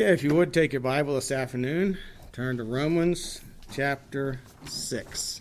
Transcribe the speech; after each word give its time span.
Okay, 0.00 0.12
if 0.12 0.22
you 0.22 0.32
would 0.32 0.54
take 0.54 0.72
your 0.72 0.78
Bible 0.78 1.16
this 1.16 1.32
afternoon, 1.32 1.98
turn 2.30 2.58
to 2.58 2.62
Romans 2.62 3.40
chapter 3.72 4.38
6. 4.64 5.40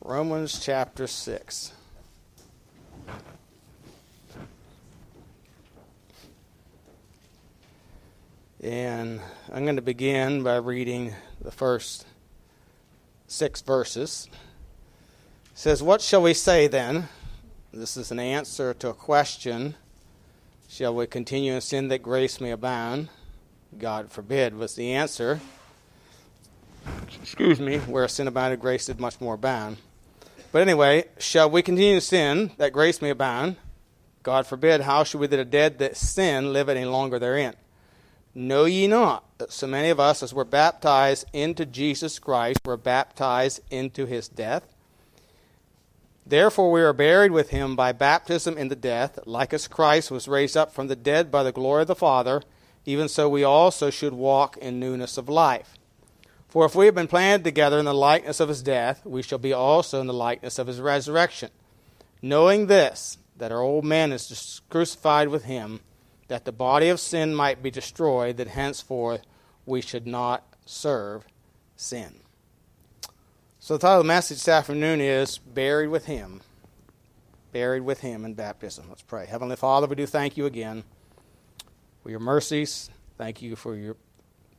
Romans 0.00 0.60
chapter 0.64 1.08
6. 1.08 1.72
And 8.62 9.20
I'm 9.52 9.64
going 9.64 9.74
to 9.74 9.82
begin 9.82 10.44
by 10.44 10.58
reading 10.58 11.12
the 11.40 11.50
first 11.50 12.06
six 13.26 13.60
verses. 13.60 14.28
It 15.46 15.58
says, 15.58 15.82
What 15.82 16.00
shall 16.00 16.22
we 16.22 16.32
say 16.32 16.68
then? 16.68 17.08
This 17.72 17.96
is 17.96 18.12
an 18.12 18.20
answer 18.20 18.72
to 18.74 18.90
a 18.90 18.94
question. 18.94 19.74
Shall 20.68 20.94
we 20.94 21.06
continue 21.06 21.54
in 21.54 21.60
sin 21.60 21.88
that 21.88 22.02
grace 22.02 22.40
may 22.40 22.50
abound? 22.50 23.08
God 23.78 24.10
forbid, 24.10 24.54
was 24.54 24.74
the 24.74 24.92
answer. 24.92 25.40
Excuse 27.22 27.60
me, 27.60 27.78
where 27.78 28.06
sin 28.08 28.28
abounded, 28.28 28.60
grace 28.60 28.86
did 28.86 29.00
much 29.00 29.20
more 29.20 29.34
abound. 29.34 29.78
But 30.52 30.62
anyway, 30.62 31.04
shall 31.18 31.50
we 31.50 31.62
continue 31.62 31.94
in 31.94 32.00
sin 32.00 32.52
that 32.58 32.72
grace 32.72 33.00
may 33.00 33.10
abound? 33.10 33.56
God 34.22 34.46
forbid, 34.46 34.80
how 34.80 35.04
should 35.04 35.20
we 35.20 35.28
that 35.28 35.38
are 35.38 35.44
dead 35.44 35.78
that 35.78 35.96
sin 35.96 36.52
live 36.52 36.68
any 36.68 36.84
longer 36.84 37.18
therein? 37.18 37.54
Know 38.34 38.64
ye 38.64 38.86
not 38.86 39.38
that 39.38 39.52
so 39.52 39.66
many 39.66 39.88
of 39.88 40.00
us 40.00 40.22
as 40.22 40.34
were 40.34 40.44
baptized 40.44 41.26
into 41.32 41.64
Jesus 41.64 42.18
Christ 42.18 42.60
were 42.64 42.76
baptized 42.76 43.60
into 43.70 44.04
his 44.04 44.28
death? 44.28 44.74
Therefore 46.26 46.72
we 46.72 46.80
are 46.80 46.92
buried 46.92 47.30
with 47.30 47.50
him 47.50 47.76
by 47.76 47.92
baptism 47.92 48.58
into 48.58 48.74
death, 48.74 49.18
like 49.26 49.54
as 49.54 49.68
Christ 49.68 50.10
was 50.10 50.26
raised 50.26 50.56
up 50.56 50.72
from 50.72 50.88
the 50.88 50.96
dead 50.96 51.30
by 51.30 51.42
the 51.42 51.52
glory 51.52 51.82
of 51.82 51.88
the 51.88 51.94
Father 51.94 52.42
even 52.86 53.08
so 53.08 53.28
we 53.28 53.42
also 53.42 53.90
should 53.90 54.14
walk 54.14 54.56
in 54.56 54.78
newness 54.78 55.18
of 55.18 55.28
life. 55.28 55.74
For 56.48 56.64
if 56.64 56.76
we 56.76 56.86
have 56.86 56.94
been 56.94 57.08
planted 57.08 57.42
together 57.42 57.78
in 57.80 57.84
the 57.84 57.92
likeness 57.92 58.38
of 58.38 58.48
his 58.48 58.62
death, 58.62 59.04
we 59.04 59.22
shall 59.22 59.38
be 59.38 59.52
also 59.52 60.00
in 60.00 60.06
the 60.06 60.14
likeness 60.14 60.58
of 60.58 60.68
his 60.68 60.80
resurrection. 60.80 61.50
Knowing 62.22 62.68
this, 62.68 63.18
that 63.36 63.52
our 63.52 63.60
old 63.60 63.84
man 63.84 64.12
is 64.12 64.62
crucified 64.70 65.28
with 65.28 65.44
him, 65.44 65.80
that 66.28 66.44
the 66.44 66.52
body 66.52 66.88
of 66.88 67.00
sin 67.00 67.34
might 67.34 67.62
be 67.62 67.70
destroyed, 67.70 68.36
that 68.36 68.48
henceforth 68.48 69.22
we 69.66 69.80
should 69.80 70.06
not 70.06 70.44
serve 70.64 71.26
sin. 71.74 72.20
So 73.66 73.74
the 73.74 73.80
title 73.80 73.98
of 73.98 74.04
the 74.04 74.06
message 74.06 74.36
this 74.36 74.46
afternoon 74.46 75.00
is 75.00 75.38
Buried 75.38 75.88
with 75.88 76.04
Him. 76.04 76.40
Buried 77.50 77.82
with 77.82 77.98
Him 77.98 78.24
in 78.24 78.34
baptism. 78.34 78.86
Let's 78.88 79.02
pray. 79.02 79.26
Heavenly 79.26 79.56
Father, 79.56 79.88
we 79.88 79.96
do 79.96 80.06
thank 80.06 80.36
you 80.36 80.46
again 80.46 80.84
for 82.00 82.10
your 82.10 82.20
mercies. 82.20 82.90
Thank 83.18 83.42
you 83.42 83.56
for 83.56 83.74
your 83.74 83.96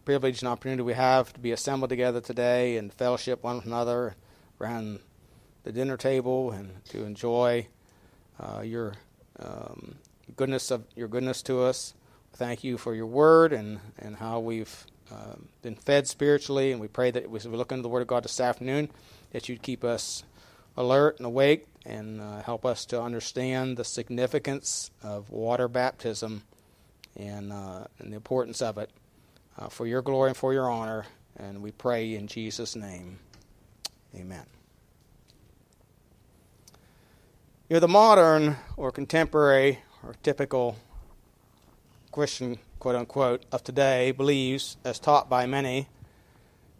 privilege 0.04 0.42
and 0.42 0.50
opportunity 0.50 0.84
we 0.84 0.92
have 0.92 1.32
to 1.32 1.40
be 1.40 1.54
assembled 1.54 1.88
together 1.88 2.20
today 2.20 2.76
and 2.76 2.92
fellowship 2.92 3.44
one 3.44 3.56
with 3.56 3.66
another 3.66 4.18
around 4.60 5.00
the 5.64 5.72
dinner 5.72 5.96
table 5.96 6.52
and 6.52 6.84
to 6.90 7.06
enjoy 7.06 7.66
uh, 8.42 8.60
your 8.60 8.96
um, 9.40 9.96
goodness 10.36 10.70
of 10.70 10.84
your 10.98 11.08
goodness 11.08 11.42
to 11.44 11.62
us. 11.62 11.94
Thank 12.34 12.62
you 12.66 12.78
for 12.78 12.94
your 12.94 13.08
word 13.08 13.54
and, 13.54 13.80
and 14.00 14.18
how 14.18 14.42
we've 14.42 14.86
uh, 15.12 15.36
been 15.62 15.76
fed 15.76 16.08
spiritually, 16.08 16.72
and 16.72 16.82
we 16.82 16.88
pray 16.88 17.12
that 17.12 17.34
as 17.34 17.48
we 17.48 17.58
look 17.58 17.72
into 17.72 17.82
the 17.82 17.90
Word 17.90 18.02
of 18.02 18.08
God 18.08 18.24
this 18.24 18.40
afternoon, 18.40 18.90
that 19.32 19.48
you'd 19.48 19.62
keep 19.62 19.84
us 19.84 20.24
alert 20.76 21.18
and 21.18 21.26
awake 21.26 21.68
and 21.86 22.22
uh, 22.22 22.42
help 22.42 22.66
us 22.66 22.86
to 22.86 23.02
understand 23.02 23.78
the 23.78 23.84
significance 23.84 24.92
of 25.02 25.30
water 25.30 25.68
baptism 25.68 26.44
and, 27.16 27.52
uh, 27.52 27.86
and 28.00 28.12
the 28.12 28.16
importance 28.16 28.62
of 28.62 28.78
it 28.78 28.90
uh, 29.58 29.70
for 29.70 29.88
your 29.88 30.02
glory 30.02 30.30
and 30.30 30.38
for 30.38 30.54
your 30.54 30.70
honor. 30.70 31.06
And 31.38 31.62
we 31.62 31.72
pray 31.72 32.16
in 32.16 32.28
Jesus' 32.28 32.76
name. 32.76 33.20
Amen. 34.16 34.46
You 37.70 37.76
know, 37.76 37.80
the 37.80 37.88
modern 37.88 38.58
or 38.76 38.92
contemporary 38.92 39.80
or 40.04 40.16
typical 40.24 40.78
Christian, 42.12 42.60
quote 42.80 42.96
unquote, 42.96 43.44
of 43.52 43.64
today 43.64 44.12
believes, 44.12 44.78
as 44.84 45.00
taught 45.00 45.30
by 45.30 45.46
many, 45.46 45.88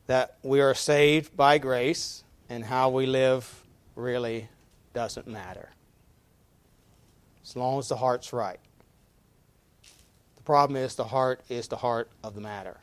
that 0.08 0.38
we 0.44 0.62
are 0.62 0.74
saved 0.74 1.36
by 1.36 1.58
grace 1.58 2.24
and 2.50 2.66
how 2.66 2.90
we 2.90 3.06
live 3.06 3.64
really 3.96 4.50
doesn't 4.94 5.28
matter. 5.28 5.70
As 7.44 7.56
long 7.56 7.80
as 7.80 7.88
the 7.88 7.98
heart's 7.98 8.34
right 8.34 8.60
The 10.36 10.44
problem 10.44 10.78
is 10.78 10.96
the 10.96 11.06
heart 11.06 11.42
is 11.50 11.68
the 11.68 11.78
heart 11.78 12.10
of 12.24 12.36
the 12.36 12.42
matter. 12.42 12.78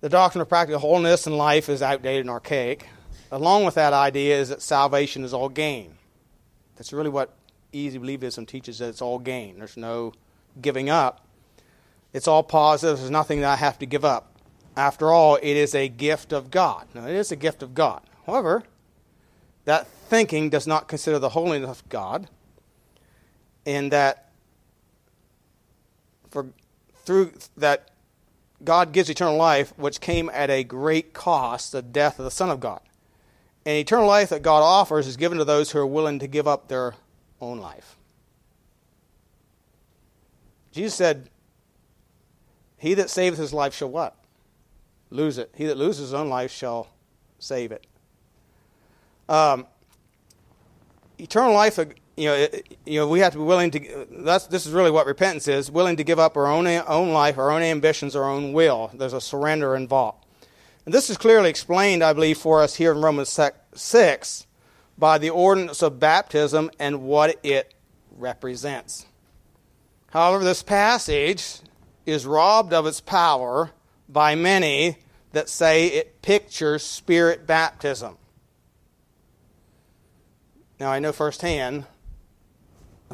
The 0.00 0.08
doctrine 0.08 0.42
of 0.42 0.48
practical 0.48 0.80
holiness 0.80 1.26
in 1.26 1.36
life 1.36 1.68
is 1.68 1.82
outdated 1.82 2.20
and 2.20 2.30
archaic. 2.30 2.86
Along 3.32 3.64
with 3.64 3.74
that 3.74 3.92
idea 3.92 4.38
is 4.38 4.48
that 4.48 4.62
salvation 4.62 5.24
is 5.24 5.34
all 5.34 5.48
gain. 5.48 5.96
That's 6.76 6.92
really 6.92 7.10
what 7.10 7.34
easy 7.72 7.98
believism 7.98 8.46
teaches 8.46 8.78
that 8.78 8.88
it's 8.88 9.02
all 9.02 9.18
gain. 9.18 9.58
There's 9.58 9.76
no 9.76 10.12
giving 10.60 10.88
up. 10.88 11.26
It's 12.12 12.28
all 12.28 12.42
positive. 12.42 12.98
There's 12.98 13.10
nothing 13.10 13.40
that 13.40 13.50
I 13.50 13.56
have 13.56 13.78
to 13.78 13.86
give 13.86 14.04
up. 14.04 14.34
After 14.76 15.10
all, 15.10 15.36
it 15.36 15.56
is 15.56 15.74
a 15.74 15.88
gift 15.88 16.32
of 16.32 16.50
God. 16.50 16.86
Now, 16.94 17.06
it 17.06 17.14
is 17.14 17.32
a 17.32 17.36
gift 17.36 17.62
of 17.62 17.74
God. 17.74 18.00
However, 18.26 18.62
that 19.64 19.86
thinking 19.86 20.50
does 20.50 20.66
not 20.66 20.88
consider 20.88 21.18
the 21.18 21.30
holiness 21.30 21.68
of 21.68 21.88
God, 21.88 22.28
and 23.66 23.90
that 23.92 24.30
for 26.30 26.46
through 27.04 27.32
that 27.56 27.90
God 28.64 28.92
gives 28.92 29.10
eternal 29.10 29.36
life, 29.36 29.72
which 29.76 30.00
came 30.00 30.30
at 30.30 30.50
a 30.50 30.64
great 30.64 31.12
cost, 31.12 31.72
the 31.72 31.82
death 31.82 32.18
of 32.18 32.24
the 32.24 32.30
Son 32.30 32.50
of 32.50 32.60
God. 32.60 32.80
And 33.64 33.76
eternal 33.76 34.06
life 34.06 34.30
that 34.30 34.42
God 34.42 34.62
offers 34.62 35.06
is 35.06 35.16
given 35.16 35.38
to 35.38 35.44
those 35.44 35.70
who 35.70 35.78
are 35.78 35.86
willing 35.86 36.18
to 36.18 36.26
give 36.26 36.48
up 36.48 36.68
their 36.68 36.94
own 37.40 37.58
life. 37.58 37.96
Jesus 40.72 40.94
said, 40.94 41.30
He 42.78 42.94
that 42.94 43.10
saveth 43.10 43.38
his 43.38 43.52
life 43.52 43.74
shall 43.74 43.90
what? 43.90 44.14
Lose 45.10 45.36
it. 45.38 45.52
He 45.54 45.66
that 45.66 45.76
loses 45.76 46.00
his 46.02 46.14
own 46.14 46.28
life 46.28 46.50
shall 46.50 46.88
save 47.38 47.72
it. 47.72 47.86
Um, 49.28 49.66
eternal 51.18 51.52
life 51.52 51.78
you 52.18 52.24
know, 52.24 52.34
it, 52.34 52.78
you 52.84 52.98
know, 52.98 53.08
we 53.08 53.20
have 53.20 53.32
to 53.32 53.38
be 53.38 53.44
willing 53.44 53.70
to. 53.70 54.06
That's 54.10 54.46
this 54.46 54.66
is 54.66 54.72
really 54.72 54.90
what 54.90 55.06
repentance 55.06 55.46
is: 55.46 55.70
willing 55.70 55.96
to 55.96 56.04
give 56.04 56.18
up 56.18 56.36
our 56.36 56.46
own 56.46 56.66
own 56.66 57.12
life, 57.12 57.38
our 57.38 57.50
own 57.50 57.62
ambitions, 57.62 58.16
our 58.16 58.28
own 58.28 58.52
will. 58.52 58.90
There's 58.92 59.12
a 59.12 59.20
surrender 59.20 59.76
involved, 59.76 60.24
and 60.84 60.92
this 60.92 61.10
is 61.10 61.16
clearly 61.16 61.48
explained, 61.48 62.02
I 62.02 62.12
believe, 62.12 62.38
for 62.38 62.60
us 62.60 62.74
here 62.74 62.92
in 62.92 63.00
Romans 63.00 63.38
six 63.74 64.46
by 64.98 65.18
the 65.18 65.30
ordinance 65.30 65.80
of 65.80 66.00
baptism 66.00 66.70
and 66.80 67.02
what 67.02 67.38
it 67.44 67.72
represents. 68.16 69.06
However, 70.10 70.42
this 70.42 70.64
passage 70.64 71.60
is 72.08 72.24
robbed 72.24 72.72
of 72.72 72.86
its 72.86 73.00
power 73.00 73.70
by 74.08 74.34
many 74.34 74.96
that 75.32 75.48
say 75.48 75.88
it 75.88 76.22
pictures 76.22 76.82
spirit 76.82 77.46
baptism. 77.46 78.16
Now, 80.80 80.90
I 80.90 81.00
know 81.00 81.12
firsthand 81.12 81.84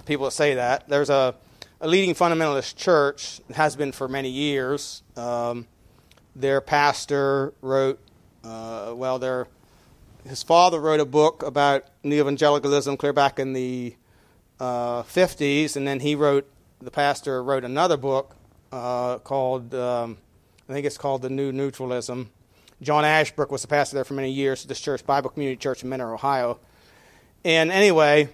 people 0.06 0.27
that 0.27 0.31
say 0.33 0.54
that. 0.54 0.88
There's 0.88 1.10
a, 1.10 1.34
a 1.81 1.88
leading 1.88 2.15
fundamentalist 2.15 2.77
church, 2.77 3.41
has 3.54 3.75
been 3.75 3.91
for 3.91 4.06
many 4.06 4.28
years. 4.28 5.03
Um, 5.16 5.66
their 6.37 6.60
pastor 6.60 7.53
wrote, 7.62 7.99
uh, 8.44 8.93
well, 8.94 9.19
their, 9.19 9.49
his 10.25 10.43
father 10.43 10.81
wrote 10.81 11.00
a 11.00 11.04
book 11.04 11.43
about 11.43 11.84
new 12.04 12.21
evangelicalism 12.21 12.97
clear 12.97 13.12
back 13.12 13.41
in 13.41 13.54
the 13.54 13.97
uh, 14.60 15.03
50s, 15.03 15.75
and 15.75 15.87
then 15.87 16.00
he 16.00 16.15
wrote, 16.15 16.49
the 16.81 16.91
pastor 16.91 17.43
wrote 17.43 17.65
another 17.65 17.97
book 17.97 18.37
uh, 18.75 19.19
called, 19.19 19.75
um, 19.75 20.19
I 20.69 20.72
think 20.72 20.84
it's 20.84 20.98
called 20.98 21.22
The 21.22 21.31
New 21.31 21.53
Neutralism. 21.53 22.31
John 22.83 23.04
Ashbrook 23.04 23.53
was 23.53 23.63
the 23.63 23.69
pastor 23.69 23.95
there 23.95 24.04
for 24.04 24.15
many 24.15 24.33
years, 24.33 24.65
this 24.65 24.81
church, 24.81 25.07
Bible 25.07 25.31
Community 25.31 25.57
Church 25.57 25.84
in 25.84 25.89
Mentor, 25.89 26.13
Ohio. 26.13 26.59
And 27.45 27.71
anyway, 27.71 28.28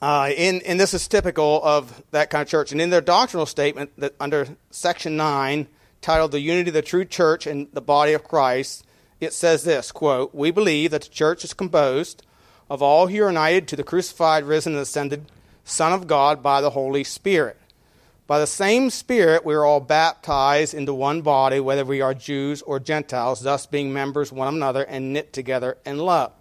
uh, 0.00 0.30
in, 0.34 0.62
and 0.62 0.80
this 0.80 0.94
is 0.94 1.06
typical 1.06 1.60
of 1.62 2.02
that 2.12 2.30
kind 2.30 2.42
of 2.42 2.48
church. 2.48 2.72
And 2.72 2.80
in 2.80 2.88
their 2.88 3.02
doctrinal 3.02 3.44
statement, 3.44 3.90
that 3.98 4.14
under 4.18 4.48
section 4.70 5.16
9, 5.16 5.68
titled 6.00 6.32
The 6.32 6.40
Unity 6.40 6.70
of 6.70 6.74
the 6.74 6.82
True 6.82 7.04
Church 7.04 7.46
and 7.46 7.68
the 7.74 7.82
Body 7.82 8.14
of 8.14 8.24
Christ, 8.24 8.86
it 9.20 9.34
says 9.34 9.64
this 9.64 9.92
quote, 9.92 10.34
We 10.34 10.50
believe 10.50 10.92
that 10.92 11.02
the 11.02 11.10
church 11.10 11.44
is 11.44 11.52
composed 11.52 12.24
of 12.70 12.80
all 12.80 13.08
who 13.08 13.22
are 13.22 13.28
united 13.28 13.68
to 13.68 13.76
the 13.76 13.84
crucified, 13.84 14.44
risen, 14.44 14.72
and 14.72 14.82
ascended 14.82 15.30
Son 15.64 15.92
of 15.92 16.06
God 16.06 16.42
by 16.42 16.62
the 16.62 16.70
Holy 16.70 17.04
Spirit. 17.04 17.58
By 18.26 18.40
the 18.40 18.46
same 18.46 18.90
Spirit, 18.90 19.44
we 19.44 19.54
are 19.54 19.64
all 19.64 19.78
baptized 19.78 20.74
into 20.74 20.92
one 20.92 21.22
body, 21.22 21.60
whether 21.60 21.84
we 21.84 22.00
are 22.00 22.12
Jews 22.12 22.60
or 22.62 22.80
Gentiles, 22.80 23.40
thus 23.40 23.66
being 23.66 23.92
members 23.92 24.32
one 24.32 24.52
another 24.52 24.82
and 24.82 25.12
knit 25.12 25.32
together 25.32 25.78
in 25.86 25.98
love. 25.98 26.32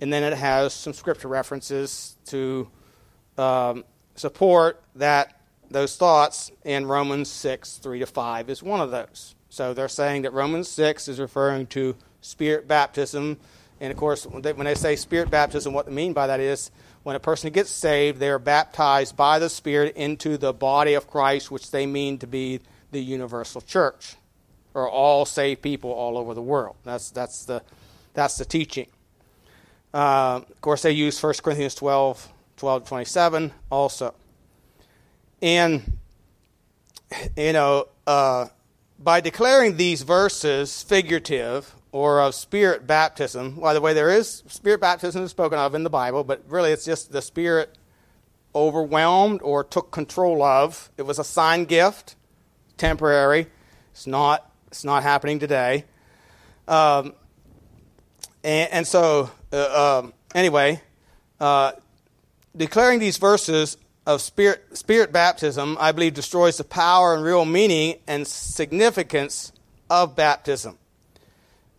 And 0.00 0.12
then 0.12 0.22
it 0.22 0.36
has 0.36 0.74
some 0.74 0.92
scripture 0.92 1.28
references 1.28 2.16
to 2.26 2.68
um, 3.38 3.84
support 4.16 4.82
that 4.96 5.40
those 5.70 5.96
thoughts 5.96 6.52
in 6.62 6.84
Romans 6.84 7.30
6, 7.30 7.78
3 7.78 8.00
to 8.00 8.06
5 8.06 8.50
is 8.50 8.62
one 8.62 8.82
of 8.82 8.90
those. 8.90 9.34
So 9.48 9.72
they're 9.72 9.88
saying 9.88 10.22
that 10.22 10.34
Romans 10.34 10.68
6 10.68 11.08
is 11.08 11.18
referring 11.18 11.68
to 11.68 11.96
spirit 12.20 12.68
baptism. 12.68 13.38
And 13.80 13.90
of 13.90 13.96
course, 13.96 14.26
when 14.26 14.42
they 14.42 14.74
say 14.74 14.94
spirit 14.94 15.30
baptism, 15.30 15.72
what 15.72 15.86
they 15.86 15.92
mean 15.92 16.12
by 16.12 16.26
that 16.26 16.40
is 16.40 16.70
when 17.04 17.14
a 17.14 17.20
person 17.20 17.52
gets 17.52 17.70
saved, 17.70 18.18
they 18.18 18.30
are 18.30 18.38
baptized 18.38 19.16
by 19.16 19.38
the 19.38 19.48
Spirit 19.48 19.94
into 19.94 20.36
the 20.36 20.52
body 20.52 20.94
of 20.94 21.06
Christ, 21.06 21.50
which 21.50 21.70
they 21.70 21.86
mean 21.86 22.18
to 22.18 22.26
be 22.26 22.60
the 22.90 23.00
universal 23.00 23.60
church, 23.60 24.16
or 24.72 24.88
all 24.88 25.26
saved 25.26 25.62
people 25.62 25.90
all 25.92 26.16
over 26.16 26.32
the 26.32 26.42
world. 26.42 26.76
That's, 26.82 27.10
that's, 27.10 27.44
the, 27.44 27.62
that's 28.14 28.38
the 28.38 28.46
teaching. 28.46 28.86
Uh, 29.92 30.40
of 30.50 30.60
course, 30.62 30.82
they 30.82 30.92
use 30.92 31.22
1 31.22 31.34
Corinthians 31.42 31.74
12, 31.74 32.32
12 32.56 32.88
27 32.88 33.52
also. 33.70 34.14
And, 35.42 35.98
you 37.36 37.52
know, 37.52 37.88
uh, 38.06 38.46
by 38.98 39.20
declaring 39.20 39.76
these 39.76 40.02
verses 40.02 40.82
figurative 40.82 41.74
or 41.94 42.20
of 42.20 42.34
spirit 42.34 42.88
baptism, 42.88 43.52
by 43.60 43.72
the 43.72 43.80
way, 43.80 43.94
there 43.94 44.10
is 44.10 44.42
spirit 44.48 44.80
baptism 44.80 45.22
is 45.22 45.30
spoken 45.30 45.60
of 45.60 45.76
in 45.76 45.84
the 45.84 45.90
Bible, 45.90 46.24
but 46.24 46.42
really 46.48 46.72
it's 46.72 46.84
just 46.84 47.12
the 47.12 47.22
Spirit 47.22 47.78
overwhelmed 48.52 49.40
or 49.42 49.62
took 49.62 49.92
control 49.92 50.42
of. 50.42 50.90
It 50.96 51.02
was 51.02 51.20
a 51.20 51.24
sign 51.24 51.66
gift, 51.66 52.16
temporary. 52.76 53.46
It's 53.92 54.08
not, 54.08 54.50
it's 54.66 54.82
not 54.82 55.04
happening 55.04 55.38
today. 55.38 55.84
Um, 56.66 57.14
and, 58.42 58.72
and, 58.72 58.86
so, 58.88 59.30
uh, 59.52 60.00
um, 60.02 60.14
anyway, 60.34 60.82
uh, 61.38 61.72
declaring 62.56 62.98
these 62.98 63.18
verses 63.18 63.76
of 64.04 64.20
spirit, 64.20 64.76
spirit 64.76 65.12
baptism, 65.12 65.76
I 65.78 65.92
believe, 65.92 66.14
destroys 66.14 66.56
the 66.56 66.64
power 66.64 67.14
and 67.14 67.22
real 67.22 67.44
meaning 67.44 68.00
and 68.08 68.26
significance 68.26 69.52
of 69.88 70.16
baptism. 70.16 70.76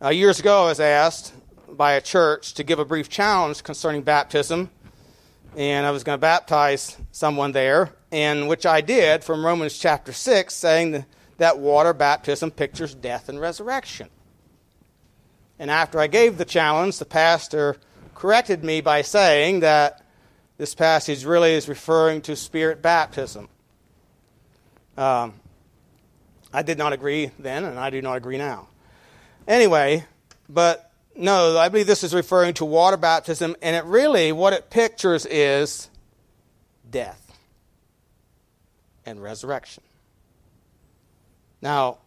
Uh, 0.06 0.10
years 0.10 0.40
ago, 0.40 0.66
I 0.66 0.66
was 0.66 0.80
asked 0.80 1.34
by 1.68 1.94
a 1.94 2.02
church 2.02 2.54
to 2.54 2.64
give 2.64 2.78
a 2.78 2.86
brief 2.86 3.10
challenge 3.10 3.64
concerning 3.64 4.04
baptism, 4.04 4.70
and 5.58 5.84
I 5.84 5.90
was 5.90 6.04
going 6.04 6.16
to 6.16 6.22
baptize 6.22 6.96
someone 7.12 7.54
there, 7.54 7.92
and 8.12 8.48
which 8.48 8.68
I 8.68 8.82
did 8.82 9.24
from 9.24 9.44
Romans 9.44 9.80
chapter 9.80 10.14
6, 10.14 10.54
saying 10.54 11.06
that 11.40 11.58
water 11.58 11.92
baptism 11.92 12.52
pictures 12.52 12.94
death 12.94 13.30
and 13.30 13.42
resurrection. 13.42 14.10
And 15.58 15.72
after 15.72 16.00
I 16.00 16.06
gave 16.06 16.38
the 16.38 16.46
challenge, 16.46 17.00
the 17.00 17.06
pastor 17.06 17.76
corrected 18.14 18.64
me 18.64 18.82
by 18.82 19.02
saying 19.02 19.62
that 19.62 20.06
this 20.60 20.76
passage 20.76 21.26
really 21.26 21.54
is 21.54 21.68
referring 21.68 22.22
to 22.22 22.36
spirit 22.36 22.84
baptism. 22.84 23.50
Um, 24.98 25.34
I 26.54 26.62
did 26.62 26.78
not 26.78 26.94
agree 26.94 27.32
then, 27.40 27.66
and 27.66 27.80
I 27.80 27.90
do 27.90 28.04
not 28.04 28.18
agree 28.18 28.38
now. 28.38 28.68
Anyway, 29.48 30.06
but 30.50 30.92
no, 31.16 31.58
I 31.58 31.70
believe 31.70 31.88
this 31.88 32.04
is 32.04 32.14
referring 32.14 32.54
to 32.56 32.66
water 32.66 32.98
baptism, 32.98 33.56
and 33.62 33.76
it 33.76 33.86
really, 33.86 34.32
what 34.32 34.54
it 34.54 34.70
pictures 34.70 35.26
is 35.26 35.90
death 36.90 37.38
and 39.06 39.22
resurrection. 39.22 39.84
Now, 41.62 42.00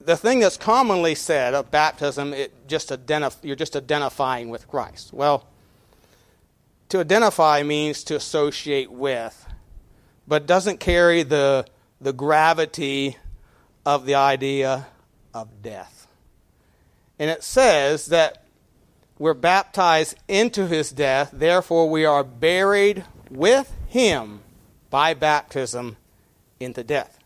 the 0.00 0.16
thing 0.16 0.40
that's 0.40 0.56
commonly 0.56 1.14
said 1.14 1.54
of 1.54 1.70
baptism, 1.70 2.32
it 2.32 2.66
just 2.66 2.88
identif- 2.88 3.36
you're 3.42 3.56
just 3.56 3.76
identifying 3.76 4.48
with 4.48 4.66
Christ. 4.66 5.12
Well, 5.12 5.46
to 6.88 6.98
identify 6.98 7.62
means 7.62 8.02
to 8.04 8.16
associate 8.16 8.90
with, 8.90 9.46
but 10.26 10.46
doesn't 10.46 10.80
carry 10.80 11.22
the, 11.22 11.66
the 12.00 12.12
gravity 12.12 13.16
of 13.84 14.06
the 14.06 14.14
idea 14.14 14.86
of 15.34 15.62
death. 15.62 16.06
And 17.18 17.30
it 17.30 17.42
says 17.42 18.06
that 18.06 18.44
we're 19.18 19.34
baptized 19.34 20.16
into 20.28 20.66
his 20.66 20.90
death, 20.90 21.30
therefore 21.32 21.90
we 21.90 22.04
are 22.04 22.24
buried 22.24 23.04
with 23.30 23.74
him 23.88 24.40
by 24.88 25.14
baptism 25.14 25.96
into 26.58 26.82
death. 26.82 27.18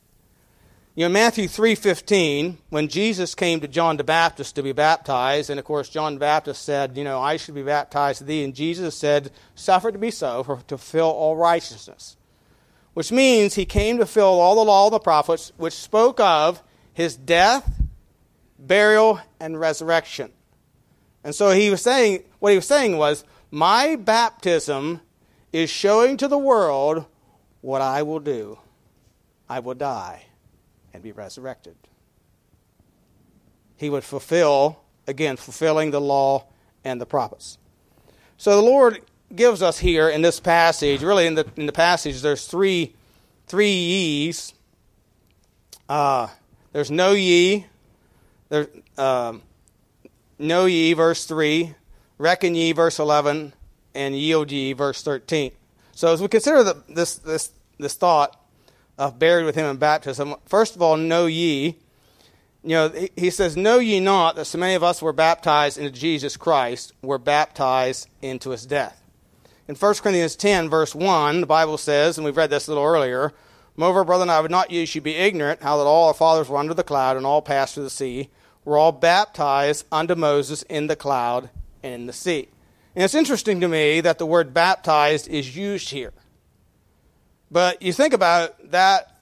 You 0.97 1.07
know, 1.07 1.13
Matthew 1.13 1.49
3:15, 1.49 2.59
when 2.71 2.87
Jesus 2.87 3.35
came 3.35 3.61
to 3.61 3.69
John 3.69 3.97
the 3.97 4.05
Baptist 4.05 4.55
to 4.55 4.63
be 4.63 4.73
baptized, 4.73 5.51
and 5.51 5.59
of 5.59 5.67
course 5.67 5.89
John 5.89 6.15
the 6.15 6.21
Baptist 6.21 6.63
said, 6.63 6.97
you 6.97 7.03
know, 7.03 7.21
I 7.21 7.37
should 7.37 7.55
be 7.55 7.63
baptized 7.63 8.19
to 8.19 8.25
thee, 8.25 8.45
and 8.45 8.55
Jesus 8.55 8.97
said, 8.97 9.33
suffer 9.57 9.91
to 9.91 9.99
be 9.99 10.13
so, 10.13 10.45
for 10.45 10.57
to 10.57 10.79
fulfill 10.79 11.11
all 11.11 11.37
righteousness. 11.37 12.17
Which 12.95 13.13
means 13.13 13.55
he 13.55 13.65
came 13.65 13.99
to 13.99 14.07
fulfill 14.07 14.41
all 14.41 14.55
the 14.55 14.65
law 14.65 14.87
of 14.87 14.93
the 14.93 15.01
prophets, 15.01 15.53
which 15.57 15.75
spoke 15.75 16.21
of 16.21 16.63
his 16.93 17.17
death, 17.17 17.83
burial, 18.59 19.21
and 19.41 19.59
resurrection. 19.59 20.33
And 21.25 21.35
so 21.35 21.51
he 21.51 21.71
was 21.71 21.83
saying, 21.83 22.23
what 22.39 22.51
he 22.51 22.57
was 22.57 22.67
saying 22.67 22.97
was, 22.97 23.25
my 23.51 23.97
baptism 23.97 25.01
is 25.53 25.71
showing 25.71 26.17
to 26.19 26.29
the 26.29 26.39
world 26.39 27.07
what 27.61 27.81
I 27.81 28.03
will 28.03 28.21
do. 28.21 28.59
I 29.49 29.61
will 29.61 29.75
die 29.75 30.27
and 30.93 31.03
be 31.03 31.13
resurrected. 31.13 31.77
He 33.77 33.91
would 33.91 34.05
fulfill, 34.05 34.81
again, 35.07 35.37
fulfilling 35.37 35.91
the 35.91 36.01
law 36.01 36.47
and 36.85 37.01
the 37.01 37.07
prophets. 37.07 37.59
So 38.37 38.57
the 38.57 38.63
Lord 38.63 39.01
gives 39.37 39.63
us 39.63 39.79
here 39.79 40.09
in 40.09 40.23
this 40.23 40.41
passage, 40.41 41.03
really 41.03 41.27
in 41.27 41.35
the, 41.35 41.47
in 41.57 41.67
the 41.67 41.73
passage, 41.73 42.23
there's 42.23 42.47
three, 42.47 42.95
three 43.47 43.73
ye's. 43.73 44.55
Uh, 45.89 46.29
there's 46.73 46.91
no 46.91 47.13
ye, 47.13 47.67
there, 48.49 48.69
um, 48.97 49.43
know 50.39 50.65
ye, 50.65 50.93
verse 50.95 51.25
3, 51.27 51.75
reckon 52.19 52.55
ye, 52.55 52.73
verse 52.73 52.99
11, 52.99 53.53
and 53.95 54.17
yield 54.17 54.51
ye, 54.51 54.73
verse 54.73 55.03
13. 55.03 55.53
So 55.93 56.13
as 56.13 56.21
we 56.23 56.29
consider 56.29 56.65
the, 56.65 56.83
this, 56.89 57.17
this, 57.17 57.53
this 57.79 57.95
thought, 57.95 58.41
of 58.99 59.19
buried 59.19 59.45
with 59.45 59.55
him 59.55 59.67
in 59.67 59.77
baptism. 59.77 60.35
First 60.47 60.77
of 60.77 60.83
all, 60.83 60.97
know 60.97 61.27
ye. 61.27 61.77
You 62.63 62.71
know, 62.71 62.93
he 63.17 63.31
says, 63.31 63.57
Know 63.57 63.79
ye 63.79 64.01
not 64.01 64.37
that 64.37 64.47
so 64.47 64.59
many 64.59 64.75
of 64.75 64.83
us 64.83 65.03
were 65.03 65.13
baptized 65.13 65.79
into 65.79 65.91
Jesus 65.91 66.37
Christ, 66.37 66.93
were 67.03 67.19
baptized 67.19 68.09
into 68.23 68.51
his 68.51 68.65
death. 68.65 69.04
In 69.67 69.75
1 69.75 69.95
Corinthians 69.95 70.37
10, 70.37 70.69
verse 70.69 70.95
1, 70.95 71.41
the 71.41 71.47
Bible 71.47 71.79
says, 71.79 72.19
and 72.19 72.25
we've 72.25 72.37
read 72.37 72.51
this 72.51 72.67
a 72.67 72.71
little 72.71 72.85
earlier, 72.85 73.33
Moreover, 73.77 74.05
brethren, 74.05 74.31
I 74.31 74.41
would 74.41 74.51
not 74.51 74.71
use 74.71 74.95
you 74.95 75.01
be 75.01 75.17
ignorant 75.17 75.63
how 75.63 75.79
that 75.79 75.85
all 75.85 76.09
our 76.09 76.15
fathers 76.15 76.49
were 76.49 76.59
under 76.59 76.75
the 76.75 76.85
cloud 76.85 77.17
and 77.17 77.27
all 77.27 77.43
passed 77.43 77.75
through 77.75 77.85
the 77.85 77.91
sea, 77.91 78.31
were 78.65 78.79
all 78.79 78.93
baptized 78.93 79.85
unto 79.91 80.15
Moses 80.15 80.63
in 80.65 80.87
the 80.87 80.97
cloud 80.97 81.51
and 81.83 81.95
in 81.95 82.07
the 82.07 82.13
sea. 82.13 82.49
And 82.95 83.03
it's 83.03 83.17
interesting 83.17 83.61
to 83.61 83.69
me 83.69 84.01
that 84.01 84.19
the 84.19 84.27
word 84.27 84.55
baptized 84.55 85.27
is 85.27 85.57
used 85.57 85.91
here. 85.91 86.13
But 87.51 87.83
you 87.83 87.93
think 87.93 88.15
about 88.15 88.71
that 88.71 89.19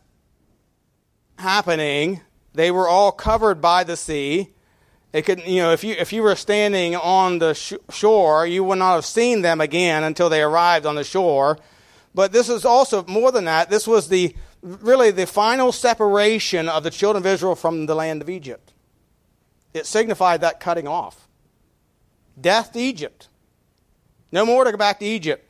happening, 1.39 2.21
they 2.53 2.71
were 2.71 2.89
all 2.89 3.11
covered 3.11 3.63
by 3.63 3.85
the 3.85 3.97
sea. 3.97 4.51
It 5.13 5.23
could, 5.23 5.47
you 5.47 5.61
know, 5.61 5.73
if 5.73 5.85
you 5.85 5.95
if 5.99 6.13
you 6.13 6.23
were 6.23 6.35
standing 6.35 6.97
on 6.97 7.39
the 7.39 7.53
sh- 7.53 7.75
shore, 7.91 8.47
you 8.47 8.65
would 8.65 8.79
not 8.79 8.95
have 8.95 9.05
seen 9.05 9.43
them 9.43 9.61
again 9.61 10.05
until 10.05 10.31
they 10.31 10.43
arrived 10.43 10.87
on 10.87 10.95
the 10.95 11.05
shore. 11.05 11.59
But 12.15 12.33
this 12.33 12.49
is 12.49 12.65
also 12.65 13.05
more 13.05 13.31
than 13.31 13.45
that. 13.45 13.69
This 13.69 13.87
was 13.87 14.09
the 14.09 14.35
really 14.63 15.11
the 15.11 15.27
final 15.27 15.71
separation 15.73 16.69
of 16.69 16.83
the 16.83 16.91
children 16.91 17.23
of 17.23 17.27
Israel 17.27 17.55
from 17.55 17.87
the 17.87 17.95
land 17.95 18.23
of 18.23 18.31
Egypt. 18.31 18.73
It 19.75 19.87
signified 19.87 20.41
that 20.41 20.61
cutting 20.61 20.89
off. 20.89 21.29
Death 22.41 22.73
to 22.73 22.79
Egypt. 22.79 23.29
No 24.31 24.47
more 24.47 24.65
to 24.65 24.71
go 24.71 24.79
back 24.79 24.99
to 25.01 25.05
Egypt. 25.07 25.49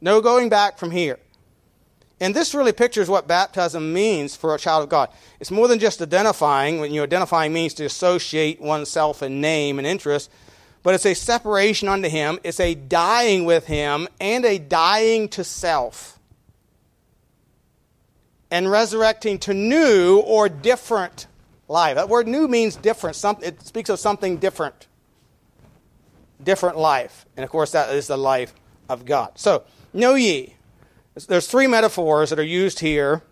No 0.00 0.20
going 0.20 0.48
back 0.48 0.78
from 0.78 0.90
here. 0.90 1.18
And 2.20 2.34
this 2.34 2.54
really 2.54 2.72
pictures 2.72 3.08
what 3.08 3.26
baptism 3.26 3.92
means 3.92 4.36
for 4.36 4.54
a 4.54 4.58
child 4.58 4.84
of 4.84 4.88
God. 4.88 5.10
It's 5.40 5.50
more 5.50 5.66
than 5.66 5.78
just 5.78 6.00
identifying. 6.00 6.80
When 6.80 6.92
you 6.92 7.02
identifying 7.02 7.52
means 7.52 7.74
to 7.74 7.84
associate 7.84 8.60
oneself 8.60 9.22
in 9.22 9.40
name 9.40 9.78
and 9.78 9.86
interest, 9.86 10.30
but 10.84 10.94
it's 10.94 11.06
a 11.06 11.14
separation 11.14 11.88
unto 11.88 12.08
Him. 12.08 12.38
It's 12.44 12.60
a 12.60 12.74
dying 12.74 13.44
with 13.44 13.66
Him 13.66 14.06
and 14.20 14.44
a 14.44 14.58
dying 14.58 15.28
to 15.30 15.42
self, 15.42 16.18
and 18.50 18.70
resurrecting 18.70 19.38
to 19.40 19.54
new 19.54 20.20
or 20.20 20.48
different 20.48 21.26
life. 21.66 21.96
That 21.96 22.08
word 22.08 22.28
"new" 22.28 22.46
means 22.46 22.76
different. 22.76 23.22
it 23.42 23.62
speaks 23.62 23.90
of 23.90 23.98
something 23.98 24.36
different, 24.36 24.86
different 26.42 26.76
life, 26.76 27.26
and 27.36 27.42
of 27.42 27.50
course 27.50 27.72
that 27.72 27.92
is 27.92 28.06
the 28.06 28.18
life 28.18 28.54
of 28.88 29.04
God. 29.04 29.32
So, 29.34 29.64
know 29.92 30.14
ye 30.14 30.54
there's 31.14 31.46
three 31.46 31.66
metaphors 31.66 32.30
that 32.30 32.38
are 32.38 32.42
used 32.42 32.80
here 32.80 33.22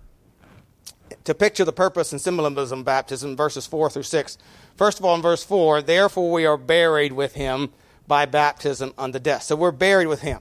to 1.25 1.35
picture 1.35 1.65
the 1.65 1.73
purpose 1.73 2.12
and 2.12 2.21
symbolism 2.21 2.81
of 2.81 2.85
baptism, 2.85 3.37
verses 3.37 3.67
4 3.67 3.91
through 3.91 4.03
6. 4.05 4.39
First 4.77 4.99
of 4.99 5.05
all, 5.05 5.15
in 5.15 5.23
verse 5.23 5.45
4, 5.45 5.83
therefore 5.83 6.31
we 6.31 6.47
are 6.47 6.57
buried 6.57 7.12
with 7.12 7.35
him 7.35 7.73
by 8.07 8.27
baptism 8.27 8.93
unto 8.97 9.19
death. 9.19 9.43
So 9.45 9.57
we're 9.57 9.73
buried 9.73 10.07
with 10.07 10.23
him. 10.23 10.41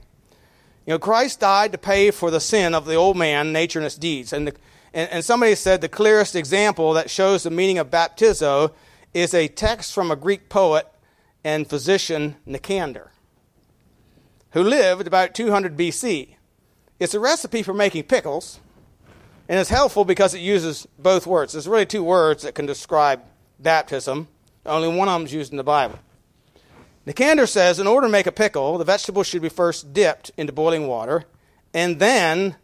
You 0.86 0.94
know, 0.94 0.98
Christ 0.98 1.40
died 1.40 1.72
to 1.72 1.78
pay 1.78 2.10
for 2.10 2.30
the 2.30 2.40
sin 2.40 2.74
of 2.74 2.86
the 2.86 2.96
old 2.96 3.16
man, 3.16 3.52
nature 3.52 3.78
and 3.78 3.86
its 3.86 3.96
deeds. 3.96 4.32
And, 4.32 4.48
the, 4.48 4.54
and, 4.92 5.10
and 5.10 5.24
somebody 5.24 5.54
said 5.54 5.80
the 5.80 5.88
clearest 5.88 6.34
example 6.34 6.92
that 6.94 7.10
shows 7.10 7.44
the 7.44 7.50
meaning 7.50 7.78
of 7.78 7.90
baptizo 7.90 8.72
is 9.14 9.34
a 9.34 9.48
text 9.48 9.92
from 9.92 10.10
a 10.10 10.16
Greek 10.16 10.48
poet 10.48 10.86
and 11.44 11.68
physician, 11.68 12.36
Nicander, 12.46 13.08
who 14.50 14.62
lived 14.62 15.06
about 15.06 15.34
200 15.34 15.76
BC. 15.76 16.36
It's 17.02 17.14
a 17.14 17.20
recipe 17.20 17.64
for 17.64 17.74
making 17.74 18.04
pickles, 18.04 18.60
and 19.48 19.58
it's 19.58 19.70
helpful 19.70 20.04
because 20.04 20.34
it 20.34 20.38
uses 20.38 20.86
both 21.00 21.26
words. 21.26 21.52
There's 21.52 21.66
really 21.66 21.84
two 21.84 22.04
words 22.04 22.44
that 22.44 22.54
can 22.54 22.64
describe 22.64 23.22
baptism. 23.58 24.28
Only 24.64 24.86
one 24.86 25.08
of 25.08 25.14
them 25.14 25.26
is 25.26 25.34
used 25.34 25.50
in 25.50 25.56
the 25.56 25.64
Bible. 25.64 25.98
Nicander 27.04 27.48
says 27.48 27.80
in 27.80 27.88
order 27.88 28.06
to 28.06 28.10
make 28.12 28.28
a 28.28 28.32
pickle, 28.32 28.78
the 28.78 28.84
vegetable 28.84 29.24
should 29.24 29.42
be 29.42 29.48
first 29.48 29.92
dipped 29.92 30.30
into 30.36 30.52
boiling 30.52 30.86
water 30.86 31.24
and 31.74 31.98
then 31.98 32.54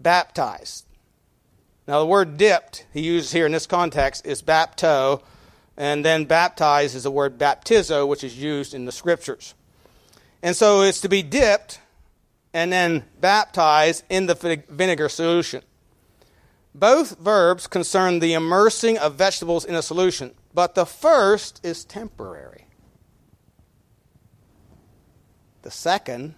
baptized. 0.00 0.84
Now, 1.86 2.00
the 2.00 2.06
word 2.06 2.36
dipped 2.36 2.86
he 2.92 3.02
uses 3.02 3.30
here 3.30 3.46
in 3.46 3.52
this 3.52 3.68
context 3.68 4.26
is 4.26 4.42
bapto, 4.42 5.22
and 5.76 6.04
then 6.04 6.24
baptized 6.24 6.96
is 6.96 7.04
the 7.04 7.12
word 7.12 7.38
baptizo, 7.38 8.08
which 8.08 8.24
is 8.24 8.36
used 8.36 8.74
in 8.74 8.84
the 8.84 8.90
scriptures. 8.90 9.54
And 10.42 10.56
so 10.56 10.82
it's 10.82 11.00
to 11.02 11.08
be 11.08 11.22
dipped 11.22 11.78
and 12.56 12.72
then 12.72 13.04
baptized 13.20 14.02
in 14.08 14.24
the 14.24 14.64
vinegar 14.70 15.10
solution. 15.10 15.62
Both 16.74 17.18
verbs 17.18 17.66
concern 17.66 18.18
the 18.20 18.32
immersing 18.32 18.96
of 18.96 19.16
vegetables 19.16 19.66
in 19.66 19.74
a 19.74 19.82
solution, 19.82 20.32
but 20.54 20.74
the 20.74 20.86
first 20.86 21.60
is 21.62 21.84
temporary. 21.84 22.66
The 25.60 25.70
second, 25.70 26.34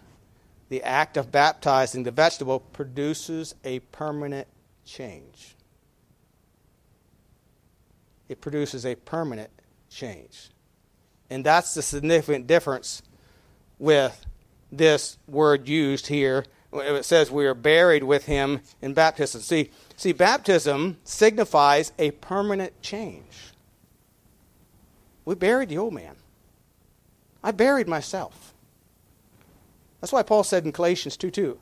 the 0.69 0.83
act 0.83 1.17
of 1.17 1.31
baptizing 1.31 2.03
the 2.03 2.11
vegetable, 2.11 2.59
produces 2.59 3.55
a 3.63 3.79
permanent 3.79 4.49
change. 4.85 5.55
It 8.29 8.41
produces 8.41 8.85
a 8.85 8.97
permanent 8.97 9.51
change. 9.89 10.51
And 11.31 11.47
that's 11.47 11.75
the 11.75 11.83
significant 11.83 12.49
difference 12.49 13.03
with 13.79 14.27
this 14.71 15.19
word 15.27 15.69
used 15.69 16.07
here. 16.09 16.45
It 16.73 17.05
says 17.05 17.31
we 17.31 17.47
are 17.47 17.55
buried 17.55 18.05
with 18.05 18.27
him 18.27 18.61
in 18.83 18.93
baptism. 18.93 19.41
See, 19.41 19.71
See, 19.99 20.13
baptism 20.13 20.97
signifies 21.03 21.93
a 21.99 22.13
permanent 22.13 22.81
change. 22.81 23.53
We 25.25 25.35
buried 25.35 25.71
the 25.71 25.79
old 25.79 25.93
man. 25.93 26.15
I 27.43 27.51
buried 27.51 27.89
myself. 27.89 28.55
That's 30.01 30.13
why 30.13 30.23
Paul 30.23 30.45
said 30.45 30.65
in 30.65 30.71
Galatians 30.71 31.17
2 31.17 31.33
2, 31.33 31.59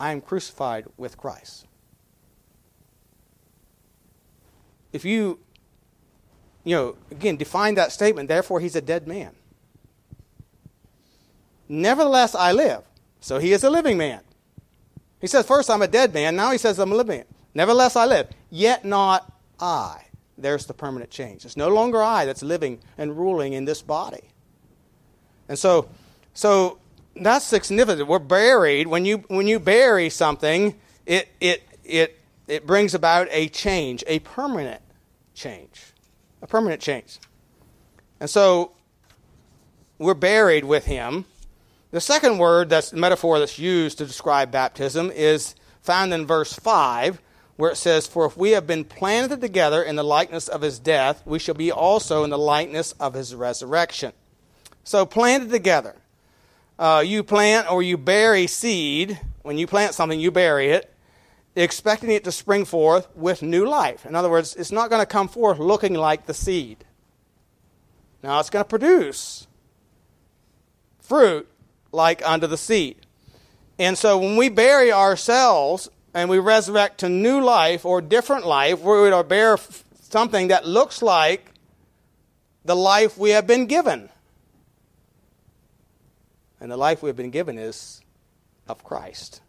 I 0.00 0.10
am 0.10 0.20
crucified 0.20 0.86
with 0.96 1.16
Christ. 1.16 1.66
If 4.92 5.04
you, 5.04 5.38
you 6.64 6.74
know, 6.74 6.96
again, 7.12 7.36
define 7.36 7.76
that 7.76 7.92
statement, 7.92 8.28
therefore 8.28 8.58
he's 8.58 8.74
a 8.74 8.80
dead 8.80 9.06
man. 9.06 9.36
Nevertheless, 11.72 12.34
I 12.34 12.52
live. 12.52 12.82
So 13.20 13.38
he 13.38 13.54
is 13.54 13.64
a 13.64 13.70
living 13.70 13.96
man. 13.96 14.20
He 15.22 15.26
says, 15.26 15.46
first 15.46 15.70
I'm 15.70 15.80
a 15.80 15.88
dead 15.88 16.12
man, 16.12 16.36
now 16.36 16.50
he 16.50 16.58
says 16.58 16.78
I'm 16.78 16.92
a 16.92 16.94
living 16.94 17.20
man. 17.20 17.26
Nevertheless, 17.54 17.96
I 17.96 18.04
live, 18.04 18.28
yet 18.50 18.84
not 18.84 19.32
I. 19.58 20.04
There's 20.36 20.66
the 20.66 20.74
permanent 20.74 21.10
change. 21.10 21.46
It's 21.46 21.56
no 21.56 21.68
longer 21.68 22.02
I 22.02 22.26
that's 22.26 22.42
living 22.42 22.80
and 22.98 23.16
ruling 23.16 23.54
in 23.54 23.64
this 23.64 23.80
body. 23.80 24.20
And 25.48 25.58
so, 25.58 25.88
so 26.34 26.78
that's 27.16 27.46
significant. 27.46 28.06
We're 28.06 28.18
buried. 28.18 28.86
When 28.86 29.06
you, 29.06 29.24
when 29.28 29.46
you 29.46 29.58
bury 29.58 30.10
something, 30.10 30.78
it, 31.06 31.28
it, 31.40 31.62
it, 31.84 32.20
it 32.48 32.66
brings 32.66 32.92
about 32.92 33.28
a 33.30 33.48
change, 33.48 34.04
a 34.06 34.18
permanent 34.18 34.82
change. 35.32 35.94
A 36.42 36.46
permanent 36.46 36.82
change. 36.82 37.18
And 38.20 38.28
so 38.28 38.72
we're 39.98 40.12
buried 40.12 40.64
with 40.64 40.84
him. 40.84 41.24
The 41.92 42.00
second 42.00 42.38
word 42.38 42.70
that's 42.70 42.94
metaphor 42.94 43.38
that's 43.38 43.58
used 43.58 43.98
to 43.98 44.06
describe 44.06 44.50
baptism 44.50 45.10
is 45.10 45.54
found 45.82 46.14
in 46.14 46.26
verse 46.26 46.54
5 46.54 47.20
where 47.56 47.70
it 47.70 47.76
says, 47.76 48.06
For 48.06 48.24
if 48.24 48.34
we 48.34 48.52
have 48.52 48.66
been 48.66 48.82
planted 48.82 49.42
together 49.42 49.82
in 49.82 49.96
the 49.96 50.02
likeness 50.02 50.48
of 50.48 50.62
his 50.62 50.78
death, 50.78 51.22
we 51.26 51.38
shall 51.38 51.54
be 51.54 51.70
also 51.70 52.24
in 52.24 52.30
the 52.30 52.38
likeness 52.38 52.92
of 52.92 53.12
his 53.12 53.34
resurrection. 53.34 54.12
So, 54.84 55.04
planted 55.04 55.50
together. 55.50 55.96
Uh, 56.78 57.04
you 57.06 57.22
plant 57.22 57.70
or 57.70 57.82
you 57.82 57.98
bury 57.98 58.46
seed. 58.46 59.20
When 59.42 59.58
you 59.58 59.66
plant 59.66 59.92
something, 59.92 60.18
you 60.18 60.30
bury 60.30 60.70
it, 60.70 60.92
expecting 61.54 62.10
it 62.10 62.24
to 62.24 62.32
spring 62.32 62.64
forth 62.64 63.14
with 63.14 63.42
new 63.42 63.68
life. 63.68 64.06
In 64.06 64.14
other 64.14 64.30
words, 64.30 64.56
it's 64.56 64.72
not 64.72 64.88
going 64.88 65.02
to 65.02 65.06
come 65.06 65.28
forth 65.28 65.58
looking 65.58 65.92
like 65.92 66.24
the 66.24 66.34
seed. 66.34 66.86
Now, 68.22 68.40
it's 68.40 68.48
going 68.48 68.64
to 68.64 68.68
produce 68.68 69.46
fruit 70.98 71.51
like 71.92 72.26
unto 72.26 72.46
the 72.46 72.56
seed. 72.56 72.96
And 73.78 73.96
so, 73.96 74.18
when 74.18 74.36
we 74.36 74.48
bury 74.48 74.92
ourselves 74.92 75.88
and 76.14 76.28
we 76.28 76.38
resurrect 76.38 76.98
to 76.98 77.08
new 77.08 77.40
life 77.40 77.84
or 77.84 78.00
different 78.00 78.46
life, 78.46 78.80
we 78.80 79.10
would 79.10 79.28
bear 79.28 79.58
something 80.00 80.48
that 80.48 80.66
looks 80.66 81.02
like 81.02 81.52
the 82.64 82.76
life 82.76 83.16
we 83.16 83.30
have 83.30 83.46
been 83.46 83.66
given. 83.66 84.08
And 86.60 86.70
the 86.70 86.76
life 86.76 87.02
we 87.02 87.08
have 87.08 87.16
been 87.16 87.30
given 87.30 87.58
is 87.58 88.00
of 88.68 88.84
Christ. 88.84 89.40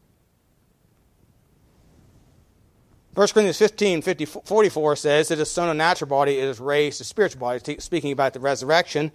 1 3.14 3.28
Corinthians 3.28 3.60
15, 3.60 4.02
50, 4.02 4.26
44 4.26 4.96
says 4.96 5.28
that 5.28 5.38
a 5.38 5.46
son 5.46 5.70
of 5.70 5.78
natural 5.78 6.10
body 6.10 6.40
is 6.40 6.60
raised 6.60 6.98
to 6.98 7.04
spiritual 7.04 7.40
body, 7.40 7.78
speaking 7.78 8.12
about 8.12 8.34
the 8.34 8.40
resurrection. 8.40 9.12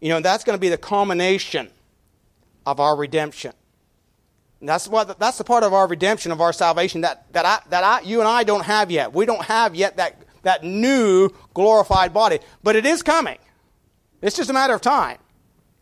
You 0.00 0.08
know, 0.08 0.18
that's 0.18 0.42
going 0.42 0.56
to 0.56 0.60
be 0.60 0.68
the 0.68 0.78
culmination 0.78 1.70
of 2.66 2.80
our 2.80 2.96
redemption. 2.96 3.52
And 4.60 4.68
that's 4.68 4.88
what 4.88 5.18
that's 5.18 5.38
the 5.38 5.44
part 5.44 5.62
of 5.62 5.72
our 5.72 5.86
redemption 5.86 6.32
of 6.32 6.40
our 6.40 6.52
salvation 6.52 7.02
that 7.02 7.32
that 7.32 7.46
I, 7.46 7.60
that 7.70 7.84
I, 7.84 8.00
you 8.00 8.20
and 8.20 8.28
I 8.28 8.42
don't 8.42 8.64
have 8.64 8.90
yet. 8.90 9.12
We 9.12 9.24
don't 9.24 9.44
have 9.44 9.74
yet 9.74 9.96
that 9.98 10.22
that 10.42 10.64
new 10.64 11.30
glorified 11.54 12.12
body, 12.12 12.40
but 12.62 12.76
it 12.76 12.84
is 12.84 13.02
coming. 13.02 13.38
It's 14.22 14.36
just 14.36 14.50
a 14.50 14.52
matter 14.52 14.74
of 14.74 14.80
time 14.80 15.18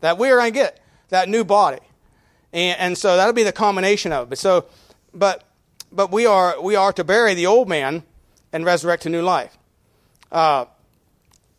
that 0.01 0.17
we 0.17 0.29
are 0.29 0.37
going 0.37 0.53
to 0.53 0.59
get 0.59 0.79
that 1.09 1.29
new 1.29 1.43
body, 1.43 1.79
and, 2.51 2.79
and 2.79 2.97
so 2.97 3.15
that'll 3.15 3.33
be 3.33 3.43
the 3.43 3.53
combination 3.53 4.11
of 4.11 4.31
it. 4.31 4.37
So, 4.37 4.65
but 5.13 5.45
but 5.91 6.11
we 6.11 6.25
are 6.25 6.61
we 6.61 6.75
are 6.75 6.91
to 6.93 7.03
bury 7.03 7.33
the 7.33 7.45
old 7.45 7.69
man 7.69 8.03
and 8.51 8.65
resurrect 8.65 9.03
to 9.03 9.09
new 9.09 9.21
life. 9.21 9.57
Uh, 10.31 10.65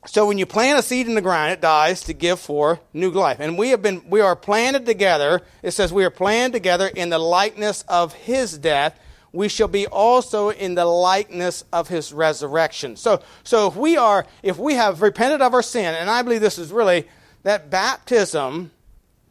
so 0.06 0.26
when 0.26 0.38
you 0.38 0.46
plant 0.46 0.78
a 0.78 0.82
seed 0.82 1.06
in 1.06 1.14
the 1.14 1.20
ground, 1.20 1.52
it 1.52 1.60
dies 1.60 2.02
to 2.02 2.12
give 2.12 2.40
for 2.40 2.80
new 2.92 3.10
life. 3.10 3.40
And 3.40 3.58
we 3.58 3.70
have 3.70 3.82
been, 3.82 4.08
we 4.08 4.20
are 4.20 4.36
planted 4.36 4.86
together. 4.86 5.42
It 5.62 5.72
says 5.72 5.92
we 5.92 6.04
are 6.04 6.10
planted 6.10 6.52
together 6.52 6.86
in 6.86 7.10
the 7.10 7.18
likeness 7.18 7.82
of 7.88 8.14
his 8.14 8.56
death. 8.56 8.98
We 9.32 9.48
shall 9.48 9.68
be 9.68 9.86
also 9.86 10.50
in 10.50 10.74
the 10.76 10.84
likeness 10.84 11.64
of 11.72 11.88
his 11.88 12.12
resurrection. 12.12 12.96
So, 12.96 13.22
so 13.42 13.66
if 13.66 13.76
we 13.76 13.96
are, 13.96 14.26
if 14.42 14.58
we 14.58 14.74
have 14.74 15.02
repented 15.02 15.42
of 15.42 15.52
our 15.52 15.62
sin, 15.62 15.94
and 15.94 16.08
I 16.08 16.22
believe 16.22 16.40
this 16.40 16.58
is 16.58 16.72
really 16.72 17.08
that 17.42 17.68
baptism 17.68 18.70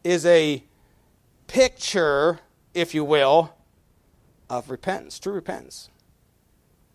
is 0.04 0.24
a 0.26 0.62
picture, 1.46 2.40
if 2.74 2.94
you 2.94 3.04
will, 3.04 3.52
of 4.48 4.70
repentance, 4.70 5.18
true 5.18 5.32
repentance. 5.32 5.90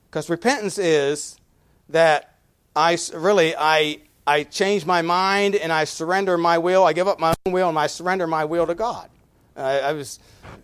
Because 0.09 0.29
repentance 0.29 0.77
is 0.77 1.37
that 1.89 2.30
I 2.75 2.97
really 3.13 3.55
I 3.57 3.99
I 4.25 4.43
change 4.43 4.85
my 4.85 5.01
mind 5.01 5.55
and 5.55 5.71
I 5.71 5.83
surrender 5.85 6.37
my 6.37 6.57
will. 6.57 6.85
I 6.85 6.93
give 6.93 7.07
up 7.07 7.19
my 7.19 7.33
own 7.45 7.53
will 7.53 7.69
and 7.69 7.77
I 7.77 7.87
surrender 7.87 8.27
my 8.27 8.45
will 8.45 8.67
to 8.67 8.75
God. 8.75 9.09
I, 9.55 9.79
I 9.79 9.93
was, 9.93 10.19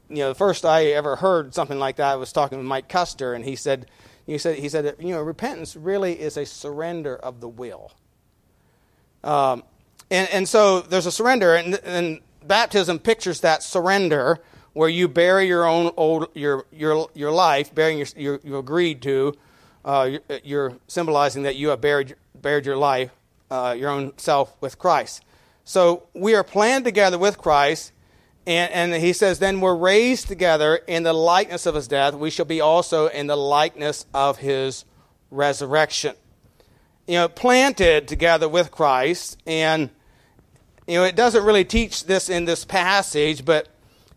you 0.10 0.18
know, 0.18 0.30
the 0.30 0.36
first 0.36 0.66
I 0.66 0.88
ever 0.88 1.16
heard 1.18 1.54
something 1.54 1.80
like 1.80 1.98
that. 1.98 2.14
I 2.14 2.16
was 2.16 2.32
talking 2.32 2.58
with 2.58 2.68
Mike 2.68 2.88
Custer, 2.88 3.34
and 3.34 3.44
he 3.44 3.56
said, 3.56 3.88
he 4.26 4.38
said, 4.38 4.58
he 4.58 4.70
said, 4.70 4.96
you 5.00 5.10
know, 5.10 5.22
repentance 5.22 5.76
really 5.76 6.20
is 6.20 6.38
a 6.38 6.46
surrender 6.46 7.16
of 7.16 7.42
the 7.42 7.48
will. 7.50 7.92
Um, 9.24 9.64
and 10.10 10.30
and 10.32 10.48
so 10.48 10.82
there's 10.82 11.06
a 11.06 11.12
surrender, 11.12 11.56
and, 11.56 11.76
and 11.84 12.22
baptism 12.46 13.00
pictures 13.00 13.42
that 13.42 13.62
surrender 13.64 14.40
where 14.74 14.88
you 14.88 15.08
bury 15.08 15.48
your 15.48 15.66
own 15.66 15.92
old 15.98 16.30
your 16.34 16.66
your 16.72 17.10
your 17.14 17.32
life, 17.32 17.76
bearing 17.76 17.98
your, 17.98 18.08
your 18.16 18.40
you 18.44 18.58
agreed 18.58 19.02
to 19.02 19.34
uh, 19.88 20.18
you're 20.44 20.74
symbolizing 20.88 21.44
that 21.44 21.56
you 21.56 21.70
have 21.70 21.80
buried, 21.80 22.16
buried 22.36 22.66
your 22.66 22.76
life, 22.76 23.10
uh, 23.50 23.74
your 23.76 23.90
own 23.90 24.12
self, 24.18 24.54
with 24.60 24.78
Christ. 24.78 25.24
So 25.64 26.08
we 26.14 26.36
are 26.36 26.44
planned 26.44 26.84
together 26.84 27.18
with 27.18 27.38
Christ, 27.38 27.94
and, 28.46 28.72
and 28.74 29.02
he 29.02 29.14
says, 29.14 29.40
then 29.40 29.62
we're 29.62 29.78
raised 29.78 30.28
together 30.28 30.76
in 30.76 31.04
the 31.04 31.14
likeness 31.14 31.66
of 31.66 31.76
his 31.76 31.88
death. 31.88 32.16
We 32.16 32.30
shall 32.30 32.46
be 32.46 32.60
also 32.60 33.08
in 33.08 33.28
the 33.28 33.38
likeness 33.38 34.06
of 34.14 34.40
his 34.40 34.84
resurrection. 35.32 36.16
You 37.08 37.16
know, 37.16 37.30
planted 37.30 38.10
together 38.10 38.50
with 38.50 38.72
Christ, 38.72 39.38
and 39.48 39.90
you 40.86 40.96
know, 40.96 41.06
it 41.06 41.16
doesn't 41.16 41.46
really 41.46 41.64
teach 41.64 42.04
this 42.04 42.30
in 42.30 42.44
this 42.44 42.66
passage, 42.66 43.46
but 43.46 43.70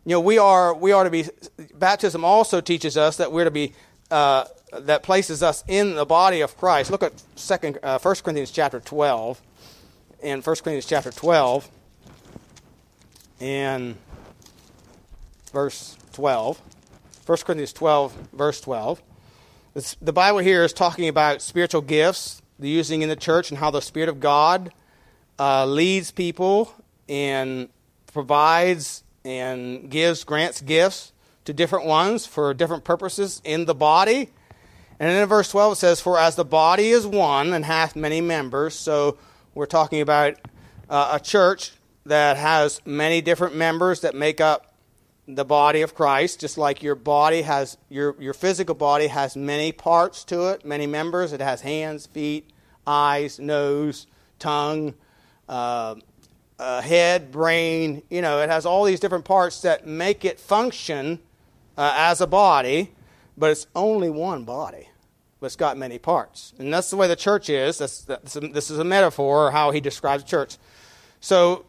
you 0.05 0.11
know, 0.11 0.21
we 0.21 0.39
are 0.39 0.75
we 0.75 0.91
are 0.91 1.05
to 1.05 1.11
be. 1.11 1.27
Baptism 1.75 2.25
also 2.25 2.61
teaches 2.61 2.97
us 2.97 3.19
that 3.19 3.31
we're 3.31 3.45
to 3.45 3.53
be. 3.53 3.73
Uh, 4.11 4.47
that 4.73 5.03
places 5.03 5.43
us 5.43 5.65
in 5.67 5.95
the 5.95 6.05
body 6.05 6.41
of 6.41 6.57
Christ. 6.57 6.91
Look 6.91 7.03
at 7.03 7.13
second, 7.35 7.79
uh, 7.83 7.99
1 7.99 8.15
Corinthians 8.17 8.51
chapter 8.51 8.81
12. 8.81 9.41
In 10.23 10.43
1 10.43 10.43
Corinthians 10.43 10.87
chapter 10.87 11.11
12, 11.11 11.71
in 13.41 13.97
verse 15.53 15.97
12. 16.13 16.61
1 17.27 17.39
Corinthians 17.39 17.73
12, 17.73 18.13
verse 18.33 18.61
12. 18.61 19.03
It's, 19.75 19.97
the 20.03 20.13
Bible 20.13 20.41
here 20.41 20.65
is 20.65 20.73
talking 20.73 21.09
about 21.09 21.43
spiritual 21.43 21.81
gifts, 21.81 22.43
the 22.59 22.69
using 22.69 23.03
in 23.03 23.09
the 23.09 23.17
church, 23.17 23.51
and 23.51 23.59
how 23.59 23.71
the 23.71 23.81
Spirit 23.81 24.09
of 24.09 24.21
God 24.21 24.73
uh, 25.39 25.65
leads 25.65 26.11
people 26.11 26.75
and 27.09 27.69
provides 28.13 29.05
and 29.25 29.91
gives, 29.91 30.25
grants 30.25 30.61
gifts 30.61 31.13
to 31.45 31.53
different 31.53 31.87
ones 31.87 32.27
for 32.27 32.53
different 32.53 32.85
purposes 32.85 33.41
in 33.45 33.65
the 33.65 33.75
body. 33.75 34.31
And 35.01 35.09
then 35.09 35.23
in 35.23 35.29
verse 35.31 35.51
12 35.51 35.73
it 35.73 35.77
says, 35.77 36.01
For 36.01 36.19
as 36.19 36.37
the 36.37 36.45
body 36.45 36.91
is 36.91 37.07
one 37.07 37.55
and 37.55 37.65
hath 37.65 37.97
many 37.97 38.21
members, 38.21 38.75
so 38.75 39.17
we're 39.55 39.65
talking 39.65 40.03
about 40.03 40.35
uh, 40.91 41.19
a 41.19 41.21
church 41.21 41.73
that 42.05 42.37
has 42.37 42.83
many 42.85 43.23
different 43.23 43.57
members 43.57 44.03
that 44.03 44.15
make 44.15 44.43
up 44.43 44.75
the 45.27 45.45
body 45.45 45.81
of 45.81 45.95
Christ, 45.95 46.41
just 46.41 46.59
like 46.59 46.83
your 46.83 46.95
body 46.95 47.41
has, 47.43 47.79
your, 47.89 48.15
your 48.21 48.35
physical 48.35 48.75
body 48.75 49.07
has 49.07 49.37
many 49.37 49.73
parts 49.73 50.23
to 50.25 50.49
it, 50.49 50.67
many 50.67 50.87
members. 50.87 51.33
It 51.33 51.41
has 51.41 51.63
hands, 51.63 52.05
feet, 52.07 52.51
eyes, 52.87 53.39
nose, 53.39 54.07
tongue, 54.39 54.93
uh, 55.49 55.95
uh, 56.59 56.83
head, 56.83 57.33
brain. 57.33 58.03
You 58.11 58.21
know, 58.21 58.41
it 58.41 58.51
has 58.51 58.67
all 58.67 58.85
these 58.85 59.01
different 59.01 59.25
parts 59.25 59.63
that 59.63 59.87
make 59.87 60.27
it 60.27 60.39
function 60.39 61.21
uh, 61.79 61.95
as 61.97 62.21
a 62.21 62.27
body, 62.27 62.93
but 63.39 63.51
it's 63.51 63.67
only 63.75 64.11
one 64.11 64.45
body. 64.45 64.90
But 65.41 65.47
it's 65.47 65.57
got 65.57 65.79
many 65.79 65.99
parts. 65.99 66.53
And 66.59 66.73
that's 66.73 66.91
the 66.91 66.97
way 66.97 67.09
the 67.09 67.17
church 67.17 67.49
is. 67.49 67.79
That's, 67.79 68.03
that's 68.03 68.37
a, 68.37 68.41
this 68.41 68.71
is 68.71 68.79
a 68.79 68.85
metaphor, 68.85 69.51
how 69.51 69.71
he 69.71 69.81
describes 69.81 70.23
the 70.23 70.29
church. 70.29 70.59
So 71.21 71.65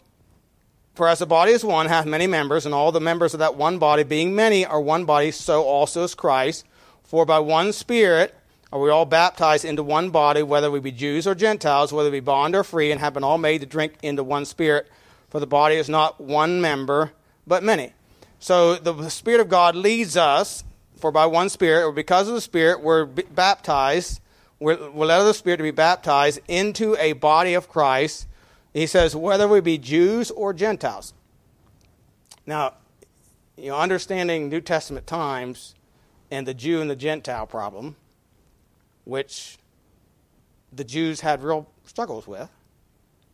for 0.94 1.08
as 1.08 1.20
the 1.20 1.26
body 1.26 1.54
is 1.54 1.64
one, 1.64 1.88
hath 1.88 2.06
many 2.06 2.28
members, 2.28 2.66
and 2.66 2.76
all 2.76 2.92
the 2.92 3.00
members 3.00 3.34
of 3.34 3.40
that 3.40 3.56
one 3.56 3.80
body, 3.80 4.04
being 4.04 4.36
many, 4.36 4.66
are 4.66 4.82
one 4.82 5.06
body, 5.06 5.32
so 5.32 5.64
also 5.64 6.04
is 6.04 6.16
Christ. 6.16 6.66
For 7.04 7.26
by 7.26 7.40
one 7.40 7.72
Spirit 7.72 8.36
are 8.74 8.80
we 8.80 8.90
all 8.90 9.06
baptized 9.06 9.66
into 9.66 9.84
one 9.84 10.10
body, 10.10 10.44
whether 10.44 10.70
we 10.70 10.80
be 10.80 10.92
Jews 10.92 11.26
or 11.26 11.36
Gentiles, 11.36 11.94
whether 11.94 12.12
we 12.12 12.20
be 12.20 12.26
bond 12.26 12.56
or 12.56 12.64
free, 12.64 12.92
and 12.92 13.00
have 13.00 13.14
been 13.14 13.24
all 13.24 13.38
made 13.38 13.62
to 13.62 13.68
drink 13.68 13.96
into 14.02 14.24
one 14.24 14.46
Spirit. 14.46 14.90
For 15.30 15.40
the 15.40 15.48
body 15.48 15.76
is 15.76 15.88
not 15.88 16.20
one 16.20 16.60
member, 16.60 17.14
but 17.48 17.64
many. 17.64 17.94
So 18.40 18.76
the 18.76 19.10
Spirit 19.10 19.40
of 19.40 19.48
God 19.48 19.76
leads 19.76 20.18
us, 20.18 20.64
for 21.02 21.12
by 21.12 21.26
one 21.26 21.50
Spirit, 21.50 21.86
or 21.86 21.92
because 21.92 22.28
of 22.28 22.36
the 22.36 22.42
Spirit, 22.42 22.82
we're 22.82 23.06
baptized, 23.06 24.22
we're, 24.60 24.90
we're 24.92 25.08
led 25.08 25.20
of 25.20 25.26
the 25.26 25.34
Spirit 25.34 25.58
to 25.58 25.64
be 25.64 25.72
baptized 25.72 26.40
into 26.48 26.96
a 26.98 27.14
body 27.14 27.54
of 27.54 27.68
Christ 27.68 28.28
he 28.74 28.88
says, 28.88 29.16
whether 29.16 29.48
we 29.48 29.60
be 29.60 29.78
Jews 29.78 30.32
or 30.32 30.54
Gentiles. 30.54 31.14
Now, 32.46 32.76
you 33.58 33.70
know, 33.70 33.78
understanding 33.78 34.50
New 34.50 34.62
Testament 34.62 35.06
times 35.06 35.76
and 36.30 36.48
the 36.48 36.54
Jew 36.54 36.82
and 36.82 36.90
the 36.90 36.96
Gentile 36.96 37.46
problem, 37.46 37.96
which 39.04 39.58
the 40.72 40.86
Jews 40.86 41.20
had 41.20 41.44
real 41.44 41.70
struggles 41.86 42.28
with, 42.28 42.50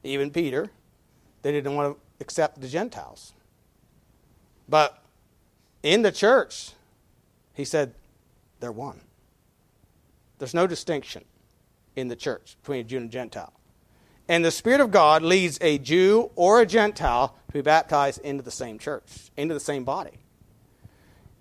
even 0.04 0.32
Peter, 0.32 0.72
they 1.44 1.52
didn't 1.52 1.76
want 1.76 1.96
to 1.96 2.24
accept 2.24 2.60
the 2.60 2.68
Gentiles. 2.68 3.34
But 4.68 5.04
in 5.84 6.02
the 6.02 6.12
church, 6.12 6.72
he 7.58 7.66
said, 7.66 7.96
they're 8.60 8.72
one. 8.72 9.02
There's 10.38 10.54
no 10.54 10.68
distinction 10.68 11.26
in 11.96 12.08
the 12.08 12.16
church 12.16 12.56
between 12.62 12.82
a 12.82 12.84
Jew 12.84 12.98
and 12.98 13.10
a 13.10 13.12
Gentile. 13.12 13.52
And 14.30 14.46
the 14.46 14.52
Spirit 14.52 14.80
of 14.80 14.92
God 14.92 15.24
leads 15.24 15.58
a 15.60 15.80
Jew 15.80 16.30
or 16.36 16.62
a 16.62 16.68
Gentile 16.68 17.36
to 17.48 17.54
be 17.54 17.62
baptized 17.62 18.22
into 18.22 18.44
the 18.44 18.52
same 18.52 18.78
church, 18.78 19.32
into 19.36 19.56
the 19.56 19.60
same 19.60 19.84
body. 19.84 20.20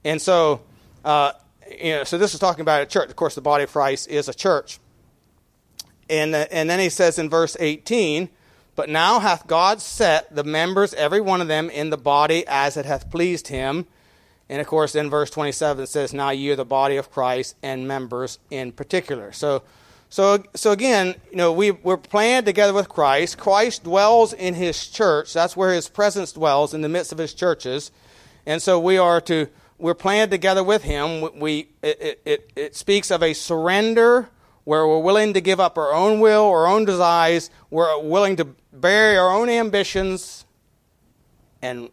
And 0.04 0.22
so, 0.22 0.62
uh, 1.04 1.32
you 1.78 1.96
know, 1.96 2.04
so 2.04 2.16
this 2.16 2.32
is 2.32 2.40
talking 2.40 2.62
about 2.62 2.80
a 2.80 2.86
church. 2.86 3.10
Of 3.10 3.16
course, 3.16 3.34
the 3.34 3.42
body 3.42 3.64
of 3.64 3.72
Christ 3.72 4.08
is 4.08 4.26
a 4.30 4.34
church. 4.34 4.78
And, 6.08 6.34
uh, 6.34 6.46
and 6.50 6.70
then 6.70 6.80
he 6.80 6.88
says 6.88 7.18
in 7.18 7.28
verse 7.28 7.58
18, 7.60 8.30
But 8.74 8.88
now 8.88 9.20
hath 9.20 9.46
God 9.46 9.82
set 9.82 10.34
the 10.34 10.44
members, 10.44 10.94
every 10.94 11.20
one 11.20 11.42
of 11.42 11.48
them, 11.48 11.68
in 11.68 11.90
the 11.90 11.98
body 11.98 12.46
as 12.46 12.78
it 12.78 12.86
hath 12.86 13.10
pleased 13.10 13.48
him. 13.48 13.86
And 14.48 14.60
of 14.60 14.66
course, 14.66 14.94
in 14.94 15.10
verse 15.10 15.30
27 15.30 15.84
it 15.84 15.86
says, 15.88 16.12
Now 16.12 16.30
you 16.30 16.52
are 16.52 16.56
the 16.56 16.64
body 16.64 16.96
of 16.96 17.10
Christ 17.10 17.56
and 17.62 17.88
members 17.88 18.38
in 18.50 18.72
particular. 18.72 19.32
So, 19.32 19.62
so, 20.08 20.42
so 20.54 20.70
again, 20.70 21.16
you 21.30 21.36
know, 21.36 21.52
we, 21.52 21.72
we're 21.72 21.96
planned 21.96 22.46
together 22.46 22.72
with 22.72 22.88
Christ. 22.88 23.38
Christ 23.38 23.84
dwells 23.84 24.32
in 24.32 24.54
his 24.54 24.86
church. 24.86 25.32
That's 25.32 25.56
where 25.56 25.72
his 25.72 25.88
presence 25.88 26.32
dwells, 26.32 26.74
in 26.74 26.80
the 26.80 26.88
midst 26.88 27.12
of 27.12 27.18
his 27.18 27.34
churches. 27.34 27.90
And 28.46 28.62
so 28.62 28.78
we 28.78 28.98
are 28.98 29.20
to, 29.22 29.48
we're 29.78 29.94
planned 29.94 30.30
together 30.30 30.62
with 30.62 30.84
him. 30.84 31.38
We, 31.38 31.68
it, 31.82 32.20
it, 32.24 32.50
it 32.54 32.76
speaks 32.76 33.10
of 33.10 33.22
a 33.22 33.32
surrender 33.32 34.30
where 34.62 34.86
we're 34.86 35.00
willing 35.00 35.34
to 35.34 35.40
give 35.40 35.58
up 35.58 35.76
our 35.76 35.92
own 35.92 36.20
will, 36.20 36.44
our 36.44 36.66
own 36.66 36.84
desires. 36.84 37.50
We're 37.70 38.00
willing 38.00 38.36
to 38.36 38.44
bury 38.72 39.16
our 39.16 39.30
own 39.30 39.48
ambitions 39.48 40.44
and, 41.62 41.90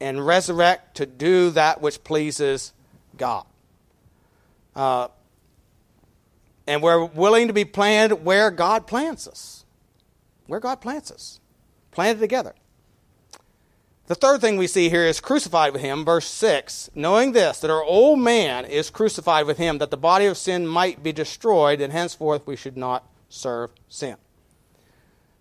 and 0.00 0.24
resurrect 0.24 0.96
to 0.96 1.06
do 1.06 1.50
that 1.50 1.80
which 1.80 2.02
pleases 2.04 2.72
God. 3.16 3.44
Uh, 4.74 5.08
and 6.66 6.82
we're 6.82 7.04
willing 7.04 7.48
to 7.48 7.52
be 7.52 7.64
planted 7.64 8.16
where 8.16 8.50
God 8.50 8.86
plants 8.86 9.26
us. 9.26 9.64
Where 10.46 10.60
God 10.60 10.80
plants 10.80 11.10
us. 11.10 11.40
Planted 11.90 12.20
together. 12.20 12.54
The 14.06 14.14
third 14.14 14.40
thing 14.40 14.56
we 14.56 14.66
see 14.66 14.88
here 14.88 15.04
is 15.04 15.20
crucified 15.20 15.74
with 15.74 15.82
him, 15.82 16.02
verse 16.02 16.26
6, 16.26 16.88
knowing 16.94 17.32
this, 17.32 17.60
that 17.60 17.70
our 17.70 17.82
old 17.82 18.18
man 18.18 18.64
is 18.64 18.88
crucified 18.88 19.44
with 19.44 19.58
him, 19.58 19.76
that 19.78 19.90
the 19.90 19.98
body 19.98 20.24
of 20.24 20.38
sin 20.38 20.66
might 20.66 21.02
be 21.02 21.12
destroyed, 21.12 21.82
and 21.82 21.92
henceforth 21.92 22.46
we 22.46 22.56
should 22.56 22.76
not 22.76 23.06
serve 23.28 23.70
sin. 23.86 24.16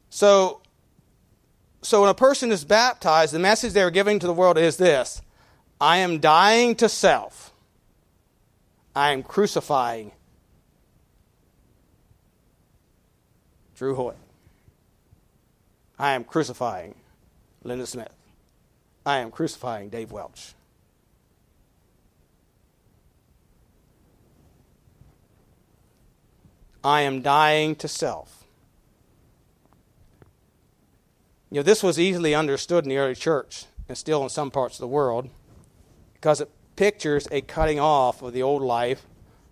So, 0.10 0.60
so 1.88 2.02
when 2.02 2.10
a 2.10 2.13
person 2.13 2.52
is 2.52 2.65
baptized, 2.65 3.34
the 3.34 3.39
message 3.39 3.71
they're 3.71 3.89
giving 3.89 4.19
to 4.19 4.28
the 4.28 4.34
world 4.34 4.58
is 4.58 4.76
this 4.76 5.21
I 5.80 5.97
am 5.97 6.19
dying 6.19 6.76
to 6.76 6.89
self, 6.89 7.54
I 8.93 9.13
am 9.13 9.23
crucifying 9.23 10.12
Drew 13.78 13.95
Hoyt. 13.95 14.17
I 15.97 16.12
am 16.12 16.26
crucifying 16.26 16.93
Linda 17.63 17.88
Smith. 17.88 18.13
I 19.06 19.19
am 19.19 19.32
crucifying 19.32 19.88
Dave 19.88 20.12
Welch. 20.12 20.56
I 26.84 27.04
am 27.04 27.21
dying 27.21 27.78
to 27.78 27.88
self. 27.88 28.37
You 31.49 31.57
know, 31.57 31.63
this 31.63 31.81
was 31.81 31.99
easily 31.99 32.36
understood 32.36 32.83
in 32.83 32.89
the 32.89 32.97
early 32.97 33.15
church 33.15 33.65
and 33.88 33.97
still 33.97 34.23
in 34.23 34.29
some 34.29 34.51
parts 34.51 34.75
of 34.75 34.81
the 34.81 34.88
world 34.88 35.29
because 36.13 36.41
it 36.41 36.49
pictures 36.75 37.27
a 37.31 37.41
cutting 37.41 37.79
off 37.79 38.21
of 38.21 38.33
the 38.33 38.43
old 38.43 38.62
life 38.62 39.05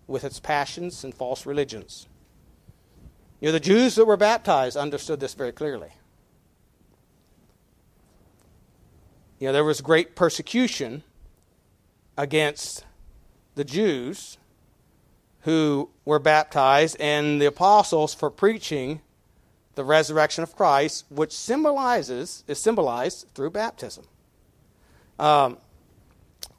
with 0.08 0.23
its 0.23 0.39
passions 0.39 1.03
and 1.03 1.13
false 1.13 1.45
religions. 1.45 2.08
You 3.39 3.47
know, 3.47 3.53
the 3.53 3.60
Jews 3.60 3.95
that 3.95 4.05
were 4.05 4.17
baptized 4.17 4.77
understood 4.77 5.19
this 5.19 5.34
very 5.34 5.51
clearly. 5.51 5.89
You 9.39 9.47
know, 9.47 9.53
there 9.53 9.63
was 9.63 9.81
great 9.81 10.15
persecution 10.15 11.03
against 12.17 12.86
the 13.55 13.63
Jews 13.63 14.38
who 15.41 15.89
were 16.05 16.19
baptized 16.19 16.97
and 16.99 17.41
the 17.41 17.45
apostles 17.45 18.13
for 18.13 18.29
preaching 18.29 19.01
the 19.75 19.83
resurrection 19.83 20.43
of 20.43 20.55
Christ, 20.55 21.05
which 21.09 21.31
symbolizes 21.31 22.43
is 22.47 22.59
symbolized 22.59 23.27
through 23.33 23.51
baptism, 23.51 24.05
um, 25.19 25.57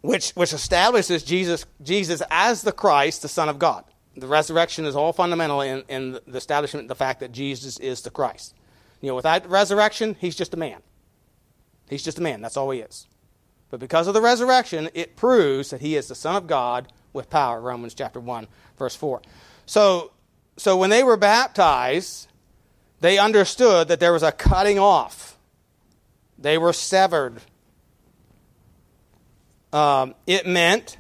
which 0.03 0.31
which 0.31 0.53
establishes 0.53 1.23
Jesus 1.23 1.67
Jesus 1.83 2.23
as 2.31 2.63
the 2.63 2.73
Christ, 2.73 3.23
the 3.23 3.29
Son 3.29 3.49
of 3.49 3.59
God 3.59 3.85
the 4.17 4.27
resurrection 4.27 4.87
is 4.87 4.97
all 4.97 5.13
fundamental 5.13 5.61
in, 5.61 5.85
in 5.89 6.13
the 6.27 6.39
establishment 6.39 6.89
the 6.89 6.95
fact 6.95 7.21
that 7.21 7.33
Jesus 7.33 7.79
is 7.79 8.01
the 8.01 8.11
Christ. 8.11 8.55
You 9.01 9.09
know, 9.09 9.15
without 9.15 9.49
resurrection, 9.49 10.17
he's 10.19 10.35
just 10.35 10.55
a 10.55 10.57
man. 10.57 10.81
He's 11.89 12.03
just 12.03 12.19
a 12.19 12.23
man. 12.23 12.41
That's 12.41 12.57
all 12.57 12.71
he 12.71 12.81
is. 12.81 13.07
But 13.71 13.81
because 13.81 14.07
of 14.07 14.15
the 14.15 14.23
resurrection, 14.23 14.89
it 14.95 15.17
proves 15.17 15.71
that 15.71 15.81
he 15.81 15.97
is 15.97 16.09
the 16.09 16.15
Son 16.15 16.35
of 16.35 16.47
God 16.47 16.93
with 17.13 17.29
power. 17.29 17.61
Romans 17.61 17.95
chapter 17.95 18.19
1, 18.19 18.47
verse 18.79 18.97
4. 18.97 19.21
So, 19.67 20.13
so 20.57 20.77
when 20.77 20.91
they 20.91 21.03
were 21.03 21.17
baptized, 21.17 22.29
they 23.01 23.19
understood 23.19 23.89
that 23.89 24.01
there 24.01 24.13
was 24.13 24.23
a 24.23 24.33
cutting 24.33 24.79
off. 24.79 25.39
They 26.39 26.59
were 26.59 26.73
severed 26.73 27.41
Um, 29.73 30.15
it 30.27 30.47
meant, 30.47 30.97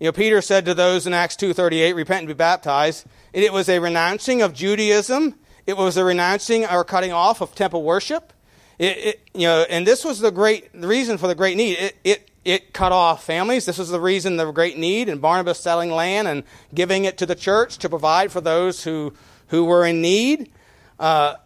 you 0.00 0.06
know, 0.06 0.12
Peter 0.12 0.42
said 0.42 0.64
to 0.66 0.74
those 0.74 1.06
in 1.06 1.14
Acts 1.14 1.36
2.38, 1.36 1.94
repent 1.94 2.20
and 2.20 2.28
be 2.28 2.34
baptized. 2.34 3.06
It 3.32 3.52
was 3.52 3.68
a 3.68 3.78
renouncing 3.78 4.42
of 4.42 4.54
Judaism. 4.54 5.36
It 5.66 5.76
was 5.76 5.96
a 5.96 6.04
renouncing 6.04 6.66
or 6.66 6.84
cutting 6.84 7.12
off 7.12 7.40
of 7.40 7.54
temple 7.54 7.84
worship. 7.84 8.32
It, 8.78 8.98
it, 8.98 9.20
you 9.34 9.46
know, 9.46 9.64
and 9.70 9.86
this 9.86 10.04
was 10.04 10.20
the 10.20 10.32
great 10.32 10.72
the 10.72 10.88
reason 10.88 11.18
for 11.18 11.28
the 11.28 11.36
great 11.36 11.56
need. 11.56 11.78
It, 11.78 11.96
it, 12.02 12.30
it 12.44 12.72
cut 12.72 12.92
off 12.92 13.24
families. 13.24 13.66
This 13.66 13.78
was 13.78 13.90
the 13.90 14.00
reason 14.00 14.36
the 14.36 14.50
great 14.50 14.78
need, 14.78 15.08
and 15.08 15.20
Barnabas 15.20 15.60
selling 15.60 15.90
land 15.90 16.26
and 16.26 16.44
giving 16.74 17.04
it 17.04 17.18
to 17.18 17.26
the 17.26 17.36
church 17.36 17.78
to 17.78 17.88
provide 17.88 18.32
for 18.32 18.40
those 18.40 18.84
who, 18.84 19.12
who 19.48 19.64
were 19.66 19.86
in 19.86 20.00
need. 20.02 20.50
Uh, 21.00 21.36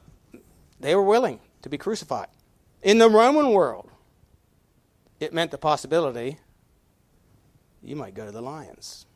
they 0.80 0.94
were 0.94 1.02
willing 1.02 1.38
to 1.62 1.68
be 1.70 1.78
crucified. 1.78 2.26
In 2.82 2.98
the 2.98 3.08
Roman 3.08 3.50
world, 3.50 3.88
it 5.20 5.32
meant 5.32 5.52
the 5.52 5.58
possibility 5.58 6.38
you 7.82 7.94
might 7.94 8.14
go 8.14 8.26
to 8.26 8.32
the 8.32 8.42
lions. 8.42 9.06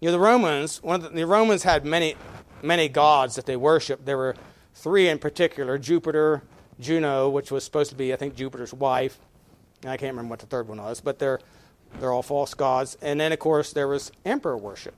You 0.00 0.08
know, 0.08 0.12
the 0.12 0.20
Romans, 0.20 0.82
one 0.82 0.96
of 0.96 1.02
the, 1.02 1.16
the 1.16 1.26
Romans 1.26 1.64
had 1.64 1.84
many, 1.84 2.14
many 2.62 2.88
gods 2.88 3.34
that 3.34 3.44
they 3.44 3.56
worshiped. 3.56 4.06
There 4.06 4.16
were 4.16 4.36
three 4.74 5.08
in 5.08 5.18
particular 5.18 5.76
Jupiter, 5.76 6.42
Juno, 6.80 7.28
which 7.28 7.50
was 7.50 7.64
supposed 7.64 7.90
to 7.90 7.96
be, 7.96 8.12
I 8.12 8.16
think, 8.16 8.36
Jupiter's 8.36 8.72
wife. 8.72 9.18
I 9.84 9.96
can't 9.96 10.12
remember 10.12 10.30
what 10.30 10.38
the 10.38 10.46
third 10.46 10.68
one 10.68 10.78
was, 10.78 11.00
but 11.00 11.18
they're, 11.18 11.40
they're 11.98 12.12
all 12.12 12.22
false 12.22 12.54
gods. 12.54 12.96
And 13.02 13.20
then, 13.20 13.32
of 13.32 13.40
course, 13.40 13.72
there 13.72 13.88
was 13.88 14.12
emperor 14.24 14.56
worship. 14.56 14.94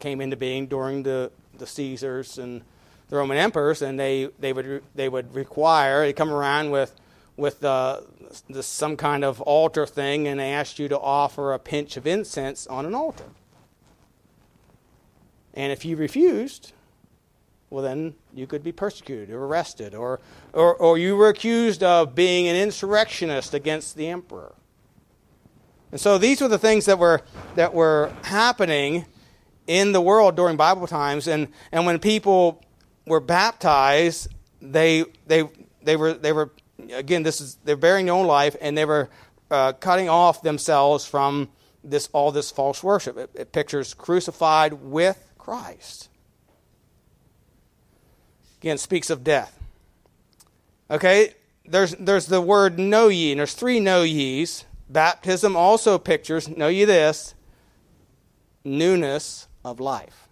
Came 0.00 0.20
into 0.20 0.36
being 0.36 0.66
during 0.66 1.04
the, 1.04 1.30
the 1.58 1.66
Caesars 1.66 2.38
and 2.38 2.62
the 3.08 3.16
Roman 3.16 3.36
emperors, 3.36 3.82
and 3.82 3.98
they, 4.00 4.30
they, 4.38 4.52
would, 4.52 4.82
they 4.94 5.08
would 5.08 5.34
require, 5.34 6.00
they 6.00 6.12
come 6.12 6.30
around 6.30 6.70
with, 6.70 6.94
with 7.36 7.62
uh, 7.62 8.00
some 8.60 8.96
kind 8.96 9.22
of 9.24 9.40
altar 9.42 9.86
thing, 9.86 10.26
and 10.26 10.40
they 10.40 10.50
asked 10.52 10.78
you 10.78 10.88
to 10.88 10.98
offer 10.98 11.52
a 11.52 11.58
pinch 11.58 11.96
of 11.96 12.06
incense 12.06 12.66
on 12.66 12.86
an 12.86 12.94
altar. 12.94 13.26
And 15.54 15.70
if 15.70 15.84
you 15.84 15.96
refused, 15.96 16.72
well, 17.68 17.84
then 17.84 18.14
you 18.34 18.46
could 18.46 18.64
be 18.64 18.72
persecuted 18.72 19.30
or 19.30 19.44
arrested, 19.44 19.94
or, 19.94 20.20
or, 20.52 20.74
or 20.74 20.96
you 20.96 21.16
were 21.16 21.28
accused 21.28 21.82
of 21.82 22.14
being 22.14 22.48
an 22.48 22.56
insurrectionist 22.56 23.52
against 23.52 23.96
the 23.96 24.08
emperor. 24.08 24.54
And 25.90 26.00
so 26.00 26.16
these 26.16 26.40
were 26.40 26.48
the 26.48 26.58
things 26.58 26.86
that 26.86 26.98
were, 26.98 27.20
that 27.54 27.74
were 27.74 28.10
happening 28.22 29.04
in 29.66 29.92
the 29.92 30.00
world 30.00 30.36
during 30.36 30.56
Bible 30.56 30.86
times. 30.86 31.26
And, 31.26 31.48
and 31.70 31.86
when 31.86 31.98
people 31.98 32.64
were 33.06 33.20
baptized, 33.20 34.28
they, 34.60 35.04
they, 35.26 35.48
they, 35.82 35.96
were, 35.96 36.14
they 36.14 36.32
were, 36.32 36.50
again, 36.92 37.22
this 37.22 37.40
is, 37.40 37.56
they're 37.64 37.76
bearing 37.76 38.06
their 38.06 38.14
own 38.14 38.26
life, 38.26 38.56
and 38.60 38.76
they 38.76 38.84
were 38.84 39.08
uh, 39.50 39.72
cutting 39.74 40.08
off 40.08 40.42
themselves 40.42 41.04
from 41.04 41.48
this, 41.84 42.08
all 42.12 42.32
this 42.32 42.50
false 42.50 42.82
worship. 42.82 43.16
It, 43.16 43.30
it 43.34 43.52
pictures 43.52 43.94
crucified 43.94 44.72
with 44.74 45.32
Christ. 45.38 46.08
Again, 48.60 48.78
speaks 48.78 49.10
of 49.10 49.24
death. 49.24 49.58
Okay, 50.90 51.34
there's, 51.64 51.92
there's 51.96 52.26
the 52.26 52.40
word 52.40 52.78
know 52.78 53.08
ye, 53.08 53.32
and 53.32 53.40
there's 53.40 53.54
three 53.54 53.80
know 53.80 54.02
ye's. 54.02 54.64
Baptism 54.88 55.56
also 55.56 55.98
pictures, 55.98 56.48
know 56.48 56.68
ye 56.68 56.84
this, 56.84 57.34
newness 58.62 59.48
of 59.64 59.80
life. 59.80 60.28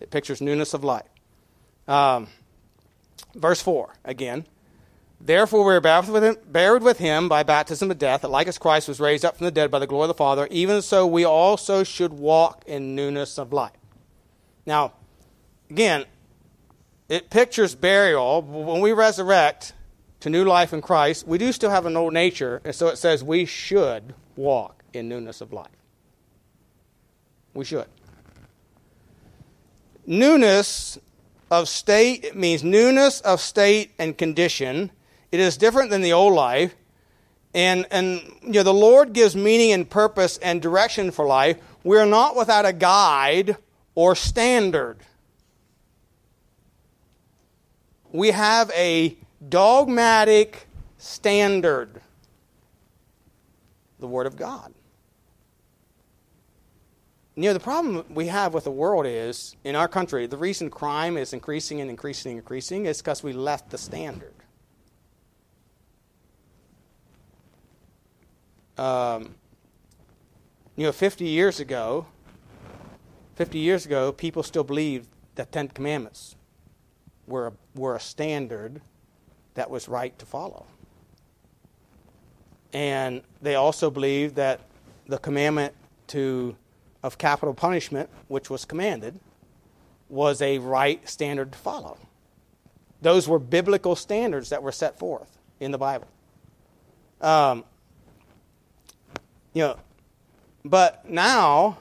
It 0.00 0.10
pictures 0.10 0.40
newness 0.40 0.74
of 0.74 0.84
life. 0.84 1.08
Um, 1.86 2.28
verse 3.34 3.60
4 3.60 3.94
again. 4.04 4.46
Therefore, 5.22 5.66
we 5.66 5.74
are 5.74 5.80
buried 5.82 6.08
with, 6.08 6.24
him, 6.24 6.36
buried 6.46 6.82
with 6.82 6.98
him 6.98 7.28
by 7.28 7.42
baptism 7.42 7.90
of 7.90 7.98
death, 7.98 8.22
that 8.22 8.30
like 8.30 8.48
as 8.48 8.56
Christ 8.56 8.88
was 8.88 8.98
raised 9.00 9.22
up 9.22 9.36
from 9.36 9.44
the 9.44 9.50
dead 9.50 9.70
by 9.70 9.78
the 9.78 9.86
glory 9.86 10.04
of 10.04 10.08
the 10.08 10.14
Father, 10.14 10.48
even 10.50 10.80
so 10.80 11.06
we 11.06 11.24
also 11.24 11.84
should 11.84 12.14
walk 12.14 12.64
in 12.66 12.94
newness 12.94 13.36
of 13.36 13.52
life. 13.52 13.76
Now, 14.64 14.94
again, 15.68 16.06
it 17.10 17.28
pictures 17.28 17.74
burial. 17.74 18.40
When 18.40 18.80
we 18.80 18.92
resurrect 18.92 19.74
to 20.20 20.30
new 20.30 20.44
life 20.44 20.72
in 20.72 20.80
Christ, 20.80 21.26
we 21.26 21.36
do 21.36 21.52
still 21.52 21.70
have 21.70 21.84
an 21.84 21.98
old 21.98 22.14
nature, 22.14 22.62
and 22.64 22.74
so 22.74 22.88
it 22.88 22.96
says 22.96 23.22
we 23.22 23.44
should 23.44 24.14
walk 24.36 24.82
in 24.94 25.08
newness 25.08 25.42
of 25.42 25.52
life. 25.52 25.68
We 27.52 27.66
should. 27.66 27.86
Newness 30.10 30.98
of 31.50 31.68
state 31.68 32.24
it 32.24 32.36
means 32.36 32.62
newness 32.64 33.20
of 33.20 33.40
state 33.40 33.92
and 33.98 34.16
condition. 34.16 34.90
It 35.32 35.40
is 35.40 35.56
different 35.56 35.90
than 35.90 36.02
the 36.02 36.12
old 36.12 36.34
life. 36.34 36.74
And, 37.54 37.86
and 37.90 38.20
you 38.42 38.52
know, 38.52 38.62
the 38.62 38.74
Lord 38.74 39.12
gives 39.12 39.34
meaning 39.34 39.72
and 39.72 39.88
purpose 39.88 40.36
and 40.38 40.60
direction 40.60 41.10
for 41.10 41.26
life. 41.26 41.58
We 41.84 41.98
are 41.98 42.06
not 42.06 42.36
without 42.36 42.66
a 42.66 42.72
guide 42.72 43.56
or 43.94 44.14
standard 44.14 44.98
we 48.12 48.30
have 48.30 48.70
a 48.72 49.16
dogmatic 49.48 50.66
standard 50.98 52.00
the 53.98 54.06
Word 54.06 54.26
of 54.26 54.36
God. 54.36 54.72
You 57.40 57.46
know, 57.46 57.54
the 57.54 57.60
problem 57.60 58.04
we 58.10 58.26
have 58.26 58.52
with 58.52 58.64
the 58.64 58.70
world 58.70 59.06
is, 59.06 59.56
in 59.64 59.74
our 59.74 59.88
country, 59.88 60.26
the 60.26 60.36
reason 60.36 60.68
crime 60.68 61.16
is 61.16 61.32
increasing 61.32 61.80
and 61.80 61.88
increasing 61.88 62.32
and 62.32 62.38
increasing 62.40 62.84
is 62.84 62.98
because 62.98 63.22
we 63.22 63.32
left 63.32 63.70
the 63.70 63.78
standard. 63.78 64.34
Um, 68.76 69.36
you 70.76 70.84
know, 70.84 70.92
50 70.92 71.24
years 71.24 71.60
ago, 71.60 72.04
50 73.36 73.58
years 73.58 73.86
ago, 73.86 74.12
people 74.12 74.42
still 74.42 74.64
believed 74.64 75.08
the 75.36 75.46
Ten 75.46 75.68
Commandments 75.68 76.36
were 77.26 77.46
a, 77.46 77.52
were 77.74 77.96
a 77.96 78.00
standard 78.00 78.82
that 79.54 79.70
was 79.70 79.88
right 79.88 80.18
to 80.18 80.26
follow. 80.26 80.66
And 82.74 83.22
they 83.40 83.54
also 83.54 83.90
believed 83.90 84.34
that 84.34 84.60
the 85.06 85.16
commandment 85.16 85.72
to, 86.08 86.54
of 87.02 87.18
capital 87.18 87.54
punishment, 87.54 88.08
which 88.28 88.50
was 88.50 88.64
commanded, 88.64 89.18
was 90.08 90.42
a 90.42 90.58
right 90.58 91.08
standard 91.08 91.52
to 91.52 91.58
follow. 91.58 91.96
Those 93.00 93.28
were 93.28 93.38
biblical 93.38 93.96
standards 93.96 94.50
that 94.50 94.62
were 94.62 94.72
set 94.72 94.98
forth 94.98 95.38
in 95.58 95.70
the 95.70 95.78
Bible. 95.78 96.08
Um, 97.20 97.64
you 99.52 99.62
know, 99.62 99.76
but 100.64 101.08
now 101.08 101.78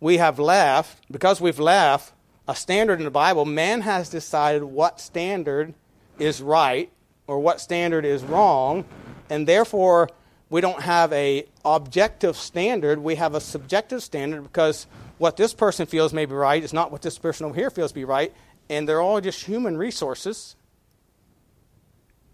we 0.00 0.18
have 0.18 0.38
left, 0.38 1.02
because 1.10 1.40
we've 1.40 1.58
left 1.58 2.12
a 2.46 2.54
standard 2.54 2.98
in 2.98 3.04
the 3.04 3.10
Bible, 3.10 3.44
man 3.44 3.80
has 3.80 4.08
decided 4.08 4.62
what 4.62 5.00
standard 5.00 5.74
is 6.18 6.40
right 6.40 6.90
or 7.26 7.40
what 7.40 7.60
standard 7.60 8.04
is 8.04 8.22
wrong, 8.22 8.84
and 9.28 9.48
therefore 9.48 10.08
we 10.48 10.60
don't 10.60 10.82
have 10.82 11.12
a 11.12 11.46
objective 11.64 12.36
standard, 12.36 12.98
we 12.98 13.16
have 13.16 13.34
a 13.34 13.40
subjective 13.40 14.02
standard 14.02 14.42
because 14.42 14.86
what 15.18 15.36
this 15.36 15.54
person 15.54 15.86
feels 15.86 16.12
may 16.12 16.26
be 16.26 16.34
right 16.34 16.62
is 16.62 16.72
not 16.72 16.92
what 16.92 17.02
this 17.02 17.18
person 17.18 17.46
over 17.46 17.54
here 17.54 17.70
feels 17.70 17.92
be 17.92 18.04
right, 18.04 18.32
and 18.68 18.88
they're 18.88 19.00
all 19.00 19.20
just 19.20 19.44
human 19.44 19.76
resources. 19.76 20.56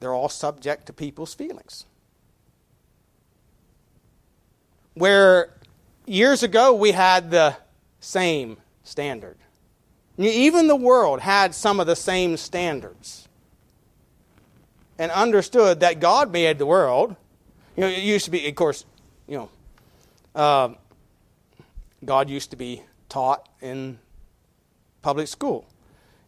They're 0.01 0.15
all 0.15 0.29
subject 0.29 0.87
to 0.87 0.93
people's 0.93 1.33
feelings. 1.33 1.87
Where 4.95 5.55
years 6.07 6.43
ago 6.43 6.75
we 6.75 6.93
had 6.93 7.31
the 7.31 7.57
same 8.01 8.59
standard. 8.83 9.39
Even 10.19 10.67
the 10.67 10.77
world 10.77 11.21
had 11.21 11.55
some 11.55 11.81
of 11.81 11.87
the 11.87 11.97
same 11.97 12.37
standards 12.37 13.29
and 14.99 15.11
understood 15.11 15.81
that 15.81 16.01
God 16.01 16.31
made 16.31 16.59
the 16.59 16.67
world. 16.67 17.17
You 17.77 17.83
know, 17.83 17.89
it 17.89 18.03
used 18.03 18.25
to 18.27 18.31
be, 18.31 18.47
of 18.49 18.55
course, 18.55 18.85
you 19.27 19.37
know, 19.39 19.49
uh, 20.35 20.75
God 22.05 22.29
used 22.29 22.51
to 22.51 22.57
be 22.57 22.83
taught 23.09 23.49
in 23.61 23.99
public 25.03 25.29
school. 25.29 25.67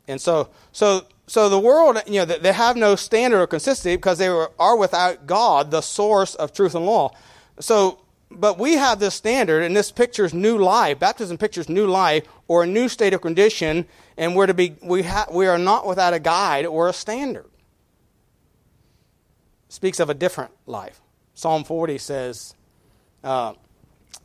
And 0.07 0.21
so, 0.21 0.51
so, 0.73 1.07
so 1.27 1.49
the 1.49 1.59
world, 1.59 2.03
you 2.07 2.21
know, 2.21 2.25
they 2.25 2.53
have 2.53 2.77
no 2.77 2.97
standard 2.97 3.41
or 3.41 3.47
consistency 3.47 3.97
because 3.97 4.19
they 4.19 4.29
are 4.29 4.77
without 4.77 5.27
God, 5.27 5.71
the 5.71 5.81
source 5.81 6.35
of 6.35 6.53
truth 6.53 6.75
and 6.75 6.87
law. 6.87 7.11
So 7.61 8.05
but 8.37 8.59
we 8.59 8.75
have 8.75 8.99
this 8.99 9.15
standard, 9.15 9.63
and 9.63 9.77
this 9.77 9.93
pictures 9.93 10.35
new 10.35 10.59
life. 10.59 10.99
Baptism 10.99 11.39
pictures 11.39 11.69
new 11.69 11.87
life 11.87 12.27
or 12.49 12.65
a 12.65 12.67
new 12.67 12.89
state 12.89 13.15
of 13.15 13.21
condition, 13.21 13.87
and 14.17 14.35
we're 14.35 14.47
to 14.47 14.55
be 14.55 14.77
we 14.83 15.03
ha, 15.03 15.27
we 15.31 15.47
are 15.47 15.59
not 15.59 15.87
without 15.87 16.15
a 16.15 16.19
guide 16.19 16.67
or 16.67 16.89
a 16.89 16.93
standard. 16.93 17.47
Speaks 19.69 20.01
of 20.01 20.11
a 20.11 20.15
different 20.15 20.53
life. 20.67 21.01
Psalm 21.35 21.65
40 21.65 21.99
says, 21.99 22.55
uh, 23.23 23.55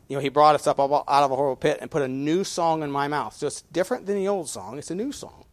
you 0.08 0.15
know, 0.15 0.22
he 0.22 0.30
brought 0.30 0.56
us 0.56 0.67
up 0.67 0.80
out 0.80 1.06
of 1.08 1.32
a 1.32 1.36
horrible 1.36 1.56
pit 1.56 1.78
and 1.82 1.89
put 1.89 2.02
a 2.02 2.08
new 2.08 2.43
song 2.43 2.84
in 2.84 2.91
my 2.91 3.08
mouth. 3.08 3.36
So 3.36 3.48
it's 3.48 3.62
different 3.63 4.06
than 4.06 4.15
the 4.15 4.28
old 4.28 4.50
song. 4.50 4.78
It's 4.78 4.91
a 4.91 4.95
new 4.95 5.12
song. 5.12 5.45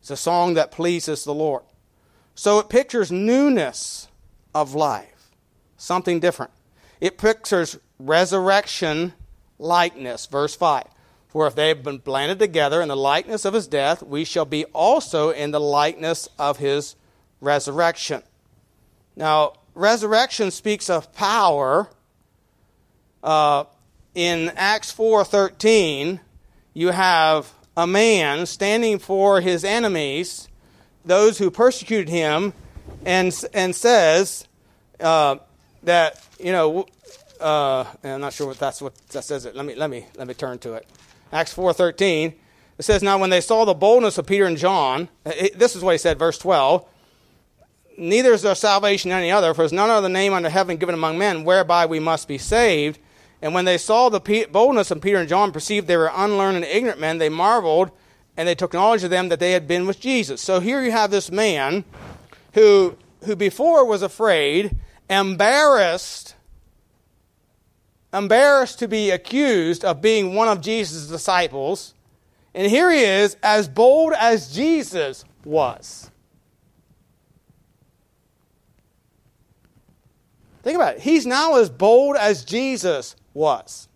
It's 0.00 0.10
a 0.10 0.16
song 0.16 0.54
that 0.54 0.70
pleases 0.70 1.24
the 1.24 1.34
Lord. 1.34 1.62
So 2.34 2.58
it 2.58 2.68
pictures 2.68 3.12
newness 3.12 4.08
of 4.54 4.74
life. 4.74 5.30
Something 5.76 6.20
different. 6.20 6.52
It 7.00 7.18
pictures 7.18 7.78
resurrection 7.98 9.12
likeness. 9.58 10.26
Verse 10.26 10.54
5. 10.54 10.84
For 11.28 11.46
if 11.46 11.54
they 11.54 11.68
have 11.68 11.82
been 11.82 11.98
blended 11.98 12.38
together 12.38 12.80
in 12.80 12.88
the 12.88 12.96
likeness 12.96 13.44
of 13.44 13.54
his 13.54 13.68
death, 13.68 14.02
we 14.02 14.24
shall 14.24 14.46
be 14.46 14.64
also 14.66 15.30
in 15.30 15.50
the 15.50 15.60
likeness 15.60 16.28
of 16.38 16.58
his 16.58 16.96
resurrection. 17.40 18.22
Now, 19.18 19.54
resurrection 19.74 20.52
speaks 20.52 20.88
of 20.88 21.12
power. 21.12 21.90
Uh, 23.20 23.64
in 24.14 24.52
Acts 24.54 24.92
4:13, 24.92 26.20
you 26.72 26.92
have 26.92 27.52
a 27.76 27.84
man 27.84 28.46
standing 28.46 29.00
for 29.00 29.40
his 29.40 29.64
enemies, 29.64 30.46
those 31.04 31.38
who 31.38 31.50
persecuted 31.50 32.08
him, 32.08 32.52
and 33.04 33.34
and 33.52 33.74
says 33.74 34.46
uh, 35.00 35.36
that 35.82 36.24
you 36.38 36.52
know. 36.52 36.86
Uh, 37.40 37.84
I'm 38.02 38.20
not 38.20 38.32
sure 38.32 38.46
what 38.46 38.58
that's 38.58 38.80
what 38.80 38.94
that 39.08 39.24
says. 39.24 39.46
It. 39.46 39.56
Let 39.56 39.66
me 39.66 39.74
let 39.74 39.90
me 39.90 40.06
let 40.16 40.28
me 40.28 40.34
turn 40.34 40.58
to 40.60 40.74
it. 40.74 40.86
Acts 41.32 41.52
4:13. 41.52 42.34
It 42.78 42.84
says, 42.84 43.02
"Now 43.02 43.18
when 43.18 43.30
they 43.30 43.40
saw 43.40 43.64
the 43.64 43.74
boldness 43.74 44.16
of 44.16 44.26
Peter 44.26 44.44
and 44.44 44.56
John, 44.56 45.08
it, 45.26 45.58
this 45.58 45.74
is 45.74 45.82
what 45.82 45.92
he 45.92 45.98
said, 45.98 46.20
verse 46.20 46.38
12 46.38 46.86
neither 47.98 48.32
is 48.32 48.42
there 48.42 48.54
salvation 48.54 49.10
any 49.10 49.30
other, 49.30 49.52
for 49.52 49.62
there's 49.62 49.72
none 49.72 49.90
other 49.90 50.08
name 50.08 50.32
under 50.32 50.48
heaven 50.48 50.76
given 50.76 50.94
among 50.94 51.18
men 51.18 51.44
whereby 51.44 51.84
we 51.84 51.98
must 52.00 52.28
be 52.28 52.38
saved. 52.38 52.98
And 53.42 53.54
when 53.54 53.64
they 53.64 53.78
saw 53.78 54.08
the 54.08 54.46
boldness 54.50 54.90
of 54.90 55.00
Peter 55.00 55.18
and 55.18 55.28
John, 55.28 55.52
perceived 55.52 55.86
they 55.86 55.96
were 55.96 56.10
unlearned 56.14 56.56
and 56.56 56.64
ignorant 56.64 57.00
men, 57.00 57.18
they 57.18 57.28
marveled, 57.28 57.90
and 58.36 58.48
they 58.48 58.54
took 58.54 58.72
knowledge 58.72 59.04
of 59.04 59.10
them 59.10 59.28
that 59.28 59.40
they 59.40 59.52
had 59.52 59.68
been 59.68 59.86
with 59.86 60.00
Jesus. 60.00 60.40
So 60.40 60.60
here 60.60 60.82
you 60.82 60.92
have 60.92 61.10
this 61.10 61.30
man 61.30 61.84
who, 62.54 62.96
who 63.24 63.36
before 63.36 63.84
was 63.84 64.02
afraid, 64.02 64.76
embarrassed, 65.10 66.34
embarrassed 68.12 68.78
to 68.78 68.88
be 68.88 69.10
accused 69.10 69.84
of 69.84 70.00
being 70.00 70.34
one 70.34 70.48
of 70.48 70.60
Jesus' 70.60 71.08
disciples. 71.08 71.94
And 72.54 72.68
here 72.68 72.90
he 72.90 73.02
is, 73.02 73.36
as 73.42 73.68
bold 73.68 74.12
as 74.14 74.52
Jesus 74.52 75.24
was. 75.44 76.10
Think 80.68 80.76
about 80.76 80.96
it. 80.96 81.00
He's 81.00 81.24
now 81.24 81.56
as 81.56 81.70
bold 81.70 82.16
as 82.16 82.44
Jesus 82.44 83.16
was. 83.32 83.88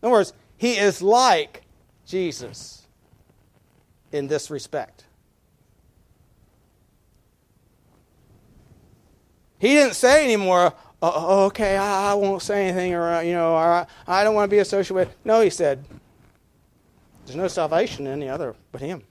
In 0.00 0.06
other 0.06 0.12
words, 0.12 0.32
he 0.56 0.78
is 0.78 1.02
like 1.02 1.62
Jesus 2.06 2.86
in 4.12 4.28
this 4.28 4.52
respect. 4.52 5.02
He 9.58 9.74
didn't 9.74 9.94
say 9.94 10.22
anymore, 10.22 10.74
oh, 11.02 11.46
okay, 11.46 11.76
I, 11.76 12.14
won't 12.14 12.40
say 12.40 12.68
anything, 12.68 12.94
or, 12.94 13.20
you 13.22 13.32
know, 13.32 13.56
or, 13.56 13.88
I 14.06 14.22
don't 14.22 14.36
want 14.36 14.48
to 14.48 14.54
be 14.54 14.60
associated 14.60 14.94
with. 14.94 15.16
No, 15.24 15.40
he 15.40 15.50
said, 15.50 15.84
there's 17.26 17.34
no 17.34 17.48
salvation 17.48 18.06
in 18.06 18.12
any 18.12 18.28
other 18.28 18.54
but 18.70 18.80
him. 18.80 19.02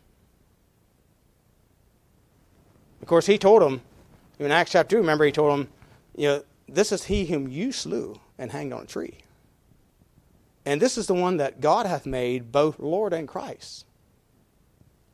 Of 3.02 3.08
course, 3.10 3.26
he 3.26 3.38
told 3.38 3.62
him, 3.62 3.82
in 4.40 4.50
Acts 4.50 4.72
chapter 4.72 4.96
2, 4.96 5.00
remember, 5.00 5.26
he 5.26 5.34
told 5.34 5.60
him, 5.60 5.68
you 6.16 6.28
know, 6.28 6.44
this 6.68 6.92
is 6.92 7.06
he 7.06 7.26
whom 7.26 7.48
you 7.48 7.72
slew 7.72 8.20
and 8.38 8.52
hanged 8.52 8.74
on 8.74 8.84
a 8.84 8.88
tree. 8.88 9.18
And 10.66 10.82
this 10.82 10.98
is 10.98 11.08
the 11.08 11.14
one 11.14 11.38
that 11.38 11.62
God 11.62 11.86
hath 11.86 12.06
made 12.06 12.52
both 12.52 12.80
Lord 12.80 13.14
and 13.14 13.28
Christ, 13.28 13.86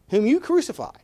whom 0.10 0.26
you 0.26 0.40
crucified. 0.40 1.00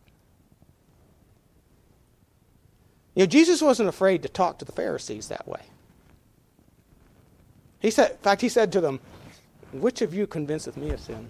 You 3.15 3.23
know, 3.23 3.27
Jesus 3.27 3.62
wasn't 3.62 3.89
afraid 3.89 4.23
to 4.23 4.30
talk 4.30 4.58
to 4.60 4.65
the 4.65 4.71
Pharisees 4.71 5.27
that 5.27 5.47
way. 5.47 5.62
He 7.80 7.91
said, 7.91 8.12
in 8.12 8.17
fact, 8.17 8.41
he 8.41 8.49
said 8.49 8.71
to 8.73 8.82
them, 8.82 8.99
Which 9.73 10.01
of 10.01 10.13
you 10.13 10.27
convinceth 10.27 10.77
me 10.77 10.91
of 10.91 10.99
sin? 10.99 11.30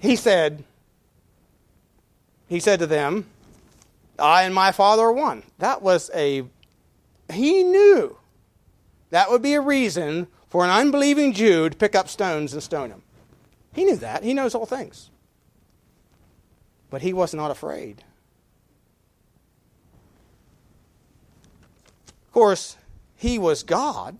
He 0.00 0.16
said, 0.16 0.64
He 2.48 2.58
said 2.58 2.80
to 2.80 2.86
them, 2.86 3.26
I 4.22 4.44
and 4.44 4.54
my 4.54 4.72
Father 4.72 5.02
are 5.02 5.12
one. 5.12 5.42
That 5.58 5.82
was 5.82 6.10
a, 6.14 6.44
he 7.32 7.62
knew 7.64 8.16
that 9.10 9.30
would 9.30 9.42
be 9.42 9.54
a 9.54 9.60
reason 9.60 10.28
for 10.48 10.64
an 10.64 10.70
unbelieving 10.70 11.32
Jew 11.32 11.68
to 11.68 11.76
pick 11.76 11.94
up 11.94 12.08
stones 12.08 12.52
and 12.52 12.62
stone 12.62 12.90
him. 12.90 13.02
He 13.74 13.84
knew 13.84 13.96
that. 13.96 14.22
He 14.22 14.32
knows 14.32 14.54
all 14.54 14.66
things. 14.66 15.10
But 16.88 17.02
he 17.02 17.12
was 17.12 17.34
not 17.34 17.50
afraid. 17.50 18.04
Of 22.26 22.32
course, 22.32 22.76
he 23.16 23.38
was 23.38 23.62
God. 23.62 24.18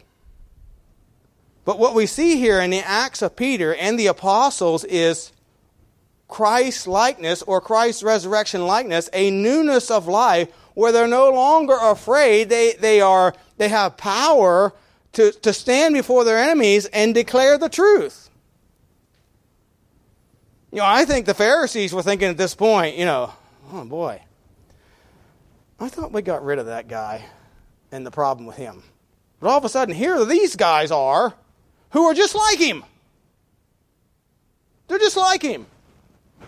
But 1.64 1.78
what 1.78 1.94
we 1.94 2.06
see 2.06 2.36
here 2.36 2.60
in 2.60 2.70
the 2.70 2.80
Acts 2.80 3.22
of 3.22 3.36
Peter 3.36 3.74
and 3.74 3.98
the 3.98 4.08
apostles 4.08 4.84
is 4.84 5.32
Christ's 6.32 6.86
likeness 6.86 7.42
or 7.42 7.60
Christ's 7.60 8.02
resurrection 8.02 8.66
likeness, 8.66 9.10
a 9.12 9.30
newness 9.30 9.90
of 9.90 10.08
life 10.08 10.50
where 10.72 10.90
they're 10.90 11.06
no 11.06 11.30
longer 11.30 11.76
afraid. 11.78 12.48
They, 12.48 12.72
they, 12.72 13.02
are, 13.02 13.34
they 13.58 13.68
have 13.68 13.98
power 13.98 14.72
to, 15.12 15.32
to 15.32 15.52
stand 15.52 15.92
before 15.92 16.24
their 16.24 16.38
enemies 16.38 16.86
and 16.86 17.14
declare 17.14 17.58
the 17.58 17.68
truth. 17.68 18.30
You 20.70 20.78
know, 20.78 20.86
I 20.86 21.04
think 21.04 21.26
the 21.26 21.34
Pharisees 21.34 21.92
were 21.92 22.02
thinking 22.02 22.28
at 22.28 22.38
this 22.38 22.54
point, 22.54 22.96
you 22.96 23.04
know, 23.04 23.30
oh 23.70 23.84
boy, 23.84 24.22
I 25.78 25.90
thought 25.90 26.12
we 26.12 26.22
got 26.22 26.42
rid 26.42 26.58
of 26.58 26.64
that 26.64 26.88
guy 26.88 27.26
and 27.90 28.06
the 28.06 28.10
problem 28.10 28.46
with 28.46 28.56
him. 28.56 28.82
But 29.38 29.50
all 29.50 29.58
of 29.58 29.66
a 29.66 29.68
sudden, 29.68 29.94
here 29.94 30.24
these 30.24 30.56
guys 30.56 30.90
are 30.90 31.34
who 31.90 32.04
are 32.04 32.14
just 32.14 32.34
like 32.34 32.58
him. 32.58 32.84
They're 34.88 34.98
just 34.98 35.18
like 35.18 35.42
him. 35.42 35.66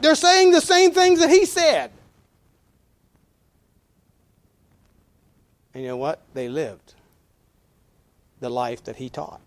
They're 0.01 0.15
saying 0.15 0.51
the 0.51 0.61
same 0.61 0.93
things 0.93 1.21
that 1.21 1.31
he 1.31 1.45
said. 1.47 1.91
And 5.73 5.83
you 5.83 5.89
know 5.89 5.97
what? 5.97 6.21
They 6.35 6.49
lived 6.49 6.95
the 8.41 8.49
life 8.49 8.85
that 8.85 8.97
he 8.97 9.09
taught. 9.09 9.41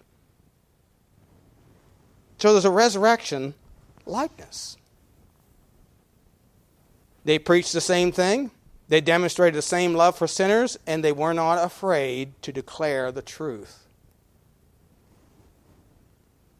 So 2.38 2.52
there's 2.52 2.66
a 2.66 2.72
resurrection 2.72 3.54
likeness. 4.06 4.78
They 7.24 7.40
preached 7.40 7.74
the 7.74 7.82
same 7.82 8.12
thing, 8.12 8.52
they 8.88 9.02
demonstrated 9.02 9.56
the 9.58 9.62
same 9.62 9.94
love 9.94 10.18
for 10.18 10.28
sinners, 10.28 10.78
and 10.88 11.04
they 11.04 11.12
were 11.12 11.34
not 11.34 11.64
afraid 11.64 12.42
to 12.44 12.54
declare 12.54 13.12
the 13.12 13.22
truth, 13.22 13.86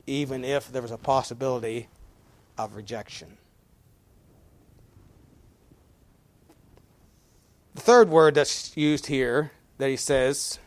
even 0.06 0.44
if 0.44 0.70
there 0.72 0.82
was 0.82 0.92
a 0.92 0.98
possibility 0.98 1.88
of 2.58 2.76
rejection. 2.76 3.38
The 7.78 7.84
third 7.84 8.10
word 8.10 8.34
that's 8.34 8.76
used 8.76 9.06
here 9.06 9.52
that 9.78 9.88
he 9.88 9.98
says, 9.98 10.58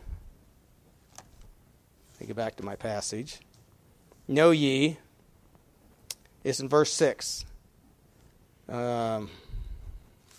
let 1.17 2.21
me 2.21 2.27
get 2.27 2.37
back 2.37 2.55
to 2.55 2.63
my 2.63 2.77
passage. 2.77 3.39
Know 4.29 4.51
ye 4.51 4.97
is 6.45 6.61
in 6.61 6.69
verse 6.69 6.93
6. 6.93 7.45
Um, 8.69 9.29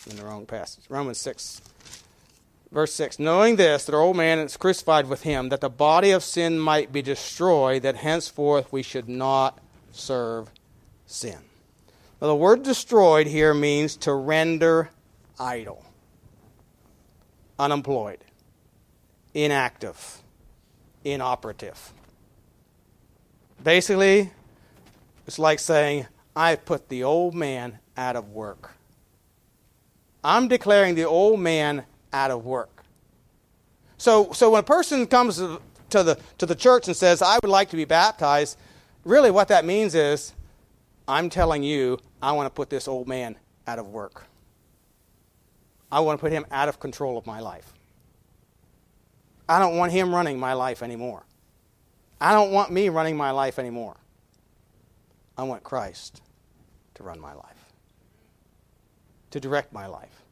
in 0.08 0.16
the 0.16 0.24
wrong 0.24 0.46
passage. 0.46 0.84
Romans 0.88 1.18
6. 1.18 1.60
Verse 2.70 2.94
6 2.94 3.18
Knowing 3.18 3.56
this, 3.56 3.84
that 3.84 3.94
our 3.94 4.00
old 4.00 4.16
man 4.16 4.38
is 4.38 4.56
crucified 4.56 5.10
with 5.10 5.24
him, 5.24 5.50
that 5.50 5.60
the 5.60 5.68
body 5.68 6.10
of 6.10 6.24
sin 6.24 6.58
might 6.58 6.90
be 6.90 7.02
destroyed, 7.02 7.82
that 7.82 7.96
henceforth 7.96 8.72
we 8.72 8.82
should 8.82 9.10
not 9.10 9.58
serve 9.92 10.48
sin. 11.04 11.38
Now, 12.22 12.28
the 12.28 12.34
word 12.34 12.62
destroyed 12.62 13.26
here 13.26 13.52
means 13.52 13.94
to 13.96 14.14
render 14.14 14.88
idle 15.38 15.84
unemployed, 17.58 18.18
inactive, 19.34 20.22
inoperative. 21.04 21.92
Basically, 23.62 24.30
it's 25.26 25.38
like 25.38 25.58
saying, 25.58 26.06
I 26.34 26.56
put 26.56 26.88
the 26.88 27.04
old 27.04 27.34
man 27.34 27.78
out 27.96 28.16
of 28.16 28.30
work. 28.30 28.72
I'm 30.24 30.48
declaring 30.48 30.94
the 30.94 31.04
old 31.04 31.40
man 31.40 31.84
out 32.12 32.30
of 32.30 32.44
work. 32.44 32.84
So, 33.98 34.32
so 34.32 34.50
when 34.50 34.60
a 34.60 34.64
person 34.64 35.06
comes 35.06 35.36
to 35.36 35.60
the, 35.90 36.18
to 36.38 36.46
the 36.46 36.54
church 36.54 36.88
and 36.88 36.96
says, 36.96 37.22
I 37.22 37.38
would 37.42 37.50
like 37.50 37.70
to 37.70 37.76
be 37.76 37.84
baptized, 37.84 38.58
really 39.04 39.30
what 39.30 39.48
that 39.48 39.64
means 39.64 39.94
is, 39.94 40.32
I'm 41.06 41.28
telling 41.28 41.62
you, 41.62 41.98
I 42.22 42.32
want 42.32 42.46
to 42.46 42.50
put 42.50 42.70
this 42.70 42.88
old 42.88 43.08
man 43.08 43.36
out 43.66 43.78
of 43.78 43.88
work. 43.88 44.24
I 45.92 46.00
want 46.00 46.18
to 46.18 46.20
put 46.22 46.32
him 46.32 46.46
out 46.50 46.70
of 46.70 46.80
control 46.80 47.18
of 47.18 47.26
my 47.26 47.40
life. 47.40 47.74
I 49.46 49.58
don't 49.58 49.76
want 49.76 49.92
him 49.92 50.14
running 50.14 50.40
my 50.40 50.54
life 50.54 50.82
anymore. 50.82 51.24
I 52.18 52.32
don't 52.32 52.50
want 52.50 52.72
me 52.72 52.88
running 52.88 53.14
my 53.14 53.30
life 53.30 53.58
anymore. 53.58 53.96
I 55.36 55.42
want 55.42 55.62
Christ 55.62 56.22
to 56.94 57.02
run 57.02 57.20
my 57.20 57.34
life, 57.34 57.72
to 59.32 59.40
direct 59.40 59.72
my 59.72 59.86
life. 59.86 60.22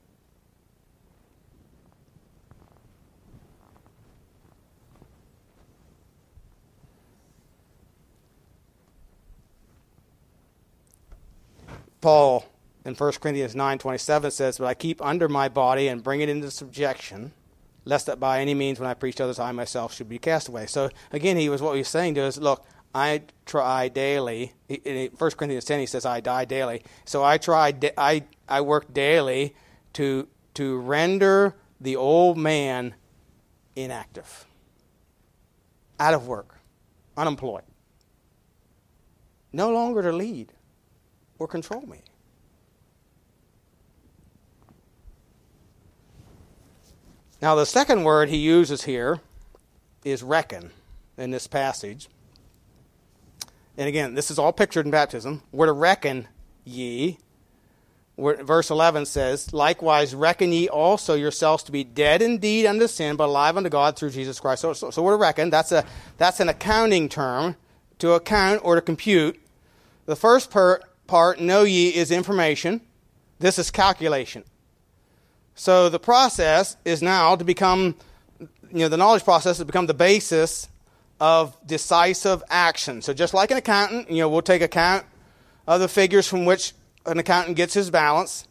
Paul 12.01 12.46
in 12.85 12.95
1 12.95 13.21
Corinthians 13.21 13.55
9:27 13.55 14.31
says, 14.31 14.59
"But 14.59 14.66
I 14.66 14.75
keep 14.75 15.03
under 15.03 15.29
my 15.29 15.49
body 15.49 15.88
and 15.88 16.03
bring 16.03 16.21
it 16.21 16.29
into 16.29 16.51
subjection, 16.51 17.33
lest 17.85 18.07
that 18.07 18.19
by 18.19 18.40
any 18.40 18.55
means 18.55 18.81
when 18.81 18.88
I 18.88 18.95
preach 18.95 19.16
to 19.16 19.25
others 19.25 19.38
I 19.38 19.53
myself 19.53 19.95
should 19.95 20.09
be 20.09 20.19
cast 20.19 20.49
away." 20.49 20.66
So 20.66 20.90
again, 21.12 21.37
he 21.37 21.49
was 21.49 21.61
what 21.61 21.73
he 21.73 21.81
was 21.81 21.88
saying 21.88 22.14
to 22.14 22.23
us, 22.23 22.38
look, 22.38 22.64
I 22.95 23.23
try 23.47 23.88
daily. 23.88 24.55
In 24.69 25.11
1 25.16 25.37
Corinthians 25.37 25.64
10 25.64 25.81
he 25.81 25.87
says 25.87 26.05
I 26.05 26.21
die 26.21 26.45
daily. 26.45 26.83
So 27.05 27.23
I 27.23 27.38
try 27.38 27.75
I 27.97 28.25
I 28.49 28.61
work 28.62 28.93
daily 28.93 29.55
to 29.95 30.29
to 30.55 30.79
render 30.79 31.55
the 31.81 31.97
old 31.97 32.37
man 32.37 32.95
inactive. 33.77 34.47
Out 35.99 36.14
of 36.14 36.27
work, 36.27 36.59
unemployed. 37.16 37.64
No 39.53 39.71
longer 39.71 40.03
to 40.03 40.12
lead 40.12 40.53
or 41.38 41.47
control 41.47 41.83
me. 41.83 42.03
Now, 47.42 47.55
the 47.55 47.64
second 47.64 48.05
word 48.05 48.29
he 48.29 48.37
uses 48.37 48.83
here 48.85 49.20
is 50.05 50.22
reckon 50.22 50.70
in 51.16 51.31
this 51.31 51.46
passage. 51.46 52.09
And 53.79 53.88
again, 53.88 54.14
this 54.14 54.31
is 54.31 54.38
all 54.38 54.53
pictured 54.53 54.85
in 54.85 54.90
baptism. 54.90 55.42
We're 55.53 55.66
to 55.66 55.72
reckon 55.72 56.29
ye. 56.64 57.18
Verse 58.18 58.70
11 58.70 59.07
says, 59.07 59.55
Likewise, 59.55 60.14
reckon 60.14 60.53
ye 60.53 60.68
also 60.68 61.14
yourselves 61.14 61.62
to 61.62 61.72
be 61.72 61.83
dead 61.83 62.20
indeed 62.20 62.66
unto 62.66 62.87
sin, 62.87 63.16
but 63.16 63.26
alive 63.26 63.57
unto 63.57 63.70
God 63.70 63.96
through 63.96 64.11
Jesus 64.11 64.38
Christ. 64.38 64.61
So, 64.61 64.74
so, 64.74 64.90
so 64.90 65.03
we're 65.03 65.12
to 65.12 65.16
reckon. 65.16 65.48
That's, 65.48 65.72
a, 65.72 65.87
that's 66.18 66.40
an 66.40 66.50
accounting 66.50 67.09
term 67.09 67.57
to 68.00 68.12
account 68.12 68.61
or 68.62 68.74
to 68.74 68.83
compute. 68.83 69.40
The 70.05 70.16
first 70.16 70.50
part, 70.50 70.83
part, 71.07 71.40
know 71.40 71.62
ye, 71.62 71.88
is 71.88 72.11
information. 72.11 72.83
This 73.38 73.59
is 73.59 73.70
calculation. 73.70 74.44
So 75.55 75.89
the 75.89 75.99
process 75.99 76.77
is 76.85 77.03
now 77.03 77.37
to 77.37 77.45
become, 77.45 77.97
you 78.39 78.81
know, 78.81 78.89
the 78.89 78.97
knowledge 78.97 79.25
process 79.25 79.59
has 79.59 79.67
become 79.67 79.87
the 79.87 79.95
basis 79.95 80.69
of 81.21 81.57
decisive 81.67 82.43
action. 82.49 83.03
So 83.03 83.13
just 83.13 83.35
like 83.35 83.51
an 83.51 83.59
accountant, 83.59 84.11
you 84.11 84.19
know, 84.19 84.29
we'll 84.29 84.43
take 84.43 84.63
account 84.63 85.05
of 85.67 85.81
the 85.81 85.89
figures 85.89 86.27
from 86.27 86.47
which 86.47 86.73
an 87.07 87.19
accountant 87.19 87.57
gets 87.57 87.75
his 87.75 87.91
balance, 87.91 88.47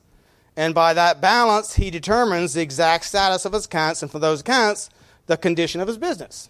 and 0.56 0.76
by 0.76 0.94
that 0.94 1.22
balance, 1.22 1.76
he 1.76 1.90
determines 1.90 2.54
the 2.54 2.62
exact 2.62 3.06
status 3.06 3.46
of 3.46 3.54
his 3.54 3.66
accounts, 3.66 4.02
and 4.02 4.12
for 4.12 4.20
those 4.20 4.42
accounts, 4.42 4.90
the 5.28 5.38
condition 5.38 5.82
of 5.82 5.88
his 5.88 5.98
business. 5.98 6.50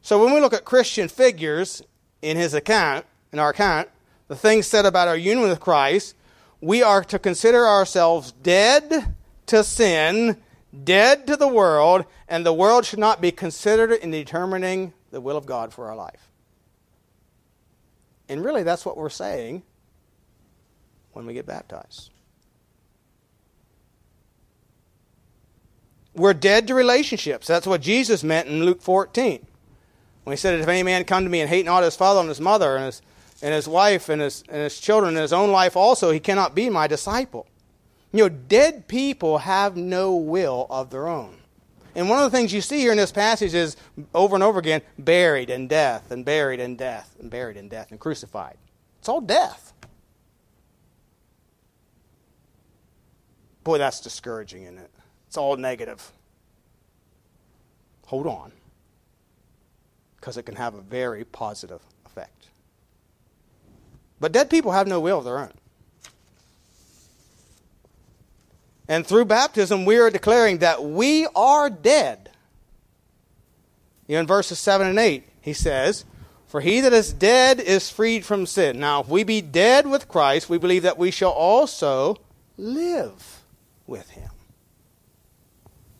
So 0.00 0.22
when 0.22 0.34
we 0.34 0.40
look 0.40 0.52
at 0.52 0.64
Christian 0.64 1.08
figures 1.08 1.82
in 2.20 2.36
his 2.36 2.54
account, 2.54 3.06
in 3.32 3.38
our 3.38 3.50
account, 3.50 3.88
the 4.28 4.36
things 4.36 4.66
said 4.66 4.86
about 4.86 5.08
our 5.08 5.16
union 5.16 5.48
with 5.48 5.60
Christ, 5.60 6.16
we 6.60 6.82
are 6.82 7.04
to 7.04 7.18
consider 7.18 7.66
ourselves 7.66 8.32
dead 8.32 9.14
to 9.46 9.64
sin, 9.64 10.36
dead 10.84 11.26
to 11.26 11.36
the 11.36 11.48
world, 11.48 12.06
and 12.28 12.44
the 12.44 12.52
world 12.52 12.84
should 12.84 12.98
not 12.98 13.20
be 13.20 13.30
considered 13.30 13.92
in 13.92 14.10
determining 14.10 14.92
the 15.10 15.20
will 15.20 15.36
of 15.36 15.46
God 15.46 15.72
for 15.72 15.88
our 15.88 15.96
life. 15.96 16.28
And 18.28 18.44
really, 18.44 18.62
that's 18.62 18.86
what 18.86 18.96
we're 18.96 19.10
saying 19.10 19.62
when 21.12 21.26
we 21.26 21.34
get 21.34 21.46
baptized. 21.46 22.10
We're 26.14 26.34
dead 26.34 26.66
to 26.68 26.74
relationships. 26.74 27.46
That's 27.46 27.66
what 27.66 27.80
Jesus 27.80 28.22
meant 28.22 28.48
in 28.48 28.64
Luke 28.64 28.82
14. 28.82 29.46
When 30.24 30.32
he 30.32 30.36
said, 30.36 30.60
If 30.60 30.68
any 30.68 30.82
man 30.82 31.04
come 31.04 31.24
to 31.24 31.30
me 31.30 31.40
and 31.40 31.48
hate 31.48 31.64
not 31.64 31.82
his 31.82 31.96
father 31.96 32.20
and 32.20 32.28
his 32.28 32.40
mother 32.40 32.76
and 32.76 32.86
his, 32.86 33.02
and 33.42 33.52
his 33.52 33.66
wife 33.66 34.08
and 34.08 34.22
his, 34.22 34.44
and 34.48 34.62
his 34.62 34.78
children 34.78 35.14
and 35.14 35.22
his 35.22 35.32
own 35.32 35.50
life 35.50 35.76
also, 35.76 36.10
he 36.10 36.20
cannot 36.20 36.54
be 36.54 36.70
my 36.70 36.86
disciple. 36.86 37.46
You 38.12 38.24
know, 38.24 38.28
dead 38.28 38.88
people 38.88 39.38
have 39.38 39.76
no 39.76 40.14
will 40.14 40.66
of 40.68 40.90
their 40.90 41.08
own. 41.08 41.38
And 41.94 42.08
one 42.08 42.22
of 42.22 42.30
the 42.30 42.36
things 42.36 42.52
you 42.52 42.60
see 42.60 42.78
here 42.78 42.92
in 42.92 42.98
this 42.98 43.12
passage 43.12 43.54
is 43.54 43.76
over 44.14 44.34
and 44.34 44.42
over 44.42 44.58
again 44.58 44.82
buried 44.98 45.50
in 45.50 45.68
death, 45.68 46.10
and 46.10 46.24
buried 46.24 46.60
in 46.60 46.76
death, 46.76 47.14
and 47.20 47.30
buried 47.30 47.56
in 47.56 47.68
death, 47.68 47.90
and 47.90 48.00
crucified. 48.00 48.56
It's 48.98 49.08
all 49.08 49.20
death. 49.20 49.72
Boy, 53.64 53.78
that's 53.78 54.00
discouraging, 54.00 54.62
isn't 54.64 54.78
it? 54.78 54.90
It's 55.26 55.36
all 55.36 55.56
negative. 55.56 56.12
Hold 58.06 58.26
on, 58.26 58.52
because 60.16 60.36
it 60.36 60.42
can 60.44 60.56
have 60.56 60.74
a 60.74 60.82
very 60.82 61.24
positive 61.24 61.80
effect. 62.04 62.48
But 64.20 64.32
dead 64.32 64.50
people 64.50 64.72
have 64.72 64.86
no 64.86 65.00
will 65.00 65.18
of 65.18 65.24
their 65.24 65.38
own. 65.38 65.52
And 68.92 69.06
through 69.06 69.24
baptism, 69.24 69.86
we 69.86 69.96
are 69.96 70.10
declaring 70.10 70.58
that 70.58 70.84
we 70.84 71.26
are 71.34 71.70
dead. 71.70 72.28
In 74.06 74.26
verses 74.26 74.58
7 74.58 74.86
and 74.86 74.98
8, 74.98 75.26
he 75.40 75.54
says, 75.54 76.04
For 76.46 76.60
he 76.60 76.80
that 76.80 76.92
is 76.92 77.10
dead 77.10 77.58
is 77.58 77.88
freed 77.88 78.26
from 78.26 78.44
sin. 78.44 78.78
Now, 78.78 79.00
if 79.00 79.08
we 79.08 79.24
be 79.24 79.40
dead 79.40 79.86
with 79.86 80.08
Christ, 80.08 80.50
we 80.50 80.58
believe 80.58 80.82
that 80.82 80.98
we 80.98 81.10
shall 81.10 81.30
also 81.30 82.18
live 82.58 83.42
with 83.86 84.10
him. 84.10 84.28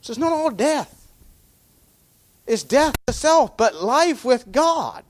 So 0.03 0.11
it's 0.11 0.21
not 0.21 0.33
all 0.33 0.51
death, 0.51 1.11
it's 2.47 2.63
death 2.63 2.95
to 3.07 3.15
self, 3.15 3.57
but 3.57 3.75
life 3.75 4.23
with 4.23 4.53
God. 4.53 5.03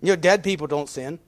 You 0.00 0.12
know, 0.12 0.16
dead 0.16 0.42
people 0.42 0.66
don't 0.66 0.88
sin. 0.88 1.18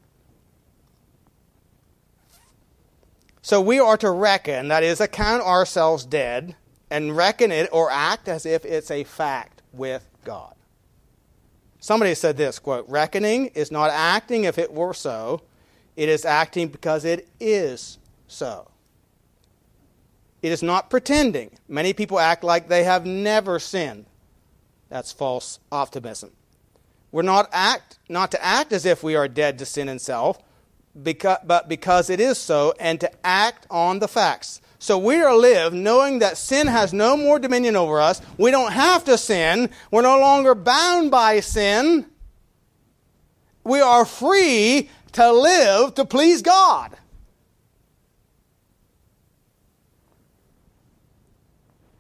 So 3.44 3.60
we 3.60 3.78
are 3.78 3.98
to 3.98 4.10
reckon, 4.10 4.68
that 4.68 4.82
is, 4.82 5.02
account 5.02 5.42
ourselves 5.42 6.06
dead, 6.06 6.56
and 6.88 7.14
reckon 7.14 7.52
it 7.52 7.68
or 7.72 7.90
act 7.90 8.26
as 8.26 8.46
if 8.46 8.64
it's 8.64 8.90
a 8.90 9.04
fact 9.04 9.60
with 9.74 10.08
God. 10.24 10.54
Somebody 11.78 12.14
said 12.14 12.38
this 12.38 12.58
quote, 12.58 12.88
reckoning 12.88 13.48
is 13.48 13.70
not 13.70 13.90
acting 13.90 14.44
if 14.44 14.56
it 14.56 14.72
were 14.72 14.94
so, 14.94 15.42
it 15.94 16.08
is 16.08 16.24
acting 16.24 16.68
because 16.68 17.04
it 17.04 17.28
is 17.38 17.98
so. 18.28 18.70
It 20.40 20.50
is 20.50 20.62
not 20.62 20.88
pretending. 20.88 21.50
Many 21.68 21.92
people 21.92 22.18
act 22.18 22.44
like 22.44 22.68
they 22.68 22.84
have 22.84 23.04
never 23.04 23.58
sinned. 23.58 24.06
That's 24.88 25.12
false 25.12 25.58
optimism. 25.70 26.30
We're 27.12 27.20
not 27.20 27.50
act 27.52 27.98
not 28.08 28.30
to 28.30 28.42
act 28.42 28.72
as 28.72 28.86
if 28.86 29.02
we 29.02 29.14
are 29.14 29.28
dead 29.28 29.58
to 29.58 29.66
sin 29.66 29.90
and 29.90 30.00
self, 30.00 30.38
because, 31.02 31.38
but 31.44 31.68
because 31.68 32.10
it 32.10 32.20
is 32.20 32.38
so, 32.38 32.74
and 32.78 33.00
to 33.00 33.10
act 33.26 33.66
on 33.70 33.98
the 33.98 34.08
facts. 34.08 34.60
So 34.78 34.98
we 34.98 35.16
are 35.16 35.34
live 35.34 35.72
knowing 35.72 36.18
that 36.18 36.36
sin 36.36 36.66
has 36.66 36.92
no 36.92 37.16
more 37.16 37.38
dominion 37.38 37.74
over 37.74 38.00
us. 38.00 38.20
We 38.36 38.50
don't 38.50 38.72
have 38.72 39.04
to 39.04 39.16
sin. 39.16 39.70
We're 39.90 40.02
no 40.02 40.18
longer 40.18 40.54
bound 40.54 41.10
by 41.10 41.40
sin. 41.40 42.06
We 43.64 43.80
are 43.80 44.04
free 44.04 44.90
to 45.12 45.32
live 45.32 45.94
to 45.94 46.04
please 46.04 46.42
God. 46.42 46.96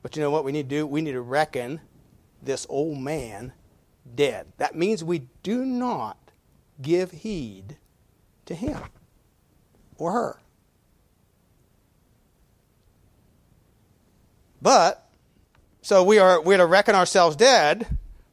But 0.02 0.14
you 0.14 0.22
know 0.22 0.30
what 0.30 0.44
we 0.44 0.52
need 0.52 0.68
to 0.68 0.76
do? 0.76 0.86
We 0.86 1.00
need 1.00 1.12
to 1.12 1.22
reckon 1.22 1.80
this 2.42 2.66
old 2.68 2.98
man 2.98 3.54
dead. 4.14 4.52
That 4.58 4.76
means 4.76 5.02
we 5.02 5.28
do 5.42 5.64
not 5.64 6.18
give 6.82 7.10
heed 7.10 7.78
to 8.46 8.54
him 8.54 8.80
or 9.96 10.12
her. 10.12 10.38
But, 14.60 15.06
so 15.82 16.02
we 16.02 16.18
are 16.18 16.40
we're 16.40 16.56
to 16.56 16.66
reckon 16.66 16.94
ourselves 16.94 17.36
dead. 17.36 17.86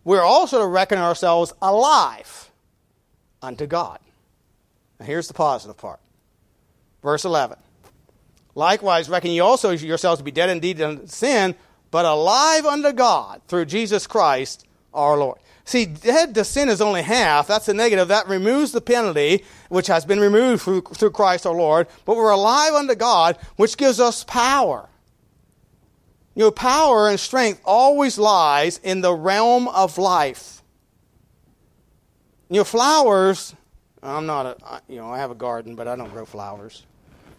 We're 0.03 0.23
also 0.23 0.59
to 0.59 0.67
reckon 0.67 0.97
ourselves 0.97 1.53
alive 1.61 2.49
unto 3.41 3.67
God. 3.67 3.99
Now 4.99 5.05
here's 5.05 5.27
the 5.27 5.33
positive 5.33 5.77
part. 5.77 5.99
Verse 7.03 7.25
11. 7.25 7.57
Likewise, 8.55 9.09
reckon 9.09 9.31
ye 9.31 9.39
also 9.39 9.71
yourselves 9.71 10.19
to 10.19 10.23
be 10.23 10.31
dead 10.31 10.49
indeed 10.49 10.81
unto 10.81 11.07
sin, 11.07 11.55
but 11.89 12.05
alive 12.05 12.65
unto 12.65 12.91
God 12.91 13.41
through 13.47 13.65
Jesus 13.65 14.07
Christ 14.07 14.65
our 14.93 15.17
Lord. 15.17 15.39
See, 15.63 15.85
dead 15.85 16.33
to 16.35 16.43
sin 16.43 16.69
is 16.69 16.81
only 16.81 17.01
half. 17.01 17.47
That's 17.47 17.67
a 17.67 17.73
negative. 17.73 18.07
That 18.07 18.27
removes 18.27 18.71
the 18.71 18.81
penalty, 18.81 19.45
which 19.69 19.87
has 19.87 20.05
been 20.05 20.19
removed 20.19 20.63
through, 20.63 20.81
through 20.81 21.11
Christ 21.11 21.45
our 21.45 21.53
Lord. 21.53 21.87
But 22.05 22.17
we're 22.17 22.31
alive 22.31 22.73
unto 22.73 22.95
God, 22.95 23.37
which 23.55 23.77
gives 23.77 23.99
us 23.99 24.23
power. 24.23 24.89
You 26.35 26.45
know, 26.45 26.51
power 26.51 27.09
and 27.09 27.19
strength 27.19 27.61
always 27.65 28.17
lies 28.17 28.79
in 28.79 29.01
the 29.01 29.13
realm 29.13 29.67
of 29.67 29.97
life. 29.97 30.63
You 32.49 32.57
know, 32.57 32.63
flowers, 32.63 33.55
I'm 34.01 34.25
not 34.25 34.45
a, 34.45 34.81
you 34.87 34.97
know, 34.97 35.11
I 35.11 35.19
have 35.19 35.31
a 35.31 35.35
garden, 35.35 35.75
but 35.75 35.87
I 35.87 35.95
don't 35.95 36.09
grow 36.09 36.25
flowers. 36.25 36.85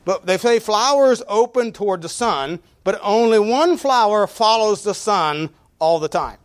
But 0.05 0.27
they 0.27 0.39
say 0.39 0.59
flowers 0.59 1.23
open 1.29 1.73
toward 1.73 2.03
the 2.03 2.09
sun, 2.09 2.61
but 2.85 2.99
only 3.03 3.39
one 3.39 3.77
flower 3.77 4.27
follows 4.27 4.83
the 4.83 4.95
sun 4.95 5.51
all 5.79 5.99
the 5.99 6.09
time. 6.09 6.39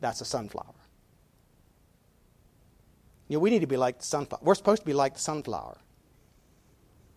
That's 0.00 0.20
a 0.20 0.24
sunflower. 0.24 0.74
You 3.28 3.36
know, 3.36 3.40
we 3.40 3.50
need 3.50 3.60
to 3.60 3.66
be 3.66 3.76
like 3.76 3.98
the 3.98 4.04
sunflower. 4.04 4.40
We're 4.42 4.54
supposed 4.54 4.82
to 4.82 4.86
be 4.86 4.94
like 4.94 5.14
the 5.14 5.20
sunflower. 5.20 5.76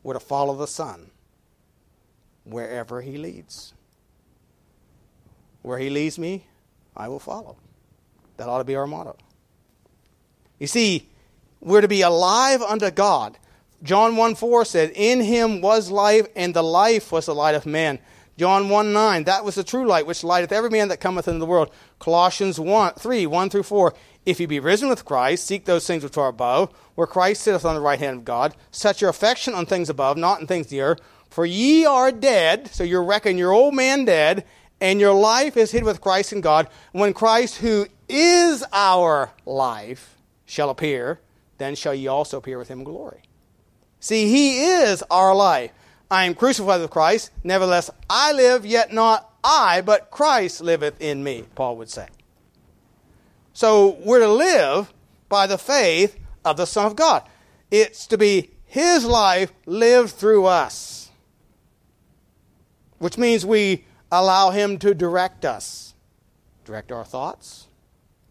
We're 0.04 0.14
to 0.14 0.20
follow 0.20 0.56
the 0.56 0.68
sun 0.68 1.12
wherever 2.44 3.02
he 3.02 3.18
leads. 3.18 3.74
Where 5.62 5.78
he 5.78 5.90
leads 5.90 6.18
me, 6.18 6.46
I 6.96 7.08
will 7.08 7.20
follow. 7.20 7.58
That 8.38 8.50
ought 8.50 8.58
to 8.58 8.64
be 8.64 8.76
our 8.76 8.88
motto. 8.88 9.16
You 10.60 10.68
see, 10.68 11.08
we're 11.60 11.82
to 11.82 11.88
be 11.88 12.02
alive 12.02 12.62
unto 12.62 12.90
God. 12.92 13.38
John 13.84 14.16
1 14.16 14.36
4 14.36 14.66
said, 14.66 14.92
In 14.92 15.22
him 15.22 15.62
was 15.62 15.90
life, 15.90 16.28
and 16.36 16.54
the 16.54 16.64
life 16.64 17.12
was 17.12 17.28
the 17.28 17.36
light 17.36 17.56
of 17.56 17.66
men. 17.66 18.00
John 18.38 18.70
1 18.70 18.94
9, 18.94 19.24
that 19.26 19.44
was 19.44 19.56
the 19.56 19.64
true 19.64 19.86
light 19.86 20.08
which 20.08 20.24
lighteth 20.24 20.52
every 20.52 20.70
man 20.70 20.88
that 20.88 21.00
cometh 21.00 21.28
into 21.28 21.40
the 21.40 21.46
world. 21.46 21.72
Colossians 22.00 22.60
1 22.60 22.94
3 22.94 23.26
1 23.28 23.50
through 23.50 23.64
4, 23.64 23.94
if 24.26 24.40
ye 24.40 24.46
be 24.46 24.60
risen 24.60 24.90
with 24.90 25.06
Christ, 25.06 25.46
seek 25.46 25.66
those 25.66 25.86
things 25.86 26.04
which 26.04 26.18
are 26.18 26.28
above, 26.28 26.72
where 26.96 27.08
Christ 27.08 27.42
sitteth 27.44 27.66
on 27.66 27.76
the 27.76 27.82
right 27.82 28.00
hand 28.00 28.20
of 28.20 28.26
God. 28.26 28.56
Set 28.72 29.02
your 29.02 29.10
affection 29.10 29.54
on 29.54 29.66
things 29.66 29.90
above, 29.90 30.18
not 30.18 30.42
on 30.42 30.48
things 30.48 30.72
earth. 30.74 31.02
For 31.30 31.46
ye 31.46 31.86
are 31.86 32.12
dead, 32.12 32.68
so 32.68 32.84
you're 32.84 33.04
reckoning 33.04 33.38
your 33.38 33.52
old 33.52 33.74
man 33.74 34.06
dead, 34.06 34.46
and 34.82 35.00
your 35.00 35.14
life 35.14 35.56
is 35.56 35.72
hid 35.72 35.84
with 35.84 36.02
Christ 36.02 36.34
in 36.34 36.42
God. 36.42 36.68
When 36.92 37.14
Christ, 37.14 37.58
who 37.58 37.88
is 38.10 38.66
our 38.74 39.32
life, 39.46 40.18
shall 40.46 40.70
appear, 40.70 41.22
then 41.58 41.76
shall 41.76 41.94
ye 41.94 42.08
also 42.08 42.38
appear 42.38 42.58
with 42.58 42.68
him 42.68 42.80
in 42.80 42.86
glory. 42.86 43.22
See, 44.00 44.28
he 44.30 44.64
is 44.64 45.04
our 45.10 45.34
life. 45.34 45.72
I 46.12 46.26
am 46.26 46.36
crucified 46.36 46.82
with 46.82 46.92
Christ, 46.92 47.32
nevertheless 47.42 47.90
I 48.10 48.34
live, 48.34 48.66
yet 48.66 48.92
not 48.92 49.34
I, 49.46 49.80
but 49.80 50.12
Christ 50.12 50.60
liveth 50.60 51.00
in 51.00 51.24
me, 51.24 51.46
Paul 51.56 51.78
would 51.78 51.90
say. 51.90 52.08
So 53.54 53.98
we're 54.04 54.20
to 54.20 54.28
live 54.28 54.94
by 55.30 55.48
the 55.48 55.58
faith 55.58 56.18
of 56.44 56.58
the 56.58 56.66
Son 56.66 56.86
of 56.86 56.98
God. 56.98 57.24
It's 57.72 58.06
to 58.08 58.18
be 58.18 58.52
His 58.66 59.06
life 59.06 59.54
lived 59.66 60.12
through 60.12 60.46
us, 60.46 61.12
which 62.98 63.18
means 63.18 63.46
we 63.46 63.86
allow 64.12 64.50
Him 64.50 64.78
to 64.80 64.94
direct 64.94 65.46
us, 65.46 65.94
direct 66.66 66.92
our 66.92 67.06
thoughts, 67.06 67.68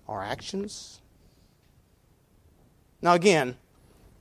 our 0.06 0.22
actions. 0.22 1.00
Now, 3.00 3.14
again, 3.14 3.56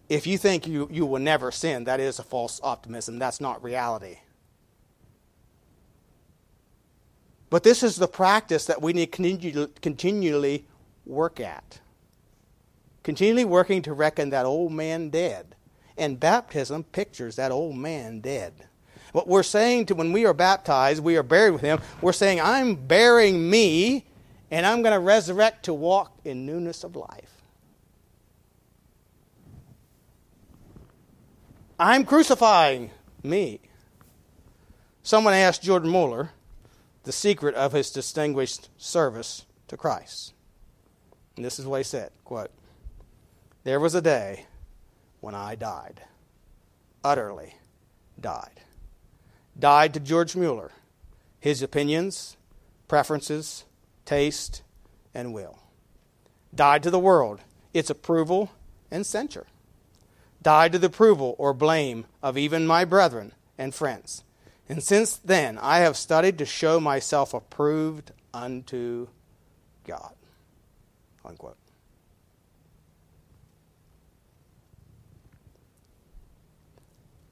if 0.10 0.26
you 0.26 0.38
think 0.39 0.68
you, 0.68 0.89
you 0.91 1.05
will 1.05 1.20
never 1.20 1.51
sin, 1.51 1.84
that 1.86 1.99
is 1.99 2.18
a 2.18 2.24
false 2.24 2.60
optimism. 2.64 3.20
That's 3.20 3.39
not 3.39 3.64
reality. 3.64 4.18
But 7.51 7.64
this 7.64 7.84
is 7.84 7.95
the 7.95 8.07
practice 8.07 8.66
that 8.66 8.82
we 8.82 8.93
need 8.93 9.12
to 9.14 9.70
continually 9.82 10.66
work 11.05 11.39
at. 11.39 11.80
Continually 13.03 13.45
working 13.45 13.82
to 13.84 13.93
reckon 13.93 14.32
that 14.32 14.45
old 14.45 14.72
man 14.72 15.10
dead. 15.10 15.55
And 15.97 16.20
baptism 16.20 16.84
pictures 16.84 17.36
that 17.38 17.51
old 17.51 17.76
man 17.76 18.20
dead. 18.20 18.53
What 19.12 19.28
we're 19.28 19.43
saying 19.43 19.88
to 19.88 19.95
when 19.95 20.12
we 20.12 20.26
are 20.26 20.34
baptized, 20.34 21.03
we 21.03 21.18
are 21.18 21.24
buried 21.24 21.51
with 21.51 21.62
him. 21.62 21.80
We're 22.01 22.14
saying, 22.14 22.39
I'm 22.39 22.76
burying 22.76 23.49
me, 23.49 24.05
and 24.51 24.66
I'm 24.66 24.82
going 24.82 24.93
to 24.93 24.99
resurrect 24.99 25.66
to 25.66 25.74
walk 25.74 26.20
in 26.24 26.45
newness 26.45 26.84
of 26.84 26.95
life. 26.95 27.28
I'm 31.80 32.03
crucifying 32.03 32.91
me. 33.23 33.61
Someone 35.01 35.34
asked 35.34 35.63
George 35.63 35.84
Mueller 35.84 36.32
the 37.03 37.13
secret 37.13 37.55
of 37.55 37.71
his 37.71 37.89
distinguished 37.89 38.67
service 38.77 39.45
to 39.69 39.77
Christ. 39.77 40.34
And 41.38 41.45
this 41.45 41.57
is 41.57 41.65
what 41.65 41.77
he 41.77 41.84
said 41.86 42.11
quote, 42.25 42.51
There 43.63 43.80
was 43.80 43.95
a 43.95 44.01
day 44.01 44.45
when 45.21 45.34
I 45.34 45.55
died, 45.55 46.01
utterly 47.01 47.55
died. 48.19 48.59
Died 49.57 49.93
to 49.93 50.01
George 50.01 50.36
Mueller, 50.36 50.71
his 51.39 51.61
opinions, 51.61 52.36
preferences, 52.89 53.63
taste, 54.03 54.63
and 55.13 55.34
will. 55.34 55.59
Died 56.53 56.84
to 56.84 56.91
the 56.91 56.99
world, 56.99 57.39
its 57.73 57.89
approval 57.89 58.51
and 58.91 59.05
censure. 59.05 59.47
Died 60.41 60.71
to 60.71 60.79
the 60.79 60.87
approval 60.87 61.35
or 61.37 61.53
blame 61.53 62.05
of 62.23 62.37
even 62.37 62.65
my 62.65 62.85
brethren 62.85 63.33
and 63.57 63.75
friends. 63.75 64.23
And 64.69 64.83
since 64.83 65.17
then 65.17 65.57
I 65.57 65.79
have 65.79 65.97
studied 65.97 66.37
to 66.37 66.45
show 66.45 66.79
myself 66.79 67.33
approved 67.33 68.11
unto 68.33 69.07
God. 69.85 70.13
Unquote. 71.25 71.57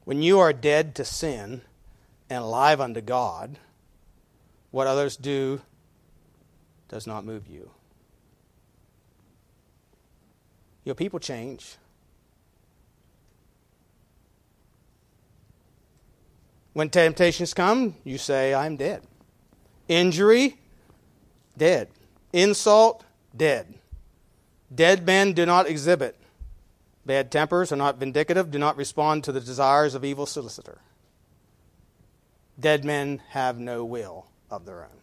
When 0.04 0.22
you 0.22 0.40
are 0.40 0.54
dead 0.54 0.96
to 0.96 1.06
sin 1.06 1.62
and 2.30 2.44
alive 2.44 2.80
unto 2.80 3.02
God, 3.02 3.60
what 4.72 4.88
others 4.88 5.18
do 5.18 5.62
does 6.88 7.06
not 7.06 7.26
move 7.26 7.48
you. 7.48 7.72
You 10.84 10.92
know, 10.92 10.94
people 10.94 11.20
change. 11.20 11.76
When 16.78 16.92
temptations 16.92 17.56
come, 17.56 17.96
you 18.04 18.20
say, 18.20 18.54
I'm 18.54 18.78
dead. 18.78 19.02
Injury, 19.88 20.60
dead. 21.58 21.88
Insult, 22.32 23.04
dead. 23.36 23.74
Dead 24.76 25.04
men 25.04 25.34
do 25.34 25.44
not 25.44 25.68
exhibit. 25.68 26.16
Bad 27.04 27.32
tempers 27.32 27.72
are 27.72 27.78
not 27.78 28.00
vindicative, 28.00 28.52
do 28.52 28.60
not 28.60 28.78
respond 28.78 29.24
to 29.24 29.32
the 29.32 29.42
desires 29.42 29.96
of 29.96 30.06
evil 30.06 30.28
solicitor. 30.28 30.78
Dead 32.60 32.86
men 32.86 33.24
have 33.30 33.58
no 33.58 33.84
will 33.84 34.28
of 34.52 34.66
their 34.66 34.84
own. 34.84 35.02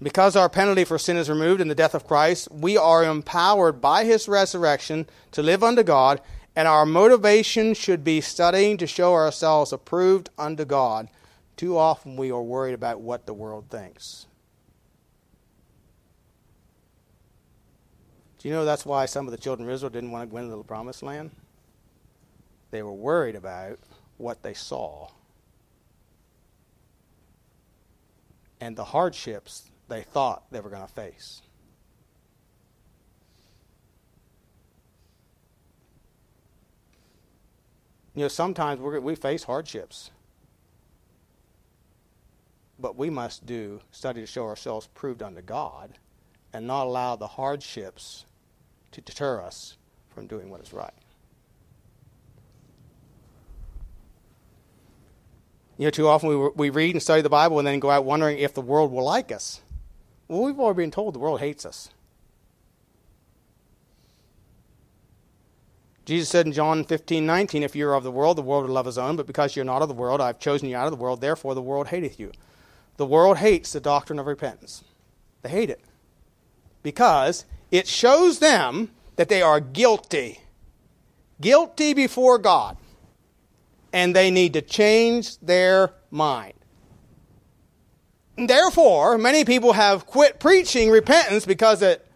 Because 0.00 0.36
our 0.36 0.48
penalty 0.48 0.84
for 0.84 0.96
sin 0.96 1.16
is 1.16 1.28
removed 1.28 1.60
in 1.60 1.66
the 1.66 1.74
death 1.74 1.96
of 1.96 2.06
Christ, 2.06 2.52
we 2.52 2.76
are 2.76 3.02
empowered 3.02 3.80
by 3.80 4.04
his 4.04 4.28
resurrection 4.28 5.08
to 5.32 5.42
live 5.42 5.64
unto 5.64 5.82
God, 5.82 6.20
and 6.56 6.66
our 6.66 6.86
motivation 6.86 7.74
should 7.74 8.02
be 8.02 8.22
studying 8.22 8.78
to 8.78 8.86
show 8.86 9.12
ourselves 9.12 9.72
approved 9.72 10.30
unto 10.38 10.64
God. 10.64 11.08
Too 11.56 11.76
often 11.76 12.16
we 12.16 12.32
are 12.32 12.42
worried 12.42 12.72
about 12.72 13.00
what 13.00 13.26
the 13.26 13.34
world 13.34 13.66
thinks. 13.70 14.26
Do 18.38 18.48
you 18.48 18.54
know 18.54 18.64
that's 18.64 18.86
why 18.86 19.04
some 19.06 19.26
of 19.26 19.32
the 19.32 19.38
children 19.38 19.68
of 19.68 19.74
Israel 19.74 19.90
didn't 19.90 20.10
want 20.10 20.28
to 20.28 20.32
go 20.32 20.38
into 20.38 20.56
the 20.56 20.62
promised 20.64 21.02
land? 21.02 21.30
They 22.70 22.82
were 22.82 22.92
worried 22.92 23.36
about 23.36 23.78
what 24.16 24.42
they 24.42 24.54
saw 24.54 25.10
and 28.60 28.76
the 28.76 28.84
hardships 28.84 29.70
they 29.88 30.02
thought 30.02 30.50
they 30.50 30.60
were 30.60 30.70
going 30.70 30.86
to 30.86 30.92
face. 30.92 31.42
You 38.16 38.22
know, 38.22 38.28
sometimes 38.28 38.80
we 38.80 39.14
face 39.14 39.44
hardships. 39.44 40.10
But 42.78 42.96
we 42.96 43.10
must 43.10 43.44
do 43.44 43.80
study 43.92 44.22
to 44.22 44.26
show 44.26 44.46
ourselves 44.46 44.88
proved 44.94 45.22
unto 45.22 45.42
God 45.42 45.98
and 46.52 46.66
not 46.66 46.86
allow 46.86 47.14
the 47.16 47.26
hardships 47.26 48.24
to 48.92 49.02
deter 49.02 49.42
us 49.42 49.76
from 50.08 50.26
doing 50.26 50.48
what 50.48 50.62
is 50.62 50.72
right. 50.72 50.94
You 55.76 55.84
know, 55.84 55.90
too 55.90 56.08
often 56.08 56.30
we, 56.30 56.48
we 56.56 56.70
read 56.70 56.94
and 56.94 57.02
study 57.02 57.20
the 57.20 57.28
Bible 57.28 57.58
and 57.58 57.68
then 57.68 57.80
go 57.80 57.90
out 57.90 58.06
wondering 58.06 58.38
if 58.38 58.54
the 58.54 58.62
world 58.62 58.92
will 58.92 59.04
like 59.04 59.30
us. 59.30 59.60
Well, 60.26 60.42
we've 60.42 60.58
already 60.58 60.84
been 60.84 60.90
told 60.90 61.14
the 61.14 61.18
world 61.18 61.40
hates 61.40 61.66
us. 61.66 61.90
Jesus 66.06 66.28
said 66.28 66.46
in 66.46 66.52
John 66.52 66.84
15, 66.84 67.26
19, 67.26 67.64
If 67.64 67.74
you 67.74 67.88
are 67.88 67.94
of 67.94 68.04
the 68.04 68.12
world, 68.12 68.38
the 68.38 68.42
world 68.42 68.64
will 68.64 68.74
love 68.74 68.86
his 68.86 68.96
own, 68.96 69.16
but 69.16 69.26
because 69.26 69.56
you're 69.56 69.64
not 69.64 69.82
of 69.82 69.88
the 69.88 69.94
world, 69.94 70.20
I 70.20 70.28
have 70.28 70.38
chosen 70.38 70.68
you 70.68 70.76
out 70.76 70.86
of 70.86 70.92
the 70.92 71.02
world, 71.02 71.20
therefore 71.20 71.54
the 71.56 71.60
world 71.60 71.88
hateth 71.88 72.20
you. 72.20 72.30
The 72.96 73.04
world 73.04 73.38
hates 73.38 73.72
the 73.72 73.80
doctrine 73.80 74.20
of 74.20 74.26
repentance. 74.26 74.84
They 75.42 75.48
hate 75.48 75.68
it. 75.68 75.80
Because 76.84 77.44
it 77.72 77.88
shows 77.88 78.38
them 78.38 78.92
that 79.16 79.28
they 79.28 79.42
are 79.42 79.58
guilty. 79.58 80.40
Guilty 81.40 81.92
before 81.92 82.38
God. 82.38 82.76
And 83.92 84.14
they 84.14 84.30
need 84.30 84.52
to 84.52 84.62
change 84.62 85.38
their 85.40 85.92
mind. 86.12 86.54
Therefore, 88.36 89.18
many 89.18 89.44
people 89.44 89.72
have 89.72 90.06
quit 90.06 90.38
preaching 90.38 90.88
repentance 90.90 91.44
because 91.44 91.82
it, 91.82 92.06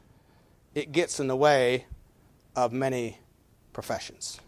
it 0.75 0.93
gets 0.93 1.19
in 1.19 1.27
the 1.27 1.37
way 1.37 1.87
of 2.55 2.73
many 2.73 3.20
professions. 3.81 4.39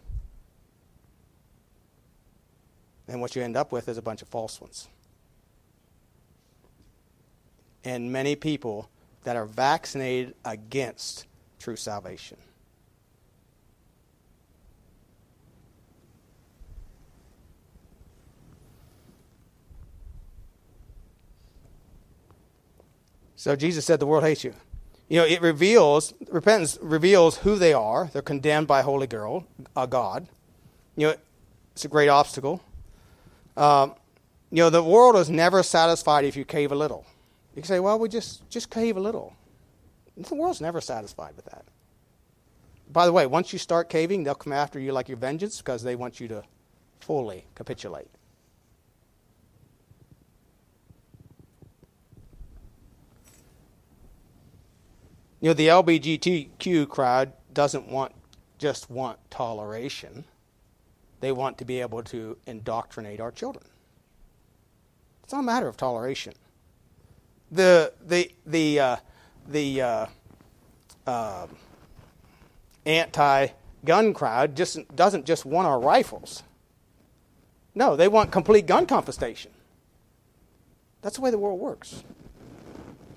And 3.07 3.19
what 3.19 3.35
you 3.35 3.41
end 3.41 3.57
up 3.57 3.71
with 3.71 3.89
is 3.89 3.97
a 3.97 4.01
bunch 4.03 4.21
of 4.21 4.27
false 4.27 4.61
ones. 4.61 4.87
And 7.83 8.11
many 8.11 8.35
people 8.35 8.91
that 9.23 9.35
are 9.35 9.47
vaccinated 9.47 10.35
against 10.45 11.25
true 11.57 11.75
salvation. 11.75 12.37
So 23.35 23.55
Jesus 23.55 23.83
said, 23.83 23.99
The 23.99 24.05
world 24.05 24.23
hates 24.23 24.43
you. 24.43 24.53
You 25.09 25.19
know, 25.19 25.25
it 25.25 25.41
reveals, 25.41 26.13
repentance 26.29 26.77
reveals 26.81 27.37
who 27.37 27.55
they 27.55 27.73
are. 27.73 28.09
They're 28.11 28.21
condemned 28.21 28.67
by 28.67 28.81
holy 28.81 29.07
girl, 29.07 29.45
a 29.75 29.85
God. 29.85 30.27
You 30.95 31.07
know, 31.07 31.15
it's 31.73 31.85
a 31.85 31.87
great 31.87 32.09
obstacle. 32.09 32.61
Um, 33.57 33.95
you 34.49 34.57
know, 34.57 34.69
the 34.69 34.83
world 34.83 35.15
is 35.15 35.29
never 35.29 35.63
satisfied 35.63 36.25
if 36.25 36.35
you 36.35 36.45
cave 36.45 36.71
a 36.71 36.75
little. 36.75 37.05
You 37.55 37.61
can 37.61 37.67
say, 37.67 37.79
well, 37.79 37.99
we 37.99 38.09
just, 38.09 38.47
just 38.49 38.69
cave 38.69 38.97
a 38.97 38.99
little. 38.99 39.35
The 40.15 40.35
world's 40.35 40.61
never 40.61 40.79
satisfied 40.81 41.35
with 41.35 41.45
that. 41.45 41.65
By 42.91 43.05
the 43.05 43.11
way, 43.11 43.25
once 43.25 43.51
you 43.51 43.59
start 43.59 43.89
caving, 43.89 44.23
they'll 44.23 44.35
come 44.35 44.53
after 44.53 44.79
you 44.79 44.91
like 44.91 45.07
your 45.07 45.17
vengeance 45.17 45.57
because 45.57 45.81
they 45.81 45.95
want 45.95 46.19
you 46.19 46.27
to 46.27 46.43
fully 46.99 47.45
capitulate. 47.55 48.09
You 55.43 55.49
know, 55.49 55.55
the 55.55 55.67
LBGTQ 55.67 56.87
crowd 56.87 57.33
doesn't 57.53 57.89
want 57.89 58.13
just 58.59 58.89
want 58.89 59.19
toleration. 59.29 60.23
They 61.19 61.33
want 61.33 61.57
to 61.57 61.65
be 61.65 61.81
able 61.81 62.01
to 62.03 62.37
indoctrinate 62.47 63.19
our 63.19 63.29
children. 63.29 63.65
It's 65.21 65.33
not 65.33 65.41
a 65.41 65.43
matter 65.43 65.67
of 65.67 65.75
toleration. 65.75 66.35
The 67.51 67.91
the 68.07 68.31
the 68.45 68.79
uh, 68.79 68.95
the 69.45 69.81
uh, 69.81 70.05
uh, 71.05 71.47
anti-gun 72.85 74.13
crowd 74.13 74.55
just 74.55 74.95
doesn't 74.95 75.25
just 75.25 75.43
want 75.45 75.67
our 75.67 75.77
rifles. 75.77 76.43
No, 77.75 77.97
they 77.97 78.07
want 78.07 78.31
complete 78.31 78.65
gun 78.65 78.85
confiscation. 78.85 79.51
That's 81.01 81.17
the 81.17 81.21
way 81.21 81.31
the 81.31 81.37
world 81.37 81.59
works. 81.59 82.01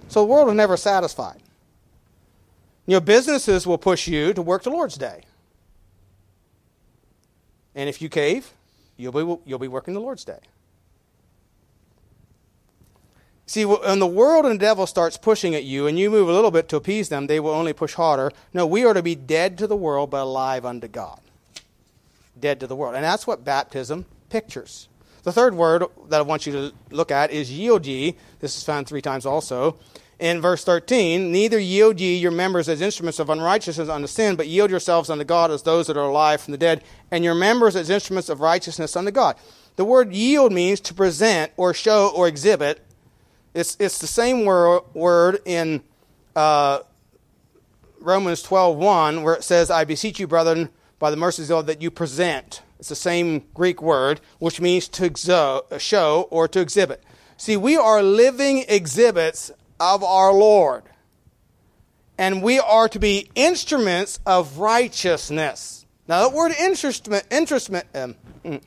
So 0.09 0.23
the 0.23 0.27
world 0.27 0.49
is 0.49 0.55
never 0.55 0.77
satisfied. 0.77 1.41
You 2.87 2.95
know, 2.95 3.01
businesses 3.01 3.67
will 3.67 3.79
push 3.79 4.07
you 4.07 4.33
to 4.33 4.43
work 4.43 4.63
the 4.63 4.71
Lord's 4.71 4.97
day. 4.97 5.23
And 7.75 7.89
if 7.89 8.01
you 8.01 8.09
cave, 8.09 8.53
you'll 8.97 9.13
be, 9.13 9.43
you'll 9.45 9.59
be 9.59 9.69
working 9.69 9.93
the 9.95 10.01
Lord's 10.01 10.25
day. 10.25 10.39
See, 13.49 13.65
when 13.65 14.01
the 14.01 14.07
world 14.07 14.45
and 14.45 14.59
the 14.59 14.65
devil 14.65 14.87
starts 14.87 15.17
pushing 15.17 15.55
at 15.55 15.63
you 15.63 15.87
and 15.87 15.99
you 15.99 16.11
move 16.11 16.29
a 16.29 16.33
little 16.33 16.51
bit 16.51 16.69
to 16.71 16.77
appease 16.77 17.09
them, 17.09 17.27
they 17.27 17.39
will 17.39 17.53
only 17.53 17.73
push 17.73 17.95
harder. 17.95 18.33
No, 18.53 18.67
we 18.67 18.85
are 18.85 18.95
to 18.95 19.03
be 19.03 19.15
dead 19.15 19.59
to 19.59 19.67
the 19.67 19.77
world 19.77 20.11
but 20.11 20.23
alive 20.23 20.65
unto 20.65 20.89
God. 20.89 21.21
Dead 22.39 22.59
to 22.61 22.67
the 22.67 22.75
world. 22.75 22.97
And 22.97 23.05
that's 23.05 23.27
what 23.27 23.45
baptism 23.45 24.05
pictures. 24.31 24.89
The 25.23 25.33
third 25.33 25.55
word 25.55 25.85
that 26.09 26.19
I 26.19 26.23
want 26.23 26.47
you 26.47 26.53
to 26.53 26.73
look 26.91 27.11
at 27.11 27.31
is 27.31 27.51
yield 27.51 27.87
ye. 27.87 28.17
This 28.41 28.57
is 28.57 28.65
found 28.65 28.87
three 28.87 29.03
times 29.03 29.27
also 29.27 29.77
in 30.19 30.41
verse 30.41 30.65
13, 30.65 31.31
neither 31.31 31.59
yield 31.59 32.01
ye 32.01 32.17
your 32.17 32.31
members 32.31 32.69
as 32.69 32.81
instruments 32.81 33.19
of 33.19 33.29
unrighteousness 33.29 33.89
unto 33.89 34.07
sin, 34.07 34.35
but 34.35 34.49
yield 34.49 34.71
yourselves 34.71 35.11
unto 35.11 35.25
God 35.25 35.51
as 35.51 35.63
those 35.63 35.87
that 35.89 35.97
are 35.97 36.09
alive 36.09 36.41
from 36.41 36.53
the 36.53 36.59
dead, 36.59 36.83
and 37.11 37.23
your 37.23 37.35
members 37.35 37.77
as 37.77 37.91
instruments 37.91 38.29
of 38.29 38.41
righteousness 38.41 38.97
unto 38.97 39.11
God. 39.11 39.37
The 39.77 39.85
word 39.85 40.15
yield 40.15 40.53
means 40.53 40.81
to 40.81 40.95
present 40.95 41.53
or 41.59 41.75
show 41.75 42.11
or 42.15 42.29
exhibit. 42.29 42.83
It's, 43.53 43.77
it's 43.79 43.99
the 43.99 44.07
same 44.07 44.47
wor- 44.47 44.85
word 44.95 45.41
in 45.45 45.83
uh, 46.35 46.81
Romans 48.01 48.43
12.1 48.43 49.23
where 49.23 49.35
it 49.35 49.45
says, 49.45 49.71
I 49.71 49.85
beseech 49.85 50.19
you, 50.19 50.27
brethren, 50.27 50.71
by 50.99 51.11
the 51.11 51.17
mercies 51.19 51.51
of 51.51 51.59
God, 51.59 51.67
that 51.67 51.83
you 51.83 51.91
present. 51.91 52.63
It's 52.79 52.89
the 52.89 52.95
same 52.95 53.45
Greek 53.53 53.83
word, 53.83 54.23
which 54.39 54.63
means 54.63 54.89
to 54.89 55.11
exo- 55.11 55.79
show 55.79 56.27
or 56.31 56.49
to 56.49 56.61
exhibit. 56.61 57.03
See, 57.37 57.59
we 57.59 57.77
are 57.77 58.03
living 58.03 58.65
exhibits 58.67 59.51
of 59.79 60.03
our 60.03 60.33
Lord. 60.33 60.85
And 62.19 62.43
we 62.43 62.59
are 62.59 62.89
to 62.89 62.99
be 62.99 63.31
instruments 63.35 64.21
of 64.25 64.59
righteousness. 64.59 65.85
Now, 66.09 66.29
that 66.29 66.35
word 66.35 66.53
instrument, 66.59 67.27
instrument, 67.31 67.87
um, 67.95 68.15
mm, 68.45 68.63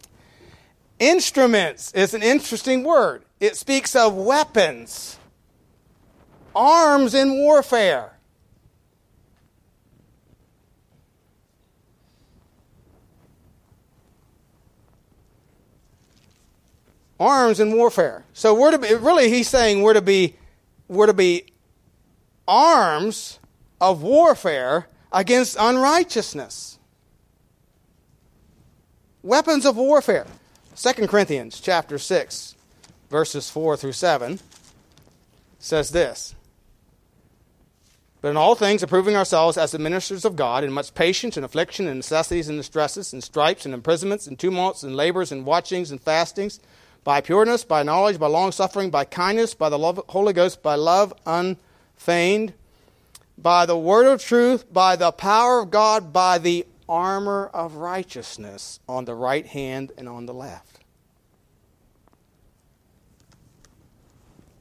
instruments 0.99 1.91
is 1.93 2.13
an 2.13 2.21
interesting 2.21 2.83
word. 2.83 3.23
It 3.39 3.55
speaks 3.55 3.95
of 3.95 4.13
weapons, 4.13 5.17
arms 6.55 7.13
in 7.13 7.39
warfare. 7.39 8.13
Arms 17.19 17.59
in 17.59 17.75
warfare. 17.75 18.23
So 18.33 18.53
we're 18.53 18.71
to 18.71 18.77
be, 18.77 18.93
really, 18.93 19.29
he's 19.29 19.49
saying 19.49 19.81
we're 19.81 19.93
to 19.93 20.01
be 20.01 20.35
were 20.89 21.07
to 21.07 21.13
be 21.13 21.45
arms 22.47 23.39
of 23.79 24.01
warfare 24.01 24.87
against 25.13 25.55
unrighteousness. 25.57 26.79
Weapons 29.23 29.65
of 29.65 29.77
warfare. 29.77 30.25
2 30.75 31.07
Corinthians 31.07 31.59
chapter 31.59 31.97
6 31.97 32.55
verses 33.09 33.49
4 33.49 33.77
through 33.77 33.93
7 33.93 34.39
says 35.59 35.91
this. 35.91 36.35
But 38.21 38.29
in 38.29 38.37
all 38.37 38.55
things, 38.55 38.83
approving 38.83 39.15
ourselves 39.15 39.57
as 39.57 39.71
the 39.71 39.79
ministers 39.79 40.25
of 40.25 40.35
God, 40.35 40.65
in 40.65 40.73
much 40.73 40.93
patience 40.93 41.37
and 41.37 41.45
affliction 41.45 41.87
and 41.87 41.97
necessities 41.97 42.49
and 42.49 42.57
distresses 42.57 43.13
and 43.13 43.23
stripes 43.23 43.65
and 43.65 43.73
imprisonments 43.73 44.27
and 44.27 44.37
tumults 44.37 44.83
and 44.83 44.95
labors 44.95 45.31
and 45.31 45.45
watchings 45.45 45.89
and 45.89 46.01
fastings 46.01 46.59
by 47.03 47.21
pureness, 47.21 47.63
by 47.63 47.83
knowledge, 47.83 48.19
by 48.19 48.27
long 48.27 48.51
suffering, 48.51 48.89
by 48.89 49.05
kindness, 49.05 49.53
by 49.53 49.69
the 49.69 49.79
love, 49.79 50.01
Holy 50.09 50.33
Ghost, 50.33 50.61
by 50.61 50.75
love 50.75 51.13
unfeigned, 51.25 52.53
by 53.37 53.65
the 53.65 53.77
word 53.77 54.05
of 54.05 54.21
truth, 54.21 54.71
by 54.71 54.95
the 54.95 55.11
power 55.11 55.59
of 55.59 55.71
God, 55.71 56.11
by 56.11 56.37
the 56.37 56.65
armor 56.87 57.47
of 57.53 57.75
righteousness 57.75 58.79
on 58.87 59.05
the 59.05 59.15
right 59.15 59.45
hand 59.45 59.91
and 59.97 60.09
on 60.09 60.25
the 60.25 60.33
left. 60.33 60.79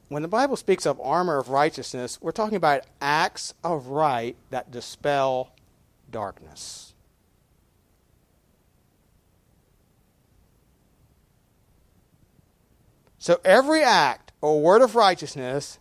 When 0.07 0.23
the 0.23 0.27
Bible 0.27 0.55
speaks 0.55 0.85
of 0.87 0.99
armor 1.01 1.37
of 1.37 1.49
righteousness, 1.49 2.17
we're 2.19 2.31
talking 2.31 2.55
about 2.55 2.83
acts 2.99 3.53
of 3.63 3.87
right 3.87 4.35
that 4.49 4.71
dispel 4.71 5.51
darkness. 6.09 6.88
So 13.29 13.39
every 13.45 13.83
act 13.83 14.31
or 14.41 14.59
word 14.59 14.81
of 14.81 14.95
righteousness 14.95 15.77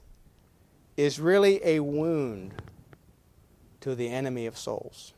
is 0.98 1.18
really 1.18 1.64
a 1.64 1.80
wound 1.80 2.52
to 3.80 3.94
the 3.94 4.10
enemy 4.10 4.44
of 4.44 4.58
souls. 4.58 5.14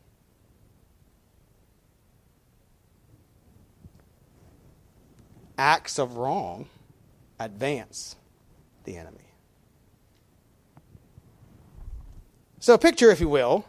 Acts 5.58 5.98
of 5.98 6.18
wrong 6.18 6.68
advance 7.40 8.14
the 8.84 8.96
enemy. 8.96 9.34
So, 12.60 12.78
picture, 12.78 13.10
if 13.10 13.18
you 13.18 13.28
will, 13.28 13.64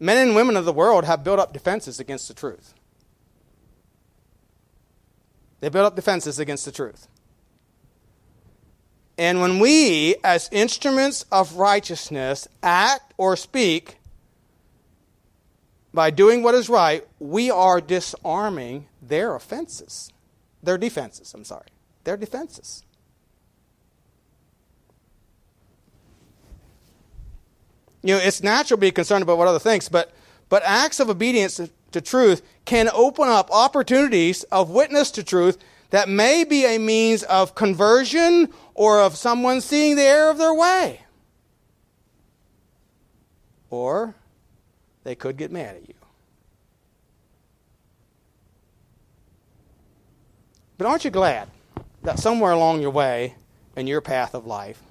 men 0.00 0.16
and 0.16 0.34
women 0.34 0.56
of 0.56 0.64
the 0.64 0.72
world 0.72 1.04
have 1.04 1.22
built 1.22 1.38
up 1.38 1.52
defenses 1.52 2.00
against 2.00 2.28
the 2.28 2.34
truth. 2.34 2.72
They 5.60 5.68
built 5.68 5.84
up 5.84 5.96
defenses 5.96 6.38
against 6.38 6.64
the 6.64 6.72
truth. 6.72 7.08
And 9.16 9.40
when 9.40 9.60
we, 9.60 10.16
as 10.24 10.48
instruments 10.50 11.24
of 11.30 11.54
righteousness, 11.54 12.48
act 12.62 13.14
or 13.16 13.36
speak 13.36 13.98
by 15.92 16.10
doing 16.10 16.42
what 16.42 16.54
is 16.54 16.68
right, 16.68 17.06
we 17.20 17.50
are 17.50 17.80
disarming 17.80 18.86
their 19.00 19.36
offenses. 19.36 20.10
Their 20.62 20.78
defenses, 20.78 21.32
I'm 21.34 21.44
sorry. 21.44 21.68
Their 22.02 22.16
defenses. 22.16 22.82
You 28.02 28.14
know, 28.14 28.20
it's 28.20 28.42
natural 28.42 28.76
to 28.76 28.80
be 28.80 28.90
concerned 28.90 29.22
about 29.22 29.38
what 29.38 29.48
other 29.48 29.58
thinks, 29.58 29.88
but, 29.88 30.12
but 30.48 30.62
acts 30.66 31.00
of 31.00 31.08
obedience 31.08 31.56
to, 31.56 31.70
to 31.92 32.00
truth 32.00 32.42
can 32.64 32.90
open 32.92 33.28
up 33.28 33.50
opportunities 33.50 34.42
of 34.44 34.70
witness 34.70 35.12
to 35.12 35.22
truth 35.22 35.56
that 35.90 36.08
may 36.08 36.42
be 36.42 36.64
a 36.66 36.76
means 36.76 37.22
of 37.22 37.54
conversion 37.54 38.48
or 38.74 39.00
of 39.00 39.16
someone 39.16 39.60
seeing 39.60 39.96
the 39.96 40.02
error 40.02 40.30
of 40.30 40.38
their 40.38 40.52
way. 40.52 41.00
Or 43.70 44.14
they 45.04 45.14
could 45.14 45.36
get 45.36 45.50
mad 45.50 45.76
at 45.76 45.88
you. 45.88 45.94
But 50.76 50.86
aren't 50.88 51.04
you 51.04 51.10
glad 51.10 51.48
that 52.02 52.18
somewhere 52.18 52.52
along 52.52 52.80
your 52.80 52.90
way 52.90 53.36
in 53.76 53.86
your 53.86 54.00
path 54.00 54.34
of 54.34 54.46
life, 54.46 54.82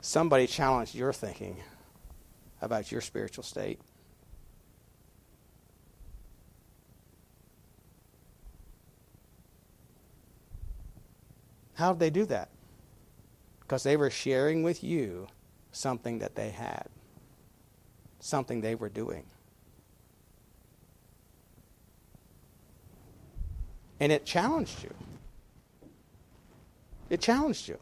somebody 0.00 0.46
challenged 0.46 0.94
your 0.94 1.12
thinking 1.12 1.56
about 2.62 2.92
your 2.92 3.00
spiritual 3.00 3.42
state? 3.42 3.80
How 11.74 11.92
did 11.92 12.00
they 12.00 12.10
do 12.10 12.26
that? 12.26 12.50
Because 13.70 13.84
they 13.84 13.96
were 13.96 14.10
sharing 14.10 14.64
with 14.64 14.82
you 14.82 15.28
something 15.70 16.18
that 16.18 16.34
they 16.34 16.50
had, 16.50 16.88
something 18.18 18.62
they 18.62 18.74
were 18.74 18.88
doing. 18.88 19.26
And 24.00 24.10
it 24.10 24.26
challenged 24.26 24.82
you. 24.82 24.92
It 27.10 27.20
challenged 27.20 27.68
you. 27.68 27.78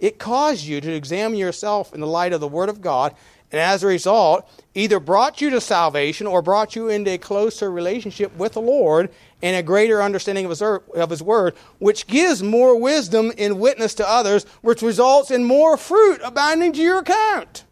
It 0.00 0.18
caused 0.18 0.64
you 0.64 0.80
to 0.80 0.92
examine 0.92 1.38
yourself 1.38 1.94
in 1.94 2.00
the 2.00 2.08
light 2.08 2.32
of 2.32 2.40
the 2.40 2.48
Word 2.48 2.68
of 2.68 2.80
God, 2.80 3.14
and 3.54 3.60
as 3.60 3.84
a 3.84 3.86
result, 3.86 4.50
either 4.74 4.98
brought 4.98 5.40
you 5.40 5.48
to 5.50 5.60
salvation 5.60 6.26
or 6.26 6.42
brought 6.42 6.74
you 6.74 6.88
into 6.88 7.12
a 7.12 7.18
closer 7.18 7.70
relationship 7.70 8.36
with 8.36 8.54
the 8.54 8.60
Lord 8.60 9.10
and 9.42 9.54
a 9.54 9.62
greater 9.62 10.02
understanding 10.02 10.44
of 10.44 10.50
his, 10.50 10.60
of 10.60 11.08
his 11.08 11.22
Word, 11.22 11.54
which 11.78 12.08
gives 12.08 12.42
more 12.42 12.76
wisdom 12.76 13.30
in 13.36 13.60
witness 13.60 13.94
to 13.94 14.10
others, 14.10 14.42
which 14.62 14.82
results 14.82 15.30
in 15.30 15.44
more 15.44 15.76
fruit 15.76 16.20
abounding 16.24 16.72
to 16.72 16.82
your 16.82 16.98
account. 16.98 17.62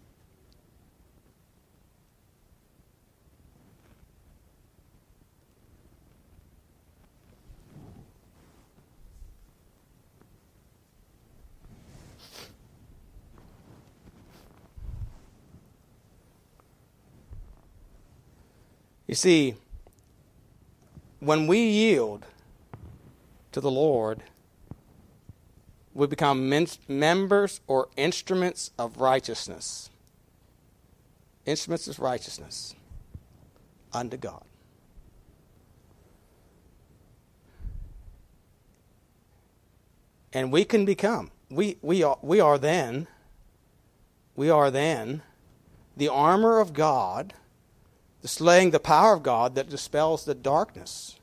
You 19.12 19.16
see, 19.16 19.56
when 21.20 21.46
we 21.46 21.58
yield 21.58 22.24
to 23.52 23.60
the 23.60 23.70
Lord, 23.70 24.22
we 25.92 26.06
become 26.06 26.48
men- 26.48 26.66
members 26.88 27.60
or 27.66 27.90
instruments 27.98 28.70
of 28.78 28.96
righteousness. 28.96 29.90
Instruments 31.44 31.88
of 31.88 31.98
righteousness 31.98 32.74
unto 33.92 34.16
God. 34.16 34.44
And 40.32 40.50
we 40.50 40.64
can 40.64 40.86
become, 40.86 41.32
we, 41.50 41.76
we, 41.82 42.02
are, 42.02 42.16
we 42.22 42.40
are 42.40 42.56
then, 42.56 43.08
we 44.36 44.48
are 44.48 44.70
then 44.70 45.20
the 45.98 46.08
armor 46.08 46.60
of 46.60 46.72
God 46.72 47.34
displaying 48.22 48.70
the 48.70 48.80
power 48.80 49.14
of 49.14 49.22
God 49.22 49.54
that 49.56 49.68
dispels 49.68 50.24
the 50.24 50.34
darkness 50.34 51.16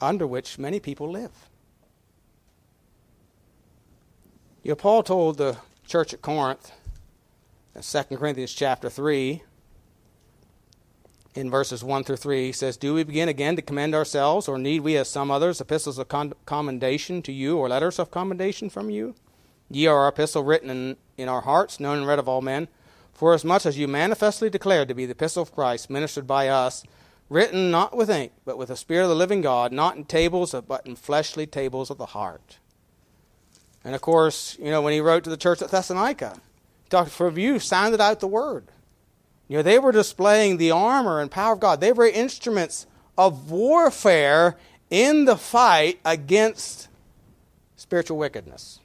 under 0.00 0.26
which 0.26 0.58
many 0.58 0.78
people 0.78 1.10
live. 1.10 1.48
You 4.62 4.70
know, 4.70 4.76
Paul 4.76 5.02
told 5.02 5.38
the 5.38 5.56
church 5.86 6.12
at 6.12 6.22
Corinth 6.22 6.72
in 7.74 7.82
2 7.82 8.16
Corinthians 8.16 8.52
chapter 8.52 8.90
3, 8.90 9.42
in 11.34 11.50
verses 11.50 11.82
1 11.82 12.04
through 12.04 12.16
3, 12.16 12.46
he 12.46 12.52
says, 12.52 12.76
Do 12.76 12.94
we 12.94 13.04
begin 13.04 13.28
again 13.28 13.56
to 13.56 13.62
commend 13.62 13.94
ourselves, 13.94 14.48
or 14.48 14.58
need 14.58 14.80
we, 14.80 14.96
as 14.96 15.08
some 15.08 15.30
others, 15.30 15.60
epistles 15.60 15.98
of 15.98 16.08
commendation 16.44 17.22
to 17.22 17.32
you, 17.32 17.56
or 17.56 17.68
letters 17.70 17.98
of 17.98 18.10
commendation 18.10 18.68
from 18.68 18.90
you? 18.90 19.14
Ye 19.70 19.86
are 19.86 19.96
our 19.96 20.08
epistle 20.08 20.44
written 20.44 20.68
in, 20.68 20.96
in 21.16 21.28
our 21.30 21.40
hearts, 21.40 21.80
known 21.80 21.98
and 21.98 22.06
read 22.06 22.18
of 22.18 22.28
all 22.28 22.42
men. 22.42 22.68
For 23.12 23.34
as 23.34 23.78
you 23.78 23.86
manifestly 23.86 24.50
declared 24.50 24.88
to 24.88 24.94
be 24.94 25.06
the 25.06 25.12
epistle 25.12 25.42
of 25.42 25.54
Christ, 25.54 25.90
ministered 25.90 26.26
by 26.26 26.48
us, 26.48 26.82
written 27.28 27.70
not 27.70 27.96
with 27.96 28.10
ink, 28.10 28.32
but 28.44 28.58
with 28.58 28.68
the 28.68 28.76
Spirit 28.76 29.04
of 29.04 29.10
the 29.10 29.14
living 29.14 29.42
God, 29.42 29.72
not 29.72 29.96
in 29.96 30.04
tables, 30.04 30.54
but 30.66 30.86
in 30.86 30.96
fleshly 30.96 31.46
tables 31.46 31.90
of 31.90 31.98
the 31.98 32.06
heart. 32.06 32.58
And 33.84 33.94
of 33.94 34.00
course, 34.00 34.56
you 34.58 34.70
know, 34.70 34.82
when 34.82 34.92
he 34.92 35.00
wrote 35.00 35.24
to 35.24 35.30
the 35.30 35.36
church 35.36 35.62
at 35.62 35.70
Thessalonica, 35.70 36.38
he 36.84 36.90
talked 36.90 37.10
for 37.10 37.30
you, 37.30 37.58
sounded 37.58 38.00
out 38.00 38.20
the 38.20 38.26
word. 38.26 38.66
You 39.48 39.58
know, 39.58 39.62
they 39.62 39.78
were 39.78 39.92
displaying 39.92 40.56
the 40.56 40.70
armor 40.70 41.20
and 41.20 41.30
power 41.30 41.54
of 41.54 41.60
God. 41.60 41.80
They 41.80 41.92
were 41.92 42.06
instruments 42.06 42.86
of 43.18 43.50
warfare 43.50 44.56
in 44.90 45.24
the 45.24 45.36
fight 45.36 46.00
against 46.04 46.88
spiritual 47.76 48.18
wickedness 48.18 48.80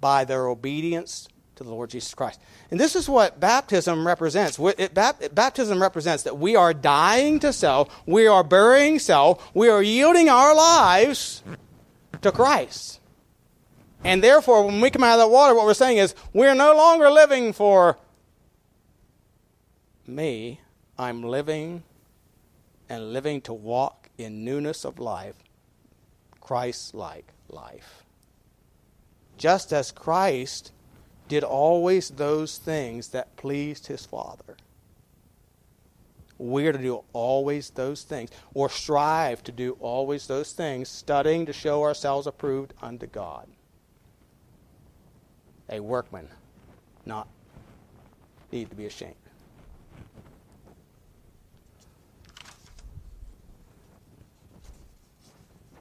by 0.00 0.24
their 0.24 0.46
obedience 0.46 1.28
to 1.60 1.64
the 1.64 1.74
Lord 1.74 1.90
Jesus 1.90 2.14
Christ. 2.14 2.40
And 2.70 2.80
this 2.80 2.96
is 2.96 3.06
what 3.06 3.38
baptism 3.38 4.06
represents. 4.06 4.58
It, 4.58 4.94
baptism 4.94 5.82
represents 5.82 6.22
that 6.22 6.38
we 6.38 6.56
are 6.56 6.72
dying 6.72 7.38
to 7.40 7.52
self, 7.52 7.94
we 8.06 8.26
are 8.26 8.42
burying 8.42 8.98
self, 8.98 9.46
we 9.54 9.68
are 9.68 9.82
yielding 9.82 10.30
our 10.30 10.54
lives 10.54 11.42
to 12.22 12.32
Christ. 12.32 12.98
And 14.02 14.24
therefore, 14.24 14.64
when 14.64 14.80
we 14.80 14.88
come 14.88 15.04
out 15.04 15.18
of 15.18 15.18
that 15.18 15.30
water, 15.30 15.54
what 15.54 15.66
we're 15.66 15.74
saying 15.74 15.98
is, 15.98 16.14
we're 16.32 16.54
no 16.54 16.74
longer 16.74 17.10
living 17.10 17.52
for 17.52 17.98
me. 20.06 20.60
I'm 20.98 21.22
living 21.22 21.82
and 22.88 23.12
living 23.12 23.42
to 23.42 23.52
walk 23.52 24.08
in 24.16 24.46
newness 24.46 24.86
of 24.86 24.98
life, 24.98 25.36
Christ 26.40 26.94
like 26.94 27.34
life. 27.50 28.04
Just 29.36 29.74
as 29.74 29.92
Christ 29.92 30.72
did 31.30 31.44
always 31.44 32.10
those 32.10 32.58
things 32.58 33.10
that 33.10 33.36
pleased 33.36 33.86
his 33.86 34.04
Father. 34.04 34.56
We 36.38 36.66
are 36.66 36.72
to 36.72 36.78
do 36.78 37.04
always 37.12 37.70
those 37.70 38.02
things, 38.02 38.30
or 38.52 38.68
strive 38.68 39.44
to 39.44 39.52
do 39.52 39.76
always 39.78 40.26
those 40.26 40.52
things, 40.52 40.88
studying 40.88 41.46
to 41.46 41.52
show 41.52 41.84
ourselves 41.84 42.26
approved 42.26 42.74
unto 42.82 43.06
God. 43.06 43.46
A 45.68 45.78
workman, 45.78 46.26
not 47.06 47.28
need 48.50 48.68
to 48.70 48.74
be 48.74 48.86
ashamed. 48.86 49.14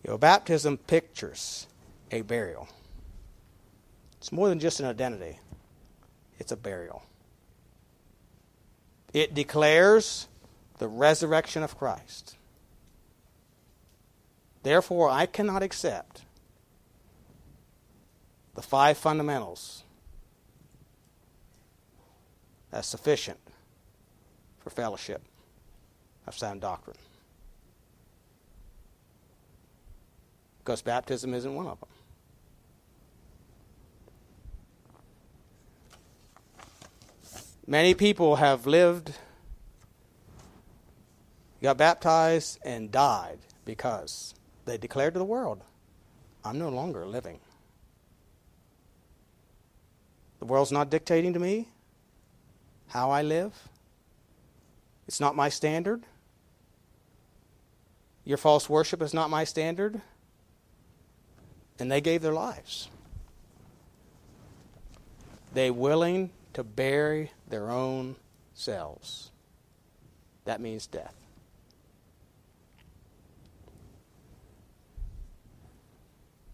Your 0.05 0.19
baptism 0.19 0.77
pictures 0.77 1.65
a 2.11 2.21
burial. 2.21 2.67
It's 4.29 4.35
more 4.35 4.47
than 4.47 4.59
just 4.59 4.79
an 4.79 4.85
identity, 4.85 5.39
it's 6.37 6.51
a 6.51 6.55
burial. 6.55 7.01
It 9.11 9.33
declares 9.33 10.27
the 10.77 10.87
resurrection 10.87 11.63
of 11.63 11.75
Christ. 11.75 12.37
Therefore, 14.61 15.09
I 15.09 15.25
cannot 15.25 15.63
accept 15.63 16.25
the 18.53 18.61
five 18.61 18.99
fundamentals 18.99 19.81
as 22.71 22.85
sufficient 22.85 23.39
for 24.59 24.69
fellowship 24.69 25.23
of 26.27 26.37
sound 26.37 26.61
doctrine. 26.61 26.97
Because 30.59 30.83
baptism 30.83 31.33
isn't 31.33 31.55
one 31.55 31.65
of 31.65 31.79
them. 31.79 31.89
Many 37.69 37.93
people 37.93 38.37
have 38.37 38.65
lived, 38.65 39.11
got 41.61 41.77
baptized, 41.77 42.57
and 42.63 42.91
died 42.91 43.37
because 43.63 44.33
they 44.65 44.75
declared 44.79 45.13
to 45.13 45.19
the 45.19 45.25
world, 45.25 45.61
I'm 46.43 46.57
no 46.57 46.69
longer 46.69 47.05
living. 47.05 47.39
The 50.39 50.45
world's 50.45 50.71
not 50.71 50.89
dictating 50.89 51.31
to 51.33 51.39
me 51.39 51.67
how 52.87 53.11
I 53.11 53.21
live. 53.21 53.69
It's 55.07 55.19
not 55.19 55.35
my 55.35 55.49
standard. 55.49 56.07
Your 58.25 58.37
false 58.37 58.67
worship 58.67 58.99
is 58.99 59.13
not 59.13 59.29
my 59.29 59.43
standard. 59.43 60.01
And 61.77 61.91
they 61.91 62.01
gave 62.01 62.23
their 62.23 62.33
lives. 62.33 62.89
They 65.53 65.69
willing 65.69 66.31
to 66.53 66.63
bury 66.63 67.29
their 67.49 67.71
own 67.71 68.15
selves. 68.53 69.31
That 70.45 70.61
means 70.61 70.87
death. 70.87 71.15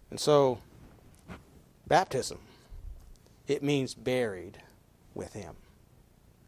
And 0.10 0.20
so, 0.20 0.60
baptism, 1.88 2.40
it 3.48 3.62
means 3.64 3.94
buried 3.94 4.60
with 5.14 5.34
Him. 5.34 5.56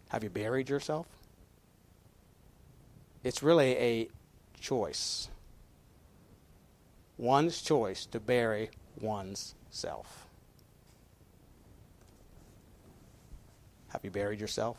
Have 0.10 0.24
you 0.24 0.30
buried 0.30 0.70
yourself? 0.70 1.08
It's 3.24 3.43
really 3.43 3.76
a 3.78 4.10
choice. 4.60 5.30
one's 7.18 7.62
choice 7.62 8.06
to 8.06 8.20
bury 8.20 8.70
one's 9.02 9.56
self. 9.70 10.26
Have 13.98 14.06
you 14.06 14.12
buried 14.12 14.39
yourself? 14.39 14.78